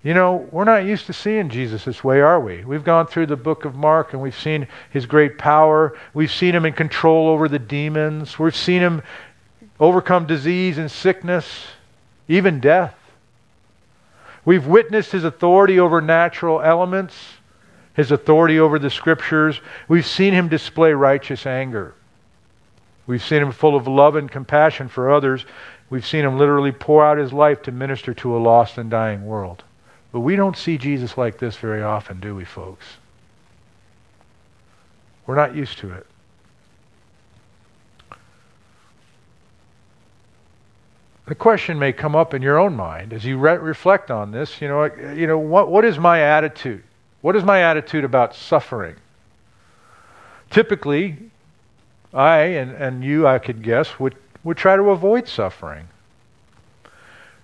You 0.04 0.14
know, 0.14 0.48
we're 0.52 0.64
not 0.64 0.86
used 0.86 1.08
to 1.08 1.14
seeing 1.14 1.50
Jesus 1.50 1.86
this 1.86 2.04
way, 2.04 2.22
are 2.22 2.40
we? 2.40 2.64
We've 2.64 2.84
gone 2.84 3.08
through 3.08 3.26
the 3.26 3.36
book 3.36 3.66
of 3.66 3.74
Mark 3.74 4.14
and 4.14 4.22
we've 4.22 4.38
seen 4.38 4.68
his 4.92 5.08
great 5.08 5.40
power. 5.40 5.98
We've 6.14 6.32
seen 6.32 6.54
him 6.54 6.68
in 6.68 6.74
control 6.74 7.30
over 7.30 7.48
the 7.48 7.58
demons. 7.58 8.38
We've 8.38 8.56
seen 8.56 8.82
him 8.82 9.02
overcome 9.80 10.28
disease 10.28 10.78
and 10.78 10.92
sickness, 10.92 11.66
even 12.28 12.60
death. 12.60 12.94
We've 14.46 14.68
witnessed 14.68 15.14
his 15.14 15.24
authority 15.24 15.80
over 15.80 16.00
natural 16.00 16.62
elements, 16.62 17.16
his 17.96 18.12
authority 18.12 18.60
over 18.60 18.78
the 18.78 18.92
scriptures. 18.92 19.60
We've 19.88 20.06
seen 20.06 20.36
him 20.36 20.48
display 20.48 20.94
righteous 20.94 21.48
anger. 21.48 21.96
We've 23.08 23.24
seen 23.24 23.42
him 23.42 23.52
full 23.52 23.76
of 23.76 23.88
love 23.88 24.16
and 24.16 24.30
compassion 24.30 24.88
for 24.88 25.12
others. 25.12 25.46
We've 25.90 26.06
seen 26.06 26.26
him 26.26 26.38
literally 26.38 26.72
pour 26.72 27.06
out 27.06 27.18
his 27.18 27.32
life 27.32 27.62
to 27.64 27.72
minister 27.72 28.14
to 28.16 28.36
a 28.36 28.40
lost 28.40 28.78
and 28.78 28.90
dying 28.90 29.26
world. 29.26 29.64
But 30.12 30.22
we 30.22 30.36
don't 30.36 30.58
see 30.58 30.78
Jesus 30.78 31.18
like 31.18 31.38
this 31.38 31.58
very 31.58 31.84
often, 31.84 32.20
do 32.20 32.36
we, 32.36 32.46
folks? 32.46 32.86
We're 35.28 35.36
not 35.36 35.56
used 35.56 35.78
to 35.80 35.92
it. 35.92 36.08
the 41.26 41.36
question 41.36 41.80
may 41.80 41.92
come 41.92 42.16
up 42.16 42.34
in 42.34 42.42
your 42.42 42.60
own 42.60 42.76
mind 42.76 43.12
as 43.12 43.26
you 43.26 43.38
re- 43.38 43.58
reflect 43.58 44.12
on 44.12 44.32
this. 44.32 44.62
You 44.62 44.68
know, 44.68 44.86
you 45.14 45.28
know 45.28 45.38
what, 45.38 45.70
what 45.70 45.84
is 45.84 45.98
my 45.98 46.22
attitude? 46.22 46.84
What 47.22 47.36
is 47.36 47.44
my 47.44 47.64
attitude 47.64 48.04
about 48.04 48.36
suffering? 48.36 48.96
Typically, 50.52 51.18
I 52.16 52.40
and, 52.40 52.72
and 52.72 53.04
you, 53.04 53.28
I 53.28 53.40
could 53.40 53.62
guess, 53.62 54.00
would, 54.00 54.16
would 54.44 54.58
try 54.58 54.76
to 54.78 54.90
avoid 54.90 55.28
suffering. 55.28 55.88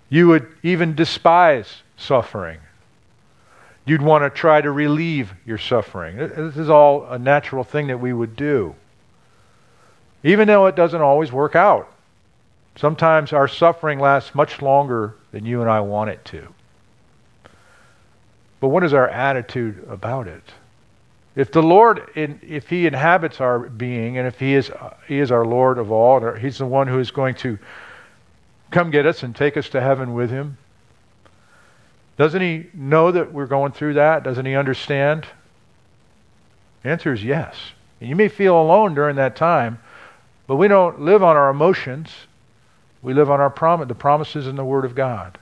You 0.09 0.27
would 0.29 0.47
even 0.63 0.95
despise 0.95 1.83
suffering. 1.97 2.59
You'd 3.85 4.01
want 4.01 4.23
to 4.23 4.29
try 4.29 4.61
to 4.61 4.71
relieve 4.71 5.33
your 5.45 5.57
suffering. 5.57 6.17
This 6.17 6.57
is 6.57 6.69
all 6.69 7.05
a 7.05 7.19
natural 7.19 7.63
thing 7.63 7.87
that 7.87 7.99
we 7.99 8.13
would 8.13 8.35
do. 8.35 8.75
Even 10.23 10.47
though 10.47 10.67
it 10.67 10.75
doesn't 10.75 11.01
always 11.01 11.31
work 11.31 11.55
out. 11.55 11.91
Sometimes 12.77 13.33
our 13.33 13.47
suffering 13.47 13.99
lasts 13.99 14.33
much 14.33 14.61
longer 14.61 15.15
than 15.31 15.45
you 15.45 15.61
and 15.61 15.69
I 15.69 15.81
want 15.81 16.09
it 16.09 16.23
to. 16.25 16.47
But 18.61 18.69
what 18.69 18.83
is 18.83 18.93
our 18.93 19.09
attitude 19.09 19.83
about 19.89 20.27
it? 20.27 20.43
If 21.35 21.51
the 21.51 21.63
Lord, 21.63 22.09
if 22.15 22.67
He 22.69 22.87
inhabits 22.87 23.39
our 23.39 23.59
being, 23.59 24.17
and 24.17 24.27
if 24.27 24.39
He 24.39 24.53
is, 24.53 24.69
He 25.07 25.19
is 25.19 25.31
our 25.31 25.45
Lord 25.45 25.77
of 25.77 25.91
all, 25.91 26.25
and 26.25 26.37
He's 26.37 26.57
the 26.57 26.65
one 26.65 26.87
who 26.87 26.99
is 26.99 27.11
going 27.11 27.35
to 27.35 27.57
come 28.69 28.91
get 28.91 29.05
us 29.05 29.23
and 29.23 29.35
take 29.35 29.55
us 29.55 29.69
to 29.69 29.81
heaven 29.81 30.13
with 30.13 30.29
Him, 30.29 30.57
doesn't 32.17 32.41
He 32.41 32.67
know 32.73 33.11
that 33.11 33.31
we're 33.31 33.45
going 33.45 33.71
through 33.71 33.93
that? 33.93 34.23
Doesn't 34.23 34.45
He 34.45 34.55
understand? 34.55 35.25
The 36.83 36.89
answer 36.89 37.13
is 37.13 37.23
yes. 37.23 37.55
And 37.99 38.09
you 38.09 38.15
may 38.15 38.27
feel 38.27 38.59
alone 38.59 38.93
during 38.93 39.15
that 39.15 39.35
time, 39.35 39.79
but 40.47 40.57
we 40.57 40.67
don't 40.67 41.01
live 41.01 41.23
on 41.23 41.37
our 41.37 41.49
emotions. 41.49 42.09
We 43.01 43.13
live 43.13 43.31
on 43.31 43.39
our 43.39 43.49
prom- 43.49 43.87
the 43.87 43.95
promises 43.95 44.47
in 44.47 44.55
the 44.55 44.65
Word 44.65 44.83
of 44.83 44.95
God. 44.95 45.37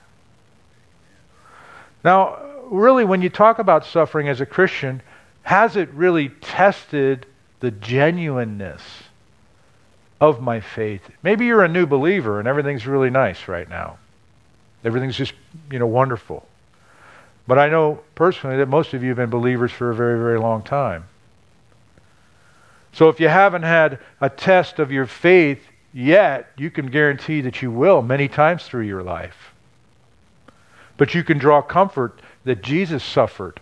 Now, 2.04 2.38
really, 2.70 3.04
when 3.04 3.20
you 3.22 3.28
talk 3.28 3.58
about 3.58 3.84
suffering 3.84 4.28
as 4.28 4.40
a 4.40 4.46
Christian, 4.46 5.02
has 5.42 5.76
it 5.76 5.88
really 5.90 6.28
tested 6.28 7.26
the 7.60 7.70
genuineness 7.70 8.82
of 10.20 10.40
my 10.40 10.60
faith? 10.60 11.02
Maybe 11.22 11.46
you're 11.46 11.64
a 11.64 11.68
new 11.68 11.86
believer 11.86 12.38
and 12.38 12.46
everything's 12.46 12.86
really 12.86 13.10
nice 13.10 13.48
right 13.48 13.68
now. 13.68 13.98
Everything's 14.84 15.16
just, 15.16 15.34
you 15.70 15.78
know, 15.78 15.86
wonderful. 15.86 16.46
But 17.46 17.58
I 17.58 17.68
know 17.68 18.00
personally 18.14 18.58
that 18.58 18.68
most 18.68 18.94
of 18.94 19.02
you 19.02 19.08
have 19.08 19.16
been 19.16 19.30
believers 19.30 19.72
for 19.72 19.90
a 19.90 19.94
very, 19.94 20.18
very 20.18 20.38
long 20.38 20.62
time. 20.62 21.04
So 22.92 23.08
if 23.08 23.20
you 23.20 23.28
haven't 23.28 23.62
had 23.62 23.98
a 24.20 24.28
test 24.28 24.78
of 24.78 24.90
your 24.90 25.06
faith 25.06 25.60
yet, 25.92 26.52
you 26.56 26.70
can 26.70 26.86
guarantee 26.86 27.40
that 27.42 27.62
you 27.62 27.70
will 27.70 28.02
many 28.02 28.28
times 28.28 28.64
through 28.64 28.82
your 28.82 29.02
life. 29.02 29.54
But 30.96 31.14
you 31.14 31.24
can 31.24 31.38
draw 31.38 31.62
comfort 31.62 32.20
that 32.44 32.62
Jesus 32.62 33.02
suffered. 33.02 33.60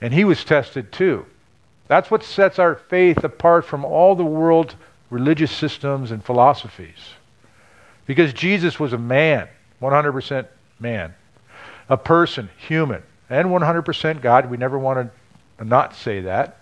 And 0.00 0.14
he 0.14 0.24
was 0.24 0.44
tested 0.44 0.92
too. 0.92 1.26
That's 1.88 2.10
what 2.10 2.22
sets 2.22 2.58
our 2.58 2.76
faith 2.76 3.24
apart 3.24 3.64
from 3.64 3.84
all 3.84 4.14
the 4.14 4.24
world's 4.24 4.74
religious 5.10 5.50
systems 5.50 6.10
and 6.10 6.24
philosophies. 6.24 7.14
Because 8.06 8.32
Jesus 8.32 8.78
was 8.78 8.92
a 8.92 8.98
man, 8.98 9.48
100% 9.82 10.46
man, 10.78 11.14
a 11.88 11.96
person, 11.96 12.48
human, 12.56 13.02
and 13.28 13.48
100% 13.48 14.20
God. 14.22 14.50
We 14.50 14.56
never 14.56 14.78
want 14.78 15.10
to 15.58 15.64
not 15.64 15.94
say 15.94 16.20
that. 16.22 16.58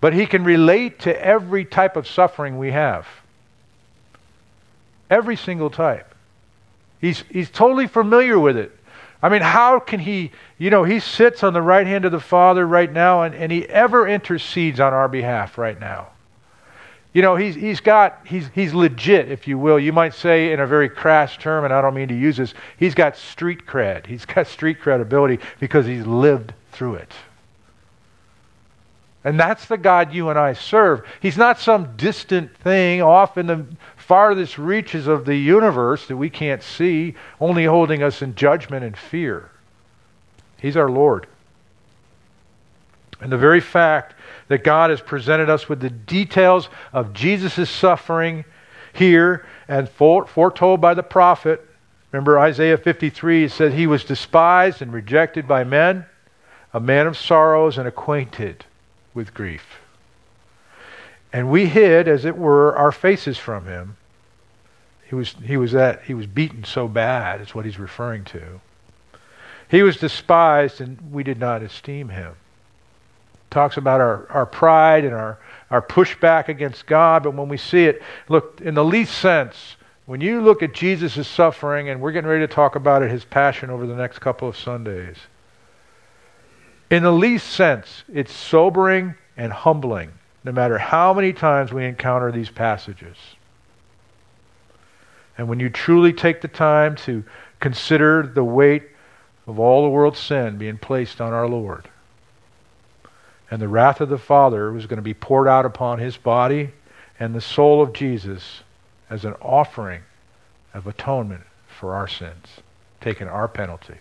But 0.00 0.12
he 0.12 0.26
can 0.26 0.44
relate 0.44 1.00
to 1.00 1.24
every 1.24 1.64
type 1.64 1.96
of 1.96 2.06
suffering 2.06 2.58
we 2.58 2.70
have. 2.70 3.06
Every 5.10 5.36
single 5.36 5.70
type. 5.70 6.14
He's, 7.00 7.24
he's 7.30 7.50
totally 7.50 7.86
familiar 7.86 8.38
with 8.38 8.56
it. 8.56 8.76
I 9.24 9.30
mean, 9.30 9.40
how 9.40 9.80
can 9.80 10.00
he, 10.00 10.32
you 10.58 10.68
know, 10.68 10.84
he 10.84 11.00
sits 11.00 11.42
on 11.42 11.54
the 11.54 11.62
right 11.62 11.86
hand 11.86 12.04
of 12.04 12.12
the 12.12 12.20
Father 12.20 12.66
right 12.66 12.92
now 12.92 13.22
and, 13.22 13.34
and 13.34 13.50
he 13.50 13.64
ever 13.70 14.06
intercedes 14.06 14.80
on 14.80 14.92
our 14.92 15.08
behalf 15.08 15.56
right 15.56 15.80
now. 15.80 16.08
You 17.14 17.22
know, 17.22 17.34
he's, 17.34 17.54
he's 17.54 17.80
got, 17.80 18.20
he's, 18.26 18.50
he's 18.54 18.74
legit, 18.74 19.30
if 19.30 19.48
you 19.48 19.56
will. 19.56 19.78
You 19.78 19.94
might 19.94 20.12
say 20.12 20.52
in 20.52 20.60
a 20.60 20.66
very 20.66 20.90
crass 20.90 21.38
term, 21.38 21.64
and 21.64 21.72
I 21.72 21.80
don't 21.80 21.94
mean 21.94 22.08
to 22.08 22.14
use 22.14 22.36
this, 22.36 22.52
he's 22.76 22.94
got 22.94 23.16
street 23.16 23.64
cred. 23.64 24.04
He's 24.14 24.26
got 24.26 24.46
street 24.46 24.78
credibility 24.78 25.42
because 25.58 25.86
he's 25.86 26.04
lived 26.04 26.52
through 26.72 26.96
it. 26.96 27.14
And 29.24 29.40
that's 29.40 29.64
the 29.64 29.78
God 29.78 30.12
you 30.12 30.28
and 30.28 30.38
I 30.38 30.52
serve. 30.52 31.02
He's 31.22 31.38
not 31.38 31.58
some 31.58 31.96
distant 31.96 32.54
thing 32.58 33.00
off 33.00 33.38
in 33.38 33.46
the 33.46 33.64
farthest 34.06 34.58
reaches 34.58 35.06
of 35.06 35.24
the 35.24 35.36
universe 35.36 36.06
that 36.08 36.16
we 36.16 36.28
can't 36.28 36.62
see, 36.62 37.14
only 37.40 37.64
holding 37.64 38.02
us 38.02 38.20
in 38.20 38.34
judgment 38.34 38.84
and 38.84 38.96
fear. 38.96 39.50
He's 40.58 40.76
our 40.76 40.90
Lord. 40.90 41.26
And 43.20 43.32
the 43.32 43.38
very 43.38 43.60
fact 43.60 44.14
that 44.48 44.62
God 44.62 44.90
has 44.90 45.00
presented 45.00 45.48
us 45.48 45.68
with 45.68 45.80
the 45.80 45.88
details 45.88 46.68
of 46.92 47.14
Jesus' 47.14 47.70
suffering 47.70 48.44
here 48.92 49.46
and 49.68 49.88
foretold 49.88 50.80
by 50.80 50.92
the 50.92 51.02
prophet. 51.02 51.66
Remember 52.12 52.38
Isaiah 52.38 52.76
53, 52.76 53.44
it 53.44 53.52
said 53.52 53.72
he 53.72 53.86
was 53.86 54.04
despised 54.04 54.82
and 54.82 54.92
rejected 54.92 55.48
by 55.48 55.64
men, 55.64 56.04
a 56.74 56.80
man 56.80 57.06
of 57.06 57.16
sorrows 57.16 57.78
and 57.78 57.88
acquainted 57.88 58.66
with 59.14 59.32
grief. 59.32 59.80
And 61.34 61.50
we 61.50 61.66
hid, 61.66 62.06
as 62.06 62.24
it 62.24 62.38
were, 62.38 62.76
our 62.76 62.92
faces 62.92 63.36
from 63.36 63.66
him. 63.66 63.96
He 65.08 65.16
was, 65.16 65.34
he 65.42 65.56
was, 65.56 65.72
that, 65.72 66.04
he 66.04 66.14
was 66.14 66.28
beaten 66.28 66.62
so 66.62 66.86
bad, 66.86 67.40
is 67.40 67.52
what 67.56 67.64
he's 67.64 67.76
referring 67.76 68.22
to. 68.26 68.60
He 69.68 69.82
was 69.82 69.96
despised, 69.96 70.80
and 70.80 71.10
we 71.10 71.24
did 71.24 71.40
not 71.40 71.60
esteem 71.60 72.10
him. 72.10 72.36
Talks 73.50 73.76
about 73.76 74.00
our, 74.00 74.30
our 74.30 74.46
pride 74.46 75.04
and 75.04 75.12
our, 75.12 75.40
our 75.72 75.82
pushback 75.82 76.46
against 76.46 76.86
God, 76.86 77.24
but 77.24 77.34
when 77.34 77.48
we 77.48 77.56
see 77.56 77.86
it, 77.86 78.00
look, 78.28 78.60
in 78.60 78.74
the 78.74 78.84
least 78.84 79.18
sense, 79.18 79.74
when 80.06 80.20
you 80.20 80.40
look 80.40 80.62
at 80.62 80.72
Jesus' 80.72 81.26
suffering, 81.26 81.88
and 81.88 82.00
we're 82.00 82.12
getting 82.12 82.30
ready 82.30 82.46
to 82.46 82.52
talk 82.52 82.76
about 82.76 83.02
it, 83.02 83.10
his 83.10 83.24
passion 83.24 83.70
over 83.70 83.88
the 83.88 83.96
next 83.96 84.20
couple 84.20 84.46
of 84.46 84.56
Sundays, 84.56 85.16
in 86.90 87.02
the 87.02 87.12
least 87.12 87.48
sense, 87.48 88.04
it's 88.12 88.32
sobering 88.32 89.16
and 89.36 89.52
humbling, 89.52 90.12
no 90.44 90.52
matter 90.52 90.78
how 90.78 91.14
many 91.14 91.32
times 91.32 91.72
we 91.72 91.86
encounter 91.86 92.30
these 92.30 92.50
passages. 92.50 93.16
And 95.36 95.48
when 95.48 95.58
you 95.58 95.70
truly 95.70 96.12
take 96.12 96.42
the 96.42 96.48
time 96.48 96.94
to 96.96 97.24
consider 97.58 98.22
the 98.22 98.44
weight 98.44 98.84
of 99.46 99.58
all 99.58 99.82
the 99.82 99.88
world's 99.88 100.18
sin 100.20 100.58
being 100.58 100.78
placed 100.78 101.20
on 101.20 101.32
our 101.32 101.48
Lord, 101.48 101.88
and 103.50 103.60
the 103.60 103.68
wrath 103.68 104.00
of 104.00 104.08
the 104.08 104.18
Father 104.18 104.72
was 104.72 104.86
going 104.86 104.96
to 104.98 105.02
be 105.02 105.14
poured 105.14 105.48
out 105.48 105.66
upon 105.66 105.98
his 105.98 106.16
body 106.16 106.70
and 107.18 107.34
the 107.34 107.40
soul 107.40 107.82
of 107.82 107.92
Jesus 107.92 108.62
as 109.08 109.24
an 109.24 109.34
offering 109.34 110.02
of 110.72 110.86
atonement 110.86 111.42
for 111.68 111.94
our 111.94 112.08
sins, 112.08 112.46
taking 113.00 113.28
our 113.28 113.48
penalty. 113.48 113.94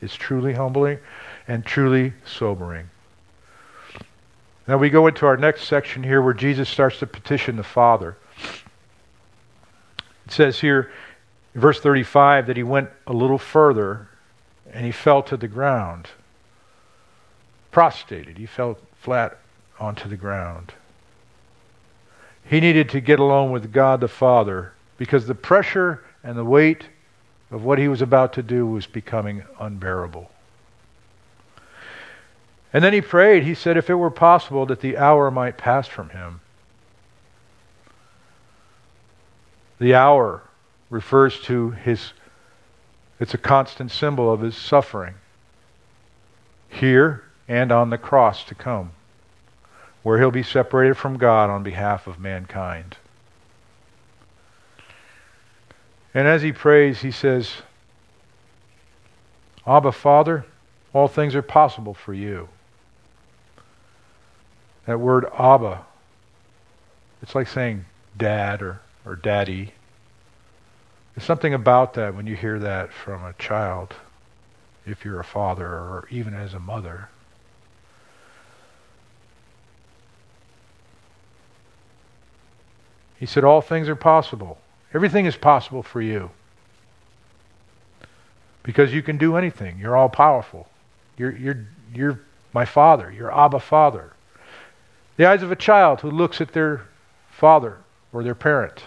It's 0.00 0.14
truly 0.14 0.54
humbling 0.54 0.98
and 1.46 1.64
truly 1.64 2.12
sobering. 2.24 2.88
Now 4.66 4.76
we 4.76 4.90
go 4.90 5.06
into 5.06 5.26
our 5.26 5.36
next 5.36 5.64
section 5.64 6.02
here 6.02 6.22
where 6.22 6.34
Jesus 6.34 6.68
starts 6.68 6.98
to 6.98 7.06
petition 7.06 7.56
the 7.56 7.62
Father. 7.62 8.16
It 10.26 10.32
says 10.32 10.60
here, 10.60 10.90
verse 11.54 11.80
35, 11.80 12.46
that 12.46 12.56
he 12.56 12.62
went 12.62 12.90
a 13.06 13.12
little 13.12 13.38
further 13.38 14.08
and 14.72 14.86
he 14.86 14.92
fell 14.92 15.22
to 15.24 15.36
the 15.36 15.48
ground. 15.48 16.08
Prostrated. 17.70 18.38
He 18.38 18.46
fell 18.46 18.78
flat 19.00 19.38
onto 19.78 20.08
the 20.08 20.16
ground. 20.16 20.72
He 22.44 22.60
needed 22.60 22.88
to 22.90 23.00
get 23.00 23.18
alone 23.18 23.50
with 23.50 23.72
God 23.72 24.00
the 24.00 24.08
Father 24.08 24.72
because 24.98 25.26
the 25.26 25.34
pressure 25.34 26.04
and 26.22 26.36
the 26.36 26.44
weight 26.44 26.84
of 27.50 27.64
what 27.64 27.78
he 27.78 27.88
was 27.88 28.02
about 28.02 28.32
to 28.34 28.42
do 28.42 28.66
was 28.66 28.86
becoming 28.86 29.42
unbearable. 29.58 30.30
And 32.72 32.84
then 32.84 32.92
he 32.92 33.00
prayed. 33.00 33.42
He 33.42 33.54
said, 33.54 33.76
if 33.76 33.90
it 33.90 33.94
were 33.94 34.10
possible, 34.10 34.66
that 34.66 34.80
the 34.80 34.96
hour 34.96 35.30
might 35.30 35.58
pass 35.58 35.88
from 35.88 36.10
him. 36.10 36.40
The 39.78 39.94
hour 39.94 40.42
refers 40.88 41.40
to 41.42 41.70
his, 41.70 42.12
it's 43.18 43.34
a 43.34 43.38
constant 43.38 43.90
symbol 43.90 44.32
of 44.32 44.40
his 44.40 44.56
suffering 44.56 45.14
here 46.68 47.24
and 47.48 47.72
on 47.72 47.90
the 47.90 47.98
cross 47.98 48.44
to 48.44 48.54
come, 48.54 48.92
where 50.02 50.18
he'll 50.18 50.30
be 50.30 50.42
separated 50.42 50.96
from 50.96 51.16
God 51.16 51.50
on 51.50 51.62
behalf 51.62 52.06
of 52.06 52.20
mankind. 52.20 52.96
And 56.12 56.28
as 56.28 56.42
he 56.42 56.52
prays, 56.52 57.00
he 57.00 57.10
says, 57.10 57.50
Abba, 59.66 59.92
Father, 59.92 60.44
all 60.92 61.08
things 61.08 61.34
are 61.34 61.42
possible 61.42 61.94
for 61.94 62.12
you. 62.12 62.48
That 64.86 64.98
word 64.98 65.26
Abba, 65.38 65.84
it's 67.22 67.34
like 67.34 67.48
saying 67.48 67.84
dad 68.16 68.62
or, 68.62 68.80
or 69.04 69.16
daddy. 69.16 69.74
There's 71.14 71.26
something 71.26 71.54
about 71.54 71.94
that 71.94 72.14
when 72.14 72.26
you 72.26 72.36
hear 72.36 72.58
that 72.58 72.92
from 72.92 73.24
a 73.24 73.34
child, 73.34 73.94
if 74.86 75.04
you're 75.04 75.20
a 75.20 75.24
father 75.24 75.66
or 75.66 76.08
even 76.10 76.34
as 76.34 76.54
a 76.54 76.60
mother. 76.60 77.08
He 83.18 83.26
said, 83.26 83.44
All 83.44 83.60
things 83.60 83.88
are 83.88 83.96
possible. 83.96 84.58
Everything 84.94 85.26
is 85.26 85.36
possible 85.36 85.82
for 85.82 86.00
you. 86.00 86.30
Because 88.62 88.92
you 88.92 89.02
can 89.02 89.18
do 89.18 89.36
anything. 89.36 89.78
You're 89.78 89.96
all 89.96 90.08
powerful. 90.08 90.68
You're, 91.16 91.36
you're, 91.36 91.66
you're 91.94 92.20
my 92.52 92.64
father. 92.64 93.10
You're 93.10 93.32
Abba 93.32 93.60
Father. 93.60 94.12
The 95.20 95.26
eyes 95.26 95.42
of 95.42 95.52
a 95.52 95.56
child 95.56 96.00
who 96.00 96.10
looks 96.10 96.40
at 96.40 96.52
their 96.52 96.80
father 97.28 97.76
or 98.10 98.24
their 98.24 98.34
parent 98.34 98.84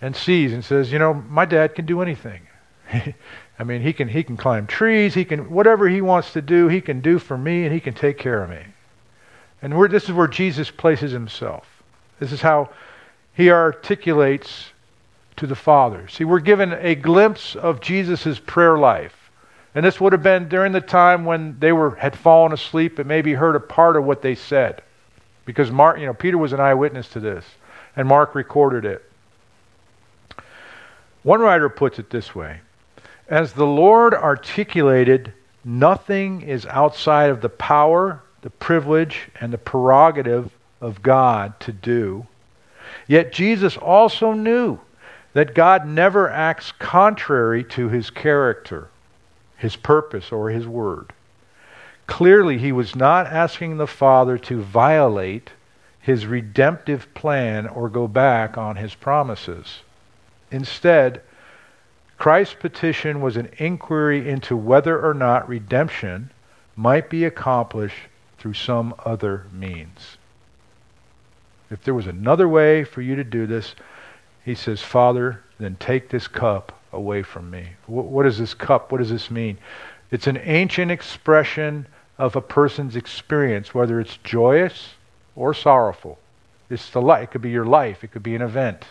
and 0.00 0.16
sees 0.16 0.52
and 0.52 0.64
says, 0.64 0.90
you 0.90 0.98
know, 0.98 1.14
my 1.14 1.44
dad 1.44 1.76
can 1.76 1.86
do 1.86 2.02
anything. 2.02 2.48
I 2.92 3.62
mean, 3.64 3.80
he 3.80 3.92
can 3.92 4.08
he 4.08 4.24
can 4.24 4.36
climb 4.36 4.66
trees, 4.66 5.14
he 5.14 5.24
can 5.24 5.50
whatever 5.50 5.88
he 5.88 6.00
wants 6.00 6.32
to 6.32 6.42
do, 6.42 6.66
he 6.66 6.80
can 6.80 7.00
do 7.00 7.20
for 7.20 7.38
me 7.38 7.62
and 7.62 7.72
he 7.72 7.78
can 7.78 7.94
take 7.94 8.18
care 8.18 8.42
of 8.42 8.50
me. 8.50 8.64
And 9.62 9.72
this 9.88 10.06
is 10.08 10.12
where 10.14 10.26
Jesus 10.26 10.68
places 10.68 11.12
himself. 11.12 11.68
This 12.18 12.32
is 12.32 12.40
how 12.40 12.70
he 13.32 13.52
articulates 13.52 14.72
to 15.36 15.46
the 15.46 15.54
Father. 15.54 16.08
See, 16.08 16.24
we're 16.24 16.40
given 16.40 16.72
a 16.72 16.96
glimpse 16.96 17.54
of 17.54 17.80
Jesus' 17.80 18.40
prayer 18.40 18.76
life. 18.76 19.19
And 19.74 19.84
this 19.84 20.00
would 20.00 20.12
have 20.12 20.22
been 20.22 20.48
during 20.48 20.72
the 20.72 20.80
time 20.80 21.24
when 21.24 21.58
they 21.60 21.72
were 21.72 21.94
had 21.94 22.16
fallen 22.16 22.52
asleep 22.52 22.98
and 22.98 23.08
maybe 23.08 23.34
heard 23.34 23.54
a 23.54 23.60
part 23.60 23.96
of 23.96 24.04
what 24.04 24.22
they 24.22 24.34
said. 24.34 24.82
Because 25.44 25.70
Mark, 25.70 25.98
you 25.98 26.06
know, 26.06 26.14
Peter 26.14 26.38
was 26.38 26.52
an 26.52 26.60
eyewitness 26.60 27.08
to 27.10 27.20
this, 27.20 27.44
and 27.96 28.06
Mark 28.06 28.34
recorded 28.34 28.84
it. 28.84 29.04
One 31.22 31.40
writer 31.40 31.68
puts 31.68 31.98
it 31.98 32.10
this 32.10 32.34
way 32.34 32.60
As 33.28 33.52
the 33.52 33.66
Lord 33.66 34.14
articulated, 34.14 35.32
nothing 35.64 36.42
is 36.42 36.66
outside 36.66 37.30
of 37.30 37.40
the 37.40 37.48
power, 37.48 38.22
the 38.42 38.50
privilege, 38.50 39.28
and 39.40 39.52
the 39.52 39.58
prerogative 39.58 40.50
of 40.80 41.02
God 41.02 41.58
to 41.60 41.72
do. 41.72 42.26
Yet 43.06 43.32
Jesus 43.32 43.76
also 43.76 44.32
knew 44.32 44.80
that 45.32 45.54
God 45.54 45.86
never 45.86 46.28
acts 46.28 46.72
contrary 46.72 47.62
to 47.64 47.88
his 47.88 48.10
character, 48.10 48.88
his 49.60 49.76
purpose, 49.76 50.32
or 50.32 50.48
his 50.48 50.66
word. 50.66 51.12
Clearly, 52.06 52.56
he 52.56 52.72
was 52.72 52.96
not 52.96 53.26
asking 53.26 53.76
the 53.76 53.86
Father 53.86 54.38
to 54.38 54.62
violate 54.62 55.50
his 56.00 56.24
redemptive 56.24 57.12
plan 57.12 57.66
or 57.66 57.90
go 57.90 58.08
back 58.08 58.56
on 58.56 58.76
his 58.76 58.94
promises. 58.94 59.80
Instead, 60.50 61.20
Christ's 62.16 62.56
petition 62.58 63.20
was 63.20 63.36
an 63.36 63.50
inquiry 63.58 64.28
into 64.28 64.56
whether 64.56 64.98
or 65.06 65.12
not 65.12 65.48
redemption 65.48 66.30
might 66.74 67.10
be 67.10 67.24
accomplished 67.26 68.08
through 68.38 68.54
some 68.54 68.94
other 69.04 69.46
means. 69.52 70.16
If 71.70 71.84
there 71.84 71.94
was 71.94 72.06
another 72.06 72.48
way 72.48 72.82
for 72.82 73.02
you 73.02 73.14
to 73.14 73.24
do 73.24 73.46
this, 73.46 73.74
he 74.42 74.54
says, 74.54 74.80
Father, 74.80 75.42
then 75.58 75.76
take 75.78 76.08
this 76.08 76.26
cup 76.26 76.79
away 76.92 77.22
from 77.22 77.50
me. 77.50 77.68
What, 77.86 78.06
what 78.06 78.26
is 78.26 78.38
this 78.38 78.54
cup? 78.54 78.90
What 78.90 78.98
does 78.98 79.10
this 79.10 79.30
mean? 79.30 79.58
It's 80.10 80.26
an 80.26 80.38
ancient 80.38 80.90
expression 80.90 81.86
of 82.18 82.36
a 82.36 82.40
person's 82.40 82.96
experience, 82.96 83.74
whether 83.74 84.00
it's 84.00 84.18
joyous 84.18 84.94
or 85.36 85.54
sorrowful. 85.54 86.18
It's 86.68 86.90
the 86.90 87.00
life. 87.00 87.24
It 87.24 87.30
could 87.30 87.42
be 87.42 87.50
your 87.50 87.64
life. 87.64 88.04
It 88.04 88.12
could 88.12 88.22
be 88.22 88.34
an 88.34 88.42
event. 88.42 88.84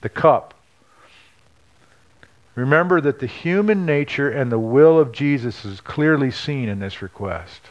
The 0.00 0.08
cup. 0.08 0.54
Remember 2.54 3.00
that 3.00 3.20
the 3.20 3.26
human 3.26 3.86
nature 3.86 4.30
and 4.30 4.50
the 4.50 4.58
will 4.58 4.98
of 4.98 5.12
Jesus 5.12 5.64
is 5.64 5.80
clearly 5.80 6.30
seen 6.30 6.68
in 6.68 6.80
this 6.80 7.02
request. 7.02 7.62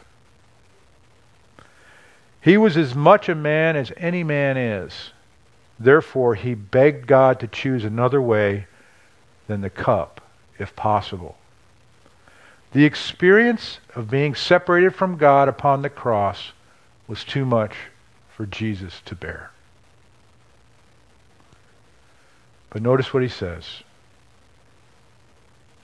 He 2.40 2.56
was 2.56 2.76
as 2.76 2.94
much 2.94 3.28
a 3.28 3.34
man 3.34 3.76
as 3.76 3.92
any 3.96 4.24
man 4.24 4.56
is. 4.56 5.10
Therefore, 5.78 6.34
he 6.34 6.54
begged 6.54 7.06
God 7.06 7.38
to 7.40 7.46
choose 7.46 7.84
another 7.84 8.22
way 8.22 8.66
than 9.48 9.60
the 9.62 9.70
cup, 9.70 10.20
if 10.58 10.76
possible. 10.76 11.36
The 12.72 12.84
experience 12.84 13.80
of 13.96 14.10
being 14.10 14.34
separated 14.34 14.94
from 14.94 15.16
God 15.16 15.48
upon 15.48 15.82
the 15.82 15.90
cross 15.90 16.52
was 17.08 17.24
too 17.24 17.44
much 17.44 17.74
for 18.36 18.46
Jesus 18.46 19.00
to 19.06 19.16
bear. 19.16 19.50
But 22.70 22.82
notice 22.82 23.12
what 23.12 23.22
he 23.22 23.28
says. 23.28 23.82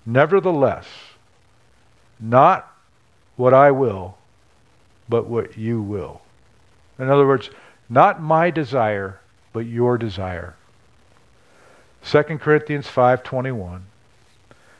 Nevertheless, 0.07 0.87
not 2.20 2.70
what 3.37 3.55
I 3.55 3.70
will, 3.70 4.18
but 5.09 5.27
what 5.27 5.57
you 5.57 5.81
will. 5.81 6.20
In 6.98 7.09
other 7.09 7.27
words, 7.27 7.48
not 7.88 8.22
my 8.22 8.50
desire, 8.50 9.20
but 9.53 9.61
your 9.61 9.96
desire. 9.96 10.55
2 12.05 12.23
Corinthians 12.38 12.87
5:21 12.87 13.83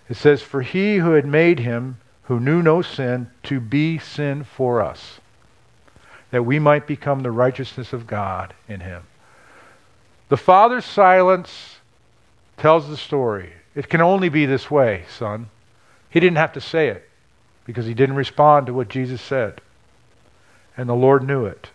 It 0.09 0.17
says 0.17 0.43
for 0.43 0.63
he 0.63 0.99
who 0.99 1.13
had 1.13 1.27
made 1.27 1.61
him 1.61 1.99
who 2.25 2.39
knew 2.39 2.63
no 2.63 2.83
sin 2.83 3.31
to 3.45 3.61
be 3.61 3.99
sin 3.99 4.45
for 4.45 4.81
us 4.81 5.21
that 6.35 6.43
we 6.43 6.59
might 6.59 6.85
become 6.85 7.23
the 7.23 7.31
righteousness 7.31 7.93
of 7.93 8.09
God 8.09 8.55
in 8.69 8.81
him. 8.81 9.05
The 10.31 10.37
father's 10.37 10.85
silence 10.85 11.77
tells 12.57 12.89
the 12.89 12.97
story. 12.97 13.53
It 13.77 13.89
can 13.89 14.01
only 14.01 14.29
be 14.29 14.45
this 14.45 14.69
way, 14.69 15.05
son. 15.09 15.49
He 16.11 16.19
didn't 16.19 16.39
have 16.39 16.53
to 16.55 16.61
say 16.61 16.89
it 16.89 17.09
because 17.65 17.87
he 17.87 17.95
didn't 17.95 18.17
respond 18.17 18.67
to 18.67 18.75
what 18.75 18.89
Jesus 18.89 19.23
said. 19.23 19.61
And 20.77 20.89
the 20.89 20.95
Lord 20.95 21.23
knew 21.23 21.47
it. 21.47 21.71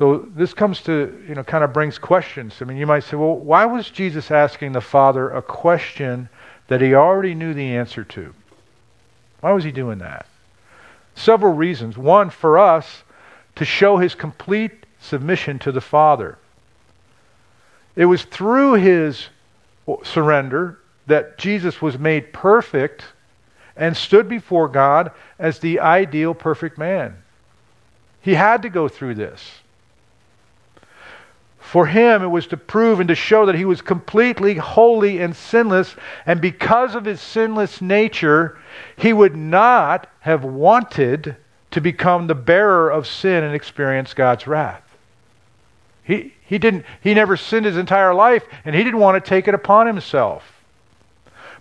So 0.00 0.26
this 0.34 0.54
comes 0.54 0.80
to, 0.84 1.22
you 1.28 1.34
know, 1.34 1.44
kind 1.44 1.62
of 1.62 1.74
brings 1.74 1.98
questions. 1.98 2.54
I 2.62 2.64
mean, 2.64 2.78
you 2.78 2.86
might 2.86 3.04
say, 3.04 3.18
well, 3.18 3.36
why 3.36 3.66
was 3.66 3.90
Jesus 3.90 4.30
asking 4.30 4.72
the 4.72 4.80
Father 4.80 5.28
a 5.28 5.42
question 5.42 6.30
that 6.68 6.80
he 6.80 6.94
already 6.94 7.34
knew 7.34 7.52
the 7.52 7.76
answer 7.76 8.02
to? 8.04 8.34
Why 9.40 9.52
was 9.52 9.62
he 9.62 9.70
doing 9.70 9.98
that? 9.98 10.24
Several 11.16 11.52
reasons. 11.52 11.98
One, 11.98 12.30
for 12.30 12.58
us, 12.58 13.02
to 13.56 13.66
show 13.66 13.98
his 13.98 14.14
complete 14.14 14.72
submission 15.00 15.58
to 15.58 15.70
the 15.70 15.82
Father. 15.82 16.38
It 17.94 18.06
was 18.06 18.22
through 18.22 18.76
his 18.76 19.26
uh, 19.86 19.96
surrender 20.02 20.78
that 21.08 21.36
Jesus 21.36 21.82
was 21.82 21.98
made 21.98 22.32
perfect 22.32 23.04
and 23.76 23.94
stood 23.94 24.30
before 24.30 24.68
God 24.68 25.10
as 25.38 25.58
the 25.58 25.80
ideal 25.80 26.32
perfect 26.32 26.78
man. 26.78 27.18
He 28.22 28.32
had 28.32 28.62
to 28.62 28.70
go 28.70 28.88
through 28.88 29.16
this. 29.16 29.60
For 31.70 31.86
him, 31.86 32.24
it 32.24 32.26
was 32.26 32.48
to 32.48 32.56
prove 32.56 32.98
and 32.98 33.06
to 33.06 33.14
show 33.14 33.46
that 33.46 33.54
he 33.54 33.64
was 33.64 33.80
completely 33.80 34.54
holy 34.54 35.20
and 35.20 35.36
sinless, 35.36 35.94
and 36.26 36.40
because 36.40 36.96
of 36.96 37.04
his 37.04 37.20
sinless 37.20 37.80
nature, 37.80 38.58
he 38.96 39.12
would 39.12 39.36
not 39.36 40.08
have 40.18 40.42
wanted 40.42 41.36
to 41.70 41.80
become 41.80 42.26
the 42.26 42.34
bearer 42.34 42.90
of 42.90 43.06
sin 43.06 43.44
and 43.44 43.54
experience 43.54 44.14
God's 44.14 44.48
wrath. 44.48 44.82
He, 46.02 46.34
he, 46.44 46.58
didn't, 46.58 46.86
he 47.02 47.14
never 47.14 47.36
sinned 47.36 47.66
his 47.66 47.76
entire 47.76 48.14
life, 48.14 48.42
and 48.64 48.74
he 48.74 48.82
didn't 48.82 48.98
want 48.98 49.24
to 49.24 49.28
take 49.28 49.46
it 49.46 49.54
upon 49.54 49.86
himself. 49.86 50.42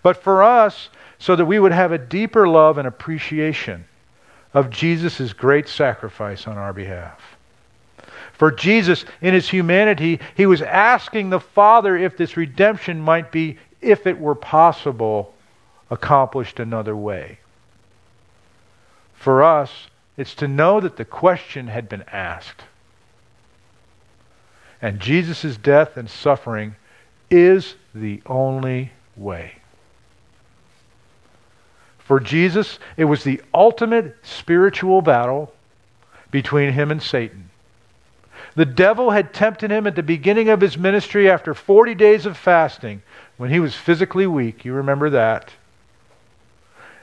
But 0.01 0.23
for 0.23 0.41
us, 0.41 0.89
so 1.19 1.35
that 1.35 1.45
we 1.45 1.59
would 1.59 1.71
have 1.71 1.91
a 1.91 1.99
deeper 1.99 2.47
love 2.47 2.79
and 2.79 2.87
appreciation 2.87 3.85
of 4.55 4.71
Jesus' 4.71 5.33
great 5.33 5.67
sacrifice 5.67 6.47
on 6.47 6.57
our 6.57 6.73
behalf. 6.73 7.37
For 8.39 8.52
Jesus, 8.52 9.04
in 9.19 9.34
his 9.34 9.49
humanity, 9.49 10.21
he 10.36 10.45
was 10.45 10.62
asking 10.62 11.30
the 11.30 11.41
Father 11.41 11.98
if 11.98 12.15
this 12.15 12.37
redemption 12.37 13.02
might 13.02 13.33
be, 13.33 13.58
if 13.81 14.08
it 14.08 14.17
were 14.17 14.33
possible, 14.33 15.33
accomplished 15.92 16.62
another 16.62 16.96
way. 16.96 17.40
For 19.13 19.44
us, 19.44 19.90
it's 20.15 20.33
to 20.35 20.48
know 20.48 20.79
that 20.79 20.96
the 20.96 21.04
question 21.04 21.67
had 21.67 21.90
been 21.90 22.06
asked. 22.13 22.63
And 24.81 25.02
Jesus' 25.02 25.58
death 25.58 25.98
and 25.98 26.10
suffering 26.10 26.77
is 27.29 27.75
the 27.94 28.21
only 28.25 28.94
way. 29.17 29.56
For 31.98 32.21
Jesus, 32.21 32.79
it 32.96 33.04
was 33.04 33.25
the 33.25 33.42
ultimate 33.54 34.15
spiritual 34.23 35.02
battle 35.02 35.54
between 36.31 36.71
him 36.71 36.90
and 36.90 37.04
Satan. 37.04 37.50
The 38.56 38.65
devil 38.65 39.12
had 39.12 39.33
tempted 39.33 39.71
him 39.71 39.87
at 39.87 39.95
the 39.95 40.04
beginning 40.04 40.50
of 40.50 40.62
his 40.62 40.77
ministry 40.77 41.29
after 41.29 41.54
40 41.54 41.95
days 41.95 42.25
of 42.25 42.37
fasting 42.37 43.02
when 43.37 43.50
he 43.50 43.60
was 43.60 43.75
physically 43.75 44.27
weak. 44.27 44.65
You 44.65 44.73
remember 44.73 45.10
that. 45.12 45.54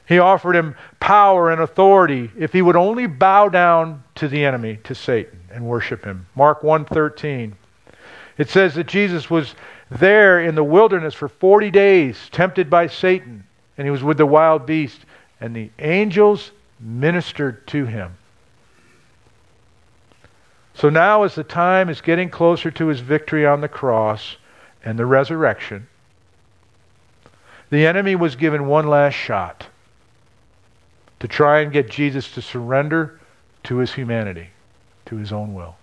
He 0.07 0.18
offered 0.18 0.55
him 0.55 0.76
power 1.01 1.51
and 1.51 1.61
authority 1.61 2.30
if 2.38 2.53
he 2.53 2.62
would 2.62 2.76
only 2.76 3.07
bow 3.07 3.49
down 3.49 4.05
to 4.16 4.28
the 4.28 4.44
enemy, 4.44 4.78
to 4.84 4.94
Satan, 4.94 5.40
and 5.53 5.64
worship 5.64 6.05
him. 6.05 6.26
Mark 6.36 6.62
1:13. 6.62 7.53
It 8.38 8.49
says 8.49 8.74
that 8.74 8.86
Jesus 8.86 9.30
was 9.30 9.55
there 9.90 10.40
in 10.40 10.55
the 10.55 10.64
wilderness 10.64 11.14
for 11.14 11.28
40 11.28 11.70
days, 11.70 12.28
tempted 12.30 12.68
by 12.68 12.86
Satan, 12.86 13.44
and 13.78 13.86
he 13.86 13.90
was 13.90 14.05
with 14.05 14.18
the 14.18 14.26
wild 14.26 14.66
beast, 14.66 15.05
and 15.40 15.57
the 15.57 15.70
angels 15.78 16.53
ministered 16.78 17.66
to 17.68 17.86
him. 17.86 18.16
So 20.77 20.91
now, 20.91 21.22
as 21.22 21.35
the 21.35 21.43
time 21.43 21.89
is 21.89 22.03
getting 22.03 22.29
closer 22.29 22.70
to 22.70 22.89
his 22.89 23.01
victory 23.01 23.47
on 23.47 23.62
the 23.62 23.68
cross 23.68 24.37
and 24.85 24.99
the 24.99 25.07
resurrection, 25.07 25.89
the 27.70 27.87
enemy 27.87 28.14
was 28.14 28.37
given 28.37 28.66
one 28.66 28.87
last 28.87 29.14
shot 29.14 29.66
to 31.20 31.27
try 31.27 31.61
and 31.61 31.72
get 31.72 31.91
Jesus 31.91 32.31
to 32.33 32.43
surrender 32.43 33.18
to 33.64 33.79
his 33.79 33.95
humanity, 33.95 34.49
to 35.07 35.16
his 35.16 35.33
own 35.33 35.55
will. 35.55 35.77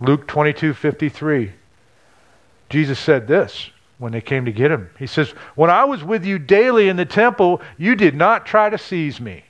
Luke 0.00 0.26
22:53 0.26 1.52
Jesus 2.70 2.98
said 2.98 3.26
this 3.26 3.70
when 3.98 4.12
they 4.12 4.22
came 4.22 4.46
to 4.46 4.52
get 4.52 4.70
him. 4.70 4.88
He 4.98 5.06
says, 5.06 5.32
"When 5.54 5.68
I 5.68 5.84
was 5.84 6.02
with 6.02 6.24
you 6.24 6.38
daily 6.38 6.88
in 6.88 6.96
the 6.96 7.04
temple, 7.04 7.60
you 7.76 7.94
did 7.94 8.14
not 8.14 8.46
try 8.46 8.70
to 8.70 8.78
seize 8.78 9.20
me." 9.20 9.44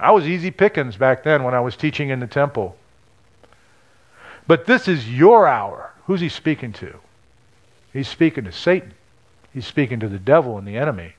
I 0.00 0.12
was 0.12 0.26
easy 0.26 0.50
pickings 0.50 0.96
back 0.96 1.22
then 1.22 1.42
when 1.44 1.54
I 1.54 1.60
was 1.60 1.76
teaching 1.76 2.08
in 2.08 2.20
the 2.20 2.26
temple. 2.26 2.76
But 4.46 4.66
this 4.66 4.88
is 4.88 5.08
your 5.08 5.46
hour. 5.46 5.92
Who's 6.06 6.20
he 6.20 6.28
speaking 6.28 6.72
to? 6.74 6.98
He's 7.92 8.08
speaking 8.08 8.44
to 8.44 8.52
Satan. 8.52 8.94
He's 9.52 9.66
speaking 9.66 10.00
to 10.00 10.08
the 10.08 10.18
devil 10.18 10.58
and 10.58 10.66
the 10.66 10.76
enemy. 10.76 11.14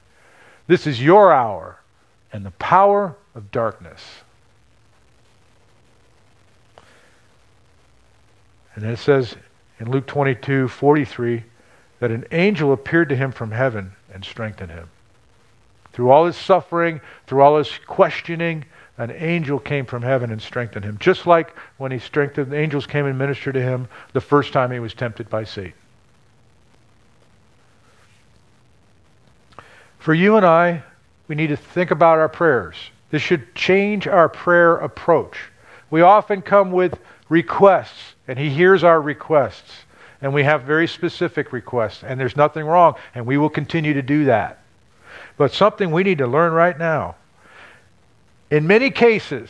This 0.68 0.88
is 0.88 1.02
your 1.02 1.32
hour 1.32 1.80
and 2.34 2.46
the 2.46 2.52
power 2.52 3.16
of 3.36 3.52
darkness. 3.52 4.02
And 8.76 8.86
it 8.86 9.00
says 9.00 9.36
in 9.80 9.92
Luke 9.92 10.08
22 10.08 10.68
43 10.70 11.44
that 12.00 12.12
an 12.12 12.26
angel 12.32 12.74
appeared 12.74 13.10
to 13.10 13.16
him 13.16 13.32
from 13.32 13.52
heaven 13.52 13.94
and 14.14 14.24
strengthened 14.24 14.72
him. 14.72 14.90
Through 15.94 16.10
all 16.10 16.26
his 16.26 16.38
suffering, 16.38 17.02
through 17.28 17.42
all 17.42 17.58
his 17.58 17.72
questioning, 17.86 18.66
an 18.98 19.12
angel 19.12 19.60
came 19.60 19.86
from 19.86 20.02
heaven 20.02 20.32
and 20.32 20.42
strengthened 20.42 20.86
him. 20.86 20.98
Just 21.00 21.26
like 21.26 21.56
when 21.78 21.92
he 21.92 22.00
strengthened, 22.00 22.52
the 22.52 22.58
angels 22.58 22.86
came 22.86 23.06
and 23.06 23.18
ministered 23.18 23.56
to 23.56 23.62
him 23.62 23.88
the 24.14 24.22
first 24.22 24.54
time 24.54 24.72
he 24.72 24.80
was 24.80 24.94
tempted 24.94 25.30
by 25.30 25.44
Satan. 25.44 25.74
For 30.00 30.14
you 30.14 30.36
and 30.38 30.46
I, 30.46 30.84
we 31.28 31.36
need 31.36 31.48
to 31.48 31.56
think 31.56 31.92
about 31.92 32.18
our 32.18 32.30
prayers. 32.30 32.76
This 33.12 33.22
should 33.22 33.54
change 33.54 34.08
our 34.08 34.30
prayer 34.30 34.78
approach. 34.78 35.38
We 35.92 36.02
often 36.02 36.42
come 36.42 36.72
with 36.72 36.98
requests, 37.30 38.16
and 38.28 38.40
He 38.40 38.50
hears 38.50 38.84
our 38.84 39.00
requests. 39.00 39.72
And 40.22 40.34
we 40.34 40.44
have 40.44 40.64
very 40.64 40.88
specific 40.88 41.52
requests, 41.54 42.04
and 42.04 42.20
there's 42.20 42.36
nothing 42.36 42.66
wrong, 42.66 42.96
and 43.14 43.26
we 43.26 43.38
will 43.38 43.50
continue 43.50 43.94
to 43.94 44.02
do 44.02 44.26
that. 44.26 44.61
But 45.42 45.54
something 45.54 45.90
we 45.90 46.04
need 46.04 46.20
to 46.20 46.28
learn 46.28 46.54
right 46.54 46.78
now. 46.78 47.16
In 48.52 48.68
many 48.68 48.92
cases, 48.92 49.50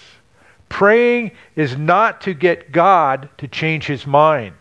praying 0.70 1.32
is 1.58 1.76
not 1.76 2.22
to 2.22 2.34
get 2.34 2.72
God 2.72 3.28
to 3.40 3.48
change 3.50 3.88
His 3.88 4.08
mind. 4.08 4.56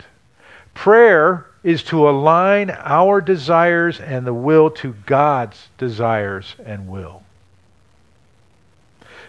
Prayer 0.74 1.46
is 1.62 1.84
to 1.84 2.08
align 2.08 2.70
our 2.70 3.20
desires 3.20 4.00
and 4.00 4.26
the 4.26 4.34
will 4.34 4.72
to 4.72 4.92
God's 5.06 5.68
desires 5.78 6.56
and 6.66 6.88
will. 6.88 7.22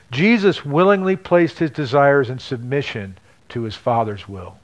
Jesus 0.10 0.66
willingly 0.66 1.16
placed 1.16 1.60
his 1.60 1.70
desires 1.70 2.32
in 2.32 2.40
submission 2.40 3.16
to 3.50 3.62
his 3.62 3.76
Father's 3.76 4.28
will. 4.28 4.58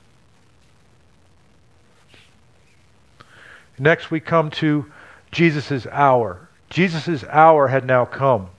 Next, 3.77 4.09
we 4.09 4.19
come 4.19 4.49
to 4.49 4.91
Jesus' 5.31 5.85
hour. 5.91 6.46
Jesus' 6.69 7.23
hour 7.29 7.67
had 7.67 7.85
now 7.85 8.05
come. 8.05 8.49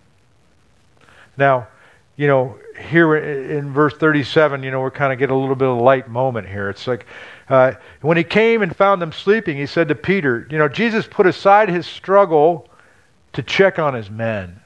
Now, 1.37 1.69
you 2.17 2.27
know, 2.27 2.59
here 2.91 3.17
in 3.17 3.73
verse 3.73 3.95
37, 3.95 4.63
you 4.63 4.71
know, 4.71 4.81
we're 4.81 4.91
kind 4.91 5.13
of 5.13 5.19
get 5.19 5.31
a 5.31 5.35
little 5.35 5.55
bit 5.55 5.69
of 5.69 5.79
a 5.79 5.81
light 5.81 6.09
moment 6.09 6.49
here. 6.49 6.69
It's 6.69 6.87
like 6.87 7.07
uh, 7.49 7.73
when 8.01 8.17
he 8.17 8.25
came 8.25 8.63
and 8.63 8.75
found 8.75 9.01
them 9.01 9.13
sleeping, 9.13 9.57
he 9.57 9.67
said 9.67 9.89
to 9.89 9.95
Peter, 9.95 10.47
you 10.51 10.59
know, 10.59 10.69
Jesus 10.69 11.07
put 11.09 11.27
aside 11.27 11.69
his 11.69 11.87
struggle 11.87 12.69
to 13.35 13.43
check 13.43 13.79
on 13.79 13.95
his 13.95 14.11
men. 14.11 14.61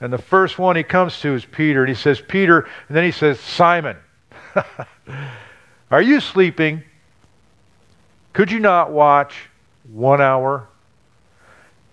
And 0.00 0.10
the 0.10 0.18
first 0.18 0.58
one 0.58 0.76
he 0.76 0.82
comes 0.82 1.20
to 1.20 1.34
is 1.34 1.44
Peter, 1.44 1.80
and 1.80 1.88
he 1.88 1.94
says, 1.94 2.20
Peter, 2.20 2.60
and 2.88 2.96
then 2.96 3.04
he 3.04 3.10
says, 3.10 3.38
Simon, 3.38 3.98
are 5.90 6.00
you 6.00 6.20
sleeping? 6.20 6.82
Could 8.32 8.50
you 8.50 8.58
not 8.58 8.90
watch 8.90 9.50
one 9.92 10.22
hour? 10.22 10.66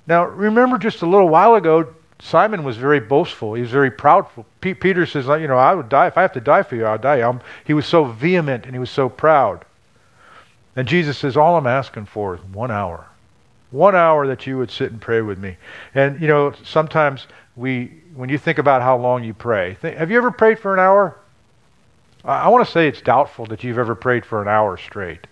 Now, 0.07 0.25
remember 0.25 0.77
just 0.77 1.01
a 1.01 1.05
little 1.05 1.27
while 1.27 1.55
ago, 1.55 1.93
Simon 2.19 2.63
was 2.63 2.77
very 2.77 2.99
boastful. 2.99 3.53
He 3.53 3.61
was 3.61 3.69
very 3.69 3.91
proudful. 3.91 4.45
P- 4.61 4.73
Peter 4.73 5.05
says, 5.05 5.27
you 5.27 5.47
know, 5.47 5.57
I 5.57 5.75
would 5.75 5.89
die. 5.89 6.07
If 6.07 6.17
I 6.17 6.21
have 6.21 6.33
to 6.33 6.41
die 6.41 6.63
for 6.63 6.75
you, 6.75 6.85
I'll 6.85 6.97
die. 6.97 7.17
I'm, 7.17 7.41
he 7.65 7.73
was 7.73 7.85
so 7.85 8.05
vehement 8.05 8.65
and 8.65 8.73
he 8.73 8.79
was 8.79 8.89
so 8.89 9.09
proud. 9.09 9.65
And 10.75 10.87
Jesus 10.87 11.17
says, 11.17 11.37
all 11.37 11.57
I'm 11.57 11.67
asking 11.67 12.05
for 12.05 12.35
is 12.35 12.41
one 12.53 12.71
hour. 12.71 13.05
One 13.71 13.95
hour 13.95 14.25
that 14.27 14.47
you 14.47 14.57
would 14.57 14.71
sit 14.71 14.91
and 14.91 15.01
pray 15.01 15.21
with 15.21 15.37
me. 15.37 15.57
And, 15.93 16.19
you 16.21 16.27
know, 16.27 16.53
sometimes 16.63 17.27
we, 17.55 17.91
when 18.15 18.29
you 18.29 18.37
think 18.37 18.59
about 18.59 18.81
how 18.81 18.97
long 18.97 19.23
you 19.23 19.33
pray, 19.33 19.77
have 19.81 20.09
you 20.09 20.17
ever 20.17 20.31
prayed 20.31 20.59
for 20.59 20.73
an 20.73 20.79
hour? 20.79 21.17
I, 22.23 22.43
I 22.43 22.47
want 22.47 22.65
to 22.65 22.71
say 22.71 22.87
it's 22.87 23.01
doubtful 23.01 23.45
that 23.47 23.63
you've 23.63 23.77
ever 23.77 23.95
prayed 23.95 24.25
for 24.25 24.41
an 24.41 24.47
hour 24.47 24.77
straight. 24.77 25.27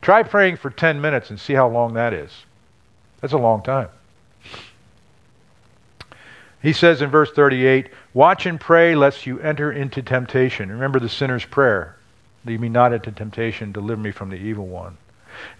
Try 0.00 0.22
praying 0.22 0.56
for 0.56 0.70
10 0.70 1.00
minutes 1.00 1.30
and 1.30 1.38
see 1.38 1.52
how 1.52 1.68
long 1.68 1.94
that 1.94 2.12
is. 2.12 2.30
That's 3.20 3.34
a 3.34 3.38
long 3.38 3.62
time. 3.62 3.88
He 6.64 6.72
says 6.72 7.02
in 7.02 7.10
verse 7.10 7.30
38, 7.30 7.90
Watch 8.14 8.46
and 8.46 8.58
pray 8.58 8.94
lest 8.94 9.26
you 9.26 9.38
enter 9.40 9.70
into 9.70 10.00
temptation. 10.00 10.72
Remember 10.72 10.98
the 10.98 11.10
sinner's 11.10 11.44
prayer. 11.44 11.94
Lead 12.46 12.58
me 12.58 12.70
not 12.70 12.94
into 12.94 13.12
temptation, 13.12 13.70
deliver 13.70 14.00
me 14.00 14.10
from 14.10 14.30
the 14.30 14.36
evil 14.36 14.66
one. 14.66 14.96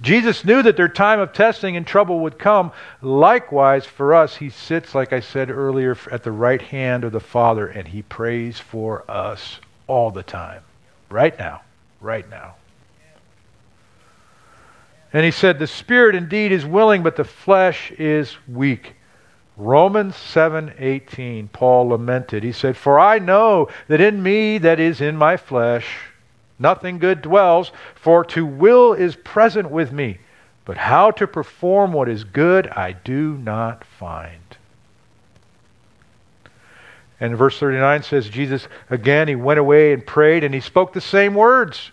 Jesus 0.00 0.46
knew 0.46 0.62
that 0.62 0.78
their 0.78 0.88
time 0.88 1.20
of 1.20 1.34
testing 1.34 1.76
and 1.76 1.86
trouble 1.86 2.20
would 2.20 2.38
come. 2.38 2.72
Likewise, 3.02 3.84
for 3.84 4.14
us, 4.14 4.36
he 4.36 4.48
sits, 4.48 4.94
like 4.94 5.12
I 5.12 5.20
said 5.20 5.50
earlier, 5.50 5.94
at 6.10 6.22
the 6.22 6.32
right 6.32 6.62
hand 6.62 7.04
of 7.04 7.12
the 7.12 7.20
Father, 7.20 7.66
and 7.66 7.86
he 7.86 8.00
prays 8.00 8.58
for 8.58 9.04
us 9.06 9.60
all 9.86 10.10
the 10.10 10.22
time. 10.22 10.62
Right 11.10 11.38
now. 11.38 11.60
Right 12.00 12.28
now. 12.30 12.54
And 15.12 15.22
he 15.22 15.30
said, 15.30 15.58
The 15.58 15.66
spirit 15.66 16.14
indeed 16.14 16.50
is 16.50 16.64
willing, 16.64 17.02
but 17.02 17.16
the 17.16 17.24
flesh 17.24 17.90
is 17.90 18.34
weak. 18.48 18.94
Romans 19.56 20.16
7:18 20.16 21.48
Paul 21.52 21.88
lamented. 21.88 22.42
He 22.42 22.52
said, 22.52 22.76
"For 22.76 22.98
I 22.98 23.18
know 23.18 23.68
that 23.88 24.00
in 24.00 24.22
me 24.22 24.58
that 24.58 24.80
is 24.80 25.00
in 25.00 25.16
my 25.16 25.36
flesh 25.36 26.08
nothing 26.58 26.98
good 26.98 27.22
dwells, 27.22 27.70
for 27.94 28.24
to 28.24 28.44
will 28.44 28.92
is 28.92 29.16
present 29.16 29.70
with 29.70 29.92
me, 29.92 30.18
but 30.64 30.76
how 30.76 31.10
to 31.12 31.26
perform 31.26 31.92
what 31.92 32.08
is 32.08 32.24
good 32.24 32.68
I 32.68 32.92
do 32.92 33.38
not 33.38 33.84
find." 33.84 34.56
And 37.20 37.36
verse 37.36 37.58
39 37.58 38.02
says 38.02 38.28
Jesus 38.28 38.66
again 38.90 39.28
he 39.28 39.36
went 39.36 39.60
away 39.60 39.92
and 39.92 40.04
prayed 40.04 40.42
and 40.42 40.52
he 40.52 40.60
spoke 40.60 40.92
the 40.92 41.00
same 41.00 41.34
words. 41.34 41.92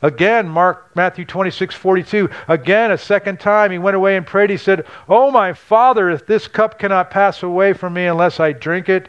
Again, 0.00 0.48
Mark, 0.48 0.94
Matthew 0.94 1.24
26, 1.24 1.74
42. 1.74 2.30
Again, 2.46 2.92
a 2.92 2.98
second 2.98 3.40
time, 3.40 3.72
he 3.72 3.78
went 3.78 3.96
away 3.96 4.16
and 4.16 4.24
prayed. 4.24 4.50
He 4.50 4.56
said, 4.56 4.86
Oh, 5.08 5.30
my 5.30 5.52
Father, 5.52 6.08
if 6.10 6.24
this 6.24 6.46
cup 6.46 6.78
cannot 6.78 7.10
pass 7.10 7.42
away 7.42 7.72
from 7.72 7.94
me 7.94 8.06
unless 8.06 8.38
I 8.38 8.52
drink 8.52 8.88
it, 8.88 9.08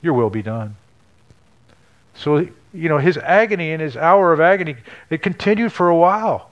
your 0.00 0.14
will 0.14 0.30
be 0.30 0.42
done. 0.42 0.76
So, 2.14 2.46
you 2.72 2.88
know, 2.88 2.98
his 2.98 3.18
agony 3.18 3.72
and 3.72 3.82
his 3.82 3.96
hour 3.96 4.32
of 4.32 4.40
agony, 4.40 4.76
it 5.10 5.22
continued 5.22 5.72
for 5.72 5.88
a 5.88 5.96
while. 5.96 6.50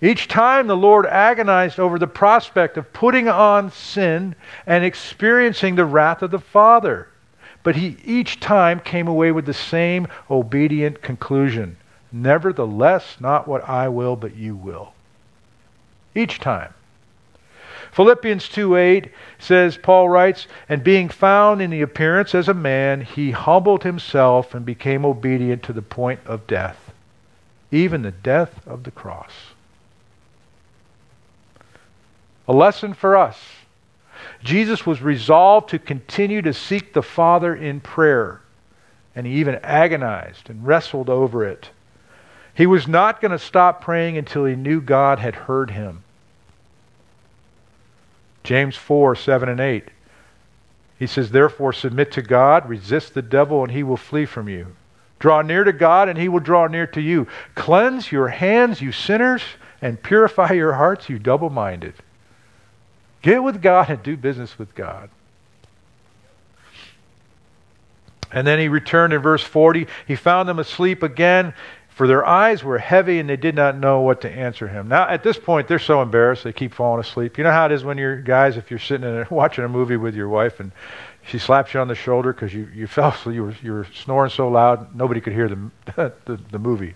Each 0.00 0.26
time 0.26 0.66
the 0.66 0.76
Lord 0.76 1.06
agonized 1.06 1.78
over 1.78 1.98
the 1.98 2.06
prospect 2.06 2.76
of 2.76 2.92
putting 2.92 3.28
on 3.28 3.70
sin 3.70 4.34
and 4.66 4.84
experiencing 4.84 5.74
the 5.74 5.84
wrath 5.84 6.22
of 6.22 6.30
the 6.30 6.38
Father. 6.38 7.08
But 7.62 7.76
he 7.76 7.96
each 8.04 8.40
time 8.40 8.80
came 8.80 9.08
away 9.08 9.32
with 9.32 9.46
the 9.46 9.54
same 9.54 10.08
obedient 10.30 11.00
conclusion. 11.02 11.76
Nevertheless, 12.16 13.16
not 13.18 13.48
what 13.48 13.68
I 13.68 13.88
will, 13.88 14.14
but 14.14 14.36
you 14.36 14.54
will. 14.54 14.92
Each 16.14 16.38
time. 16.38 16.72
Philippians 17.90 18.48
2:8 18.48 19.10
says 19.40 19.76
Paul 19.76 20.08
writes, 20.08 20.46
"And 20.68 20.84
being 20.84 21.08
found 21.08 21.60
in 21.60 21.70
the 21.70 21.82
appearance 21.82 22.32
as 22.32 22.48
a 22.48 22.54
man, 22.54 23.00
he 23.00 23.32
humbled 23.32 23.82
himself 23.82 24.54
and 24.54 24.64
became 24.64 25.04
obedient 25.04 25.64
to 25.64 25.72
the 25.72 25.82
point 25.82 26.20
of 26.24 26.46
death, 26.46 26.92
even 27.72 28.02
the 28.02 28.12
death 28.12 28.64
of 28.64 28.84
the 28.84 28.92
cross." 28.92 29.52
A 32.46 32.52
lesson 32.52 32.94
for 32.94 33.16
us. 33.16 33.56
Jesus 34.40 34.86
was 34.86 35.02
resolved 35.02 35.68
to 35.70 35.80
continue 35.80 36.42
to 36.42 36.54
seek 36.54 36.92
the 36.92 37.02
Father 37.02 37.52
in 37.56 37.80
prayer, 37.80 38.40
and 39.16 39.26
he 39.26 39.32
even 39.32 39.56
agonized 39.64 40.48
and 40.48 40.64
wrestled 40.64 41.10
over 41.10 41.44
it. 41.44 41.70
He 42.54 42.66
was 42.66 42.86
not 42.86 43.20
going 43.20 43.32
to 43.32 43.38
stop 43.38 43.80
praying 43.80 44.16
until 44.16 44.44
he 44.44 44.54
knew 44.54 44.80
God 44.80 45.18
had 45.18 45.34
heard 45.34 45.72
him. 45.72 46.04
James 48.44 48.76
4 48.76 49.16
7 49.16 49.48
and 49.48 49.60
8. 49.60 49.88
He 50.98 51.06
says, 51.06 51.30
Therefore, 51.30 51.72
submit 51.72 52.12
to 52.12 52.22
God, 52.22 52.68
resist 52.68 53.14
the 53.14 53.22
devil, 53.22 53.62
and 53.62 53.72
he 53.72 53.82
will 53.82 53.96
flee 53.96 54.26
from 54.26 54.48
you. 54.48 54.76
Draw 55.18 55.42
near 55.42 55.64
to 55.64 55.72
God, 55.72 56.08
and 56.08 56.18
he 56.18 56.28
will 56.28 56.40
draw 56.40 56.66
near 56.66 56.86
to 56.88 57.00
you. 57.00 57.26
Cleanse 57.54 58.12
your 58.12 58.28
hands, 58.28 58.80
you 58.80 58.92
sinners, 58.92 59.42
and 59.82 60.02
purify 60.02 60.52
your 60.52 60.74
hearts, 60.74 61.08
you 61.08 61.18
double 61.18 61.50
minded. 61.50 61.94
Get 63.22 63.42
with 63.42 63.62
God 63.62 63.90
and 63.90 64.02
do 64.02 64.16
business 64.16 64.58
with 64.58 64.74
God. 64.74 65.10
And 68.30 68.46
then 68.46 68.58
he 68.58 68.68
returned 68.68 69.12
in 69.12 69.22
verse 69.22 69.42
40. 69.42 69.86
He 70.06 70.16
found 70.16 70.48
them 70.48 70.58
asleep 70.58 71.02
again, 71.02 71.54
for 71.94 72.08
their 72.08 72.26
eyes 72.26 72.64
were 72.64 72.78
heavy 72.78 73.20
and 73.20 73.28
they 73.28 73.36
did 73.36 73.54
not 73.54 73.78
know 73.78 74.00
what 74.00 74.20
to 74.22 74.30
answer 74.30 74.66
him. 74.66 74.88
Now, 74.88 75.08
at 75.08 75.22
this 75.22 75.38
point, 75.38 75.68
they're 75.68 75.78
so 75.78 76.02
embarrassed 76.02 76.42
they 76.42 76.52
keep 76.52 76.74
falling 76.74 77.00
asleep. 77.00 77.38
You 77.38 77.44
know 77.44 77.52
how 77.52 77.66
it 77.66 77.72
is 77.72 77.84
when 77.84 77.98
you're 77.98 78.20
guys, 78.20 78.56
if 78.56 78.68
you're 78.68 78.80
sitting 78.80 79.06
and 79.06 79.30
watching 79.30 79.64
a 79.64 79.68
movie 79.68 79.96
with 79.96 80.16
your 80.16 80.28
wife 80.28 80.58
and 80.58 80.72
she 81.22 81.38
slaps 81.38 81.72
you 81.72 81.78
on 81.78 81.86
the 81.86 81.94
shoulder 81.94 82.32
because 82.32 82.52
you, 82.52 82.68
you 82.74 82.88
fell 82.88 83.10
asleep, 83.10 83.36
you 83.36 83.44
were, 83.44 83.54
you 83.62 83.72
were 83.72 83.86
snoring 83.94 84.30
so 84.30 84.48
loud 84.48 84.94
nobody 84.94 85.20
could 85.20 85.32
hear 85.32 85.48
the, 85.48 85.70
the, 86.24 86.40
the 86.50 86.58
movie. 86.58 86.94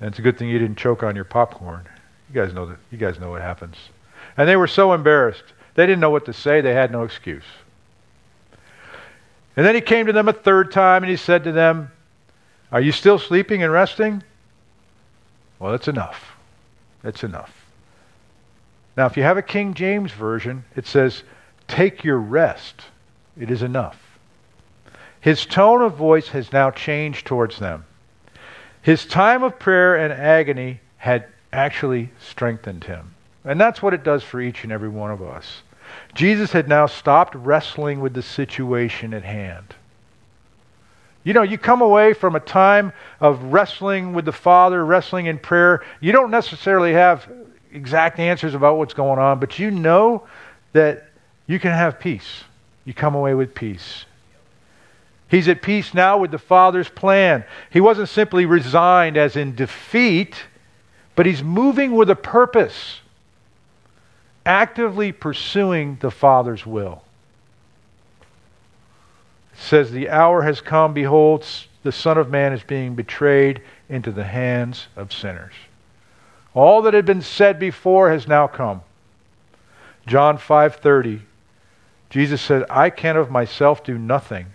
And 0.00 0.08
it's 0.08 0.18
a 0.18 0.22
good 0.22 0.36
thing 0.36 0.48
you 0.48 0.58
didn't 0.58 0.78
choke 0.78 1.04
on 1.04 1.14
your 1.14 1.24
popcorn. 1.24 1.88
You 2.28 2.42
guys 2.42 2.52
know 2.52 2.66
that. 2.66 2.78
You 2.90 2.98
guys 2.98 3.20
know 3.20 3.30
what 3.30 3.40
happens. 3.40 3.76
And 4.36 4.48
they 4.48 4.56
were 4.56 4.66
so 4.66 4.94
embarrassed. 4.94 5.44
They 5.74 5.86
didn't 5.86 6.00
know 6.00 6.10
what 6.10 6.26
to 6.26 6.32
say. 6.32 6.60
They 6.60 6.74
had 6.74 6.90
no 6.90 7.04
excuse. 7.04 7.44
And 9.56 9.64
then 9.64 9.76
he 9.76 9.80
came 9.80 10.06
to 10.06 10.12
them 10.12 10.28
a 10.28 10.32
third 10.32 10.72
time 10.72 11.04
and 11.04 11.10
he 11.10 11.16
said 11.16 11.44
to 11.44 11.52
them, 11.52 11.92
Are 12.70 12.80
you 12.80 12.92
still 12.92 13.18
sleeping 13.18 13.62
and 13.62 13.72
resting? 13.72 14.22
Well, 15.58 15.72
that's 15.72 15.88
enough. 15.88 16.36
That's 17.02 17.24
enough. 17.24 17.66
Now, 18.96 19.06
if 19.06 19.16
you 19.16 19.22
have 19.22 19.38
a 19.38 19.42
King 19.42 19.74
James 19.74 20.12
version, 20.12 20.64
it 20.76 20.86
says, 20.86 21.22
Take 21.66 22.04
your 22.04 22.18
rest. 22.18 22.82
It 23.38 23.50
is 23.50 23.62
enough. 23.62 24.18
His 25.20 25.46
tone 25.46 25.82
of 25.82 25.94
voice 25.94 26.28
has 26.28 26.52
now 26.52 26.70
changed 26.70 27.26
towards 27.26 27.58
them. 27.58 27.84
His 28.82 29.06
time 29.06 29.42
of 29.42 29.58
prayer 29.58 29.96
and 29.96 30.12
agony 30.12 30.80
had 30.96 31.26
actually 31.52 32.10
strengthened 32.18 32.84
him. 32.84 33.14
And 33.44 33.60
that's 33.60 33.82
what 33.82 33.94
it 33.94 34.04
does 34.04 34.22
for 34.22 34.40
each 34.40 34.64
and 34.64 34.72
every 34.72 34.88
one 34.88 35.10
of 35.10 35.22
us. 35.22 35.62
Jesus 36.14 36.52
had 36.52 36.68
now 36.68 36.86
stopped 36.86 37.34
wrestling 37.34 38.00
with 38.00 38.14
the 38.14 38.22
situation 38.22 39.14
at 39.14 39.24
hand. 39.24 39.74
You 41.28 41.34
know, 41.34 41.42
you 41.42 41.58
come 41.58 41.82
away 41.82 42.14
from 42.14 42.36
a 42.36 42.40
time 42.40 42.90
of 43.20 43.52
wrestling 43.52 44.14
with 44.14 44.24
the 44.24 44.32
Father, 44.32 44.82
wrestling 44.82 45.26
in 45.26 45.38
prayer. 45.38 45.84
You 46.00 46.10
don't 46.10 46.30
necessarily 46.30 46.94
have 46.94 47.30
exact 47.70 48.18
answers 48.18 48.54
about 48.54 48.78
what's 48.78 48.94
going 48.94 49.18
on, 49.18 49.38
but 49.38 49.58
you 49.58 49.70
know 49.70 50.26
that 50.72 51.10
you 51.46 51.60
can 51.60 51.72
have 51.72 52.00
peace. 52.00 52.44
You 52.86 52.94
come 52.94 53.14
away 53.14 53.34
with 53.34 53.54
peace. 53.54 54.06
He's 55.30 55.48
at 55.48 55.60
peace 55.60 55.92
now 55.92 56.16
with 56.16 56.30
the 56.30 56.38
Father's 56.38 56.88
plan. 56.88 57.44
He 57.68 57.82
wasn't 57.82 58.08
simply 58.08 58.46
resigned 58.46 59.18
as 59.18 59.36
in 59.36 59.54
defeat, 59.54 60.34
but 61.14 61.26
he's 61.26 61.42
moving 61.42 61.92
with 61.92 62.08
a 62.08 62.16
purpose 62.16 63.00
actively 64.46 65.12
pursuing 65.12 65.98
the 66.00 66.10
Father's 66.10 66.64
will. 66.64 67.02
Says, 69.58 69.90
The 69.90 70.08
hour 70.08 70.42
has 70.42 70.60
come, 70.60 70.94
behold, 70.94 71.44
the 71.82 71.92
Son 71.92 72.16
of 72.16 72.30
Man 72.30 72.52
is 72.52 72.62
being 72.62 72.94
betrayed 72.94 73.60
into 73.88 74.10
the 74.12 74.24
hands 74.24 74.88
of 74.96 75.12
sinners. 75.12 75.54
All 76.54 76.82
that 76.82 76.94
had 76.94 77.04
been 77.04 77.22
said 77.22 77.58
before 77.58 78.10
has 78.10 78.26
now 78.26 78.46
come. 78.46 78.82
John 80.06 80.38
5:30 80.38 81.20
Jesus 82.10 82.40
said, 82.40 82.64
"I 82.70 82.88
can 82.88 83.16
of 83.16 83.30
myself 83.30 83.84
do 83.84 83.98
nothing. 83.98 84.46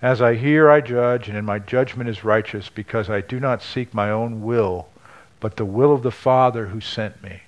As 0.00 0.22
I 0.22 0.34
hear 0.34 0.70
I 0.70 0.80
judge, 0.80 1.28
and 1.28 1.36
in 1.36 1.44
my 1.44 1.58
judgment 1.58 2.08
is 2.08 2.24
righteous, 2.24 2.70
because 2.70 3.10
I 3.10 3.20
do 3.20 3.38
not 3.38 3.62
seek 3.62 3.92
my 3.92 4.10
own 4.10 4.42
will, 4.42 4.88
but 5.38 5.56
the 5.56 5.66
will 5.66 5.92
of 5.92 6.02
the 6.02 6.10
Father 6.10 6.66
who 6.66 6.80
sent 6.80 7.22
me." 7.22 7.42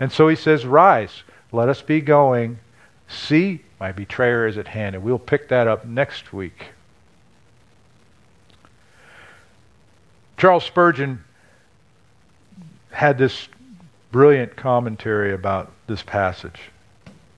And 0.00 0.10
so 0.10 0.26
he 0.26 0.36
says, 0.36 0.66
Rise, 0.66 1.22
let 1.52 1.68
us 1.68 1.82
be 1.82 2.00
going. 2.00 2.58
See, 3.06 3.62
my 3.82 3.90
betrayer 3.90 4.46
is 4.46 4.58
at 4.58 4.68
hand. 4.68 4.94
And 4.94 5.02
we'll 5.02 5.18
pick 5.18 5.48
that 5.48 5.66
up 5.66 5.84
next 5.84 6.32
week. 6.32 6.66
Charles 10.36 10.64
Spurgeon 10.64 11.24
had 12.92 13.18
this 13.18 13.48
brilliant 14.12 14.54
commentary 14.54 15.34
about 15.34 15.72
this 15.88 16.00
passage, 16.00 16.60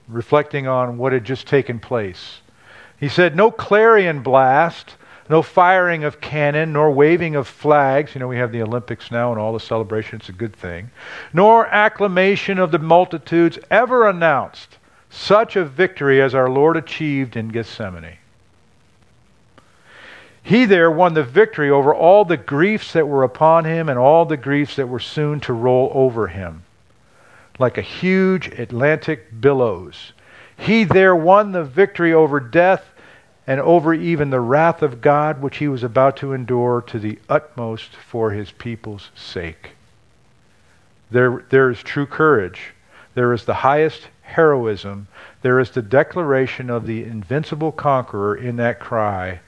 reflecting 0.07 0.67
on 0.67 0.99
what 0.99 1.13
had 1.13 1.23
just 1.23 1.47
taken 1.47 1.79
place. 1.79 2.41
He 2.99 3.09
said, 3.09 3.35
No 3.35 3.49
clarion 3.49 4.21
blast 4.21 4.97
no 5.27 5.41
firing 5.41 6.03
of 6.03 6.21
cannon, 6.21 6.73
nor 6.73 6.91
waving 6.91 7.35
of 7.35 7.47
flags. 7.47 8.13
You 8.13 8.19
know, 8.19 8.27
we 8.27 8.37
have 8.37 8.51
the 8.51 8.61
Olympics 8.61 9.09
now 9.09 9.31
and 9.31 9.41
all 9.41 9.53
the 9.53 9.59
celebration. 9.59 10.19
It's 10.19 10.29
a 10.29 10.33
good 10.33 10.55
thing. 10.55 10.91
Nor 11.33 11.65
acclamation 11.65 12.59
of 12.59 12.69
the 12.69 12.77
multitudes 12.77 13.57
ever 13.71 14.07
announced 14.07 14.77
such 15.15 15.55
a 15.55 15.65
victory 15.65 16.21
as 16.21 16.35
our 16.35 16.49
Lord 16.49 16.75
achieved 16.75 17.35
in 17.35 17.47
Gethsemane. 17.47 18.17
He 20.43 20.65
there 20.65 20.91
won 20.91 21.13
the 21.13 21.23
victory 21.23 21.71
over 21.71 21.93
all 21.95 22.25
the 22.25 22.37
griefs 22.37 22.93
that 22.93 23.07
were 23.07 23.23
upon 23.23 23.65
him 23.65 23.89
and 23.89 23.97
all 23.97 24.25
the 24.25 24.37
griefs 24.37 24.75
that 24.75 24.87
were 24.87 24.99
soon 24.99 25.39
to 25.41 25.53
roll 25.53 25.89
over 25.93 26.27
him. 26.27 26.63
Like 27.57 27.77
a 27.77 27.81
huge 27.81 28.47
Atlantic 28.59 29.41
billows. 29.41 30.13
He 30.57 30.83
there 30.83 31.15
won 31.15 31.51
the 31.51 31.63
victory 31.63 32.13
over 32.13 32.39
death 32.39 32.85
and 33.47 33.59
over 33.59 33.93
even 33.93 34.29
the 34.29 34.39
wrath 34.39 34.81
of 34.81 35.01
God 35.01 35.41
which 35.41 35.57
he 35.57 35.67
was 35.67 35.83
about 35.83 36.17
to 36.17 36.33
endure 36.33 36.81
to 36.81 36.99
the 36.99 37.17
utmost 37.29 37.95
for 37.95 38.31
his 38.31 38.51
people's 38.51 39.09
sake. 39.15 39.71
There, 41.09 41.45
there 41.49 41.69
is 41.69 41.81
true 41.81 42.05
courage. 42.05 42.73
There 43.15 43.33
is 43.33 43.45
the 43.45 43.53
highest 43.53 44.09
heroism. 44.25 45.07
There 45.41 45.59
is 45.59 45.71
the 45.71 45.81
declaration 45.81 46.69
of 46.69 46.85
the 46.85 47.03
invincible 47.03 47.71
conqueror 47.71 48.35
in 48.35 48.57
that 48.57 48.79
cry, 48.79 49.39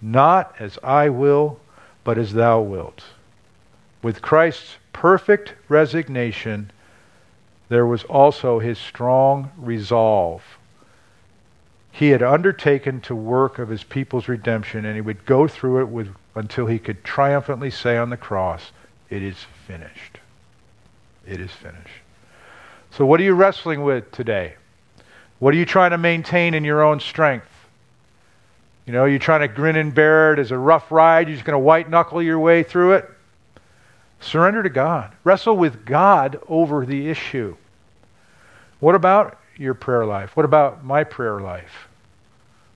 Not 0.00 0.54
as 0.58 0.78
I 0.82 1.08
will, 1.10 1.60
but 2.04 2.16
as 2.16 2.32
thou 2.32 2.60
wilt. 2.60 3.04
With 4.02 4.22
Christ's 4.22 4.78
perfect 4.92 5.54
resignation, 5.68 6.70
there 7.68 7.86
was 7.86 8.04
also 8.04 8.58
his 8.58 8.78
strong 8.78 9.50
resolve 9.58 10.42
he 11.92 12.10
had 12.10 12.22
undertaken 12.22 13.00
to 13.02 13.14
work 13.14 13.58
of 13.58 13.68
his 13.68 13.82
people's 13.82 14.28
redemption, 14.28 14.84
and 14.84 14.94
he 14.94 15.00
would 15.00 15.26
go 15.26 15.48
through 15.48 15.80
it 15.82 15.88
with, 15.88 16.14
until 16.34 16.66
he 16.66 16.78
could 16.78 17.02
triumphantly 17.04 17.70
say 17.70 17.96
on 17.96 18.10
the 18.10 18.16
cross, 18.16 18.72
It 19.08 19.22
is 19.22 19.46
finished. 19.66 20.18
It 21.26 21.40
is 21.40 21.50
finished. 21.50 21.99
So, 22.92 23.06
what 23.06 23.20
are 23.20 23.24
you 23.24 23.34
wrestling 23.34 23.82
with 23.82 24.10
today? 24.12 24.54
What 25.38 25.54
are 25.54 25.56
you 25.56 25.64
trying 25.64 25.92
to 25.92 25.98
maintain 25.98 26.54
in 26.54 26.64
your 26.64 26.82
own 26.82 27.00
strength? 27.00 27.46
You 28.86 28.92
know, 28.92 29.04
you're 29.04 29.18
trying 29.18 29.40
to 29.40 29.48
grin 29.48 29.76
and 29.76 29.94
bear 29.94 30.32
it 30.32 30.38
as 30.38 30.50
a 30.50 30.58
rough 30.58 30.90
ride. 30.90 31.28
You're 31.28 31.36
just 31.36 31.46
going 31.46 31.54
to 31.54 31.58
white 31.58 31.88
knuckle 31.88 32.22
your 32.22 32.38
way 32.38 32.62
through 32.62 32.94
it. 32.94 33.10
Surrender 34.20 34.62
to 34.62 34.68
God. 34.68 35.14
Wrestle 35.24 35.56
with 35.56 35.84
God 35.84 36.40
over 36.48 36.84
the 36.84 37.08
issue. 37.08 37.56
What 38.80 38.94
about 38.94 39.38
your 39.56 39.74
prayer 39.74 40.04
life? 40.04 40.36
What 40.36 40.44
about 40.44 40.84
my 40.84 41.04
prayer 41.04 41.40
life? 41.40 41.88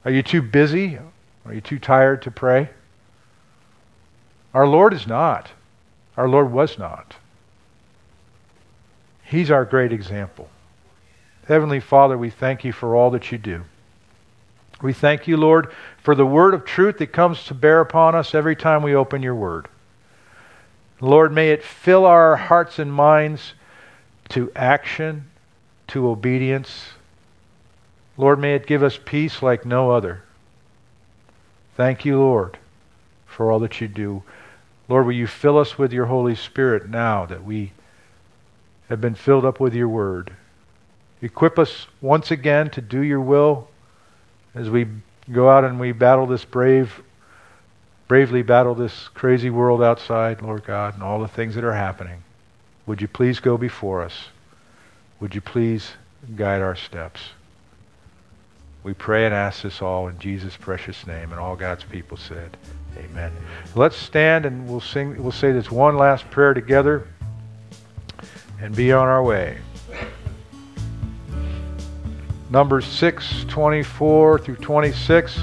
Are 0.05 0.11
you 0.11 0.23
too 0.23 0.43
busy? 0.43 0.99
Are 1.45 1.53
you 1.53 1.61
too 1.61 1.79
tired 1.79 2.23
to 2.23 2.31
pray? 2.31 2.71
Our 4.53 4.67
Lord 4.67 4.95
is 4.95 5.07
not. 5.07 5.51
Our 6.17 6.29
Lord 6.29 6.53
was 6.53 6.79
not. 6.79 7.17
He's 9.25 9.51
our 9.51 9.65
great 9.65 9.93
example. 9.93 10.49
Heavenly 11.47 11.81
Father, 11.81 12.17
we 12.17 12.31
thank 12.31 12.65
you 12.65 12.73
for 12.73 12.95
all 12.95 13.11
that 13.11 13.33
you 13.33 13.39
do. 13.39 13.65
We 14.83 14.93
thank 14.93 15.27
you, 15.27 15.37
Lord, 15.37 15.73
for 16.03 16.15
the 16.15 16.27
word 16.27 16.55
of 16.55 16.65
truth 16.65 16.99
that 16.99 17.13
comes 17.13 17.45
to 17.45 17.55
bear 17.55 17.81
upon 17.81 18.15
us 18.15 18.35
every 18.35 18.57
time 18.57 18.83
we 18.83 18.95
open 18.95 19.23
your 19.23 19.35
word. 19.35 19.69
Lord, 21.01 21.33
may 21.33 21.51
it 21.51 21.63
fill 21.63 22.07
our 22.07 22.37
hearts 22.37 22.79
and 22.79 22.93
minds 22.93 23.55
to 24.31 24.51
action 24.55 25.31
to 25.89 26.09
obedience. 26.09 26.91
Lord, 28.17 28.39
may 28.39 28.55
it 28.55 28.67
give 28.67 28.83
us 28.83 28.99
peace 29.05 29.43
like 29.43 29.67
no 29.67 29.91
other. 29.91 30.23
Thank 31.77 32.05
you, 32.05 32.19
Lord, 32.19 32.59
for 33.27 33.51
all 33.51 33.59
that 33.61 33.81
you 33.81 33.89
do. 33.89 34.23
Lord, 34.89 35.07
will 35.07 35.13
you 35.13 35.27
fill 35.27 35.59
us 35.59 35.79
with 35.79 35.93
your 35.93 36.07
Holy 36.07 36.35
Spirit 36.35 36.89
now 36.89 37.27
that 37.27 37.45
we 37.45 37.73
have 38.89 39.01
been 39.01 39.15
filled 39.15 39.45
up 39.45 39.61
with 39.61 39.75
your 39.75 39.89
word? 39.89 40.33
Equip 41.23 41.59
us 41.59 41.87
once 42.01 42.31
again 42.31 42.71
to 42.71 42.81
do 42.81 43.01
your 43.01 43.21
will 43.21 43.69
as 44.55 44.69
we 44.69 44.87
go 45.33 45.49
out 45.49 45.65
and 45.65 45.81
we 45.81 45.93
battle 45.93 46.27
this 46.27 46.45
brave 46.45 47.03
bravely 48.09 48.43
battle 48.43 48.75
this 48.75 49.09
crazy 49.15 49.51
world 49.51 49.83
outside, 49.83 50.43
Lord 50.43 50.65
God, 50.65 50.95
and 50.95 51.03
all 51.03 51.21
the 51.21 51.29
things 51.29 51.55
that 51.55 51.65
are 51.65 51.75
happening. 51.75 52.23
Would 52.87 53.01
you 53.01 53.09
please 53.09 53.41
go 53.41 53.57
before 53.57 54.03
us? 54.03 54.29
Would 55.21 55.35
you 55.35 55.41
please 55.41 55.93
guide 56.37 56.61
our 56.61 56.77
steps? 56.77 57.21
We 58.83 58.93
pray 58.93 59.25
and 59.25 59.35
ask 59.35 59.63
this 59.63 59.81
all 59.81 60.09
in 60.09 60.19
Jesus' 60.19 60.57
precious 60.57 61.07
name, 61.07 61.31
and 61.33 61.41
all 61.41 61.57
God's 61.57 61.85
people 61.85 62.19
said, 62.19 62.57
Amen. 62.99 63.33
Let's 63.75 63.97
stand 63.97 64.45
and 64.45 64.69
we'll 64.69 64.81
sing. 64.81 65.21
We'll 65.21 65.33
say 65.33 65.51
this 65.51 65.71
one 65.71 65.97
last 65.97 66.31
prayer 66.31 66.55
together, 66.55 67.09
and 68.61 68.75
be 68.75 68.93
on 68.93 69.09
our 69.09 69.23
way. 69.23 69.59
Numbers 72.51 72.87
6, 72.87 73.45
24 73.49 74.39
through 74.39 74.57
26. 74.57 75.39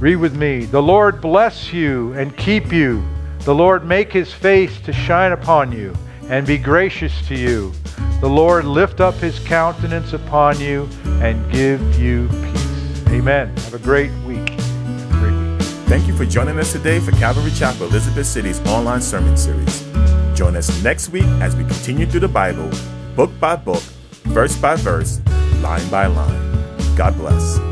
Read 0.00 0.16
with 0.16 0.34
me. 0.34 0.64
The 0.64 0.82
Lord 0.82 1.20
bless 1.20 1.72
you 1.72 2.12
and 2.14 2.36
keep 2.36 2.72
you. 2.72 3.04
The 3.40 3.54
Lord 3.54 3.84
make 3.84 4.12
his 4.12 4.32
face 4.32 4.80
to 4.80 4.92
shine 4.92 5.32
upon 5.32 5.70
you 5.70 5.94
and 6.28 6.46
be 6.46 6.58
gracious 6.58 7.12
to 7.28 7.36
you. 7.36 7.72
The 8.20 8.28
Lord 8.28 8.64
lift 8.64 9.00
up 9.00 9.14
his 9.14 9.38
countenance 9.40 10.12
upon 10.12 10.60
you 10.60 10.88
and 11.20 11.50
give 11.52 12.00
you 12.00 12.28
peace. 12.28 13.06
Amen. 13.08 13.56
Have 13.58 13.74
a 13.74 13.78
great 13.78 14.12
week. 14.26 14.50
A 14.50 15.08
great 15.12 15.56
week. 15.56 15.62
Thank 15.88 16.06
you 16.06 16.16
for 16.16 16.24
joining 16.24 16.58
us 16.58 16.72
today 16.72 16.98
for 17.00 17.12
Calvary 17.12 17.50
Chapel 17.50 17.86
Elizabeth 17.86 18.26
City's 18.26 18.60
online 18.66 19.02
sermon 19.02 19.36
series. 19.36 19.81
Join 20.42 20.56
us 20.56 20.82
next 20.82 21.10
week 21.10 21.22
as 21.40 21.54
we 21.54 21.62
continue 21.62 22.04
through 22.04 22.26
the 22.26 22.26
Bible, 22.26 22.68
book 23.14 23.30
by 23.38 23.54
book, 23.54 23.80
verse 24.34 24.56
by 24.56 24.74
verse, 24.74 25.20
line 25.62 25.88
by 25.88 26.06
line. 26.06 26.96
God 26.96 27.16
bless. 27.16 27.71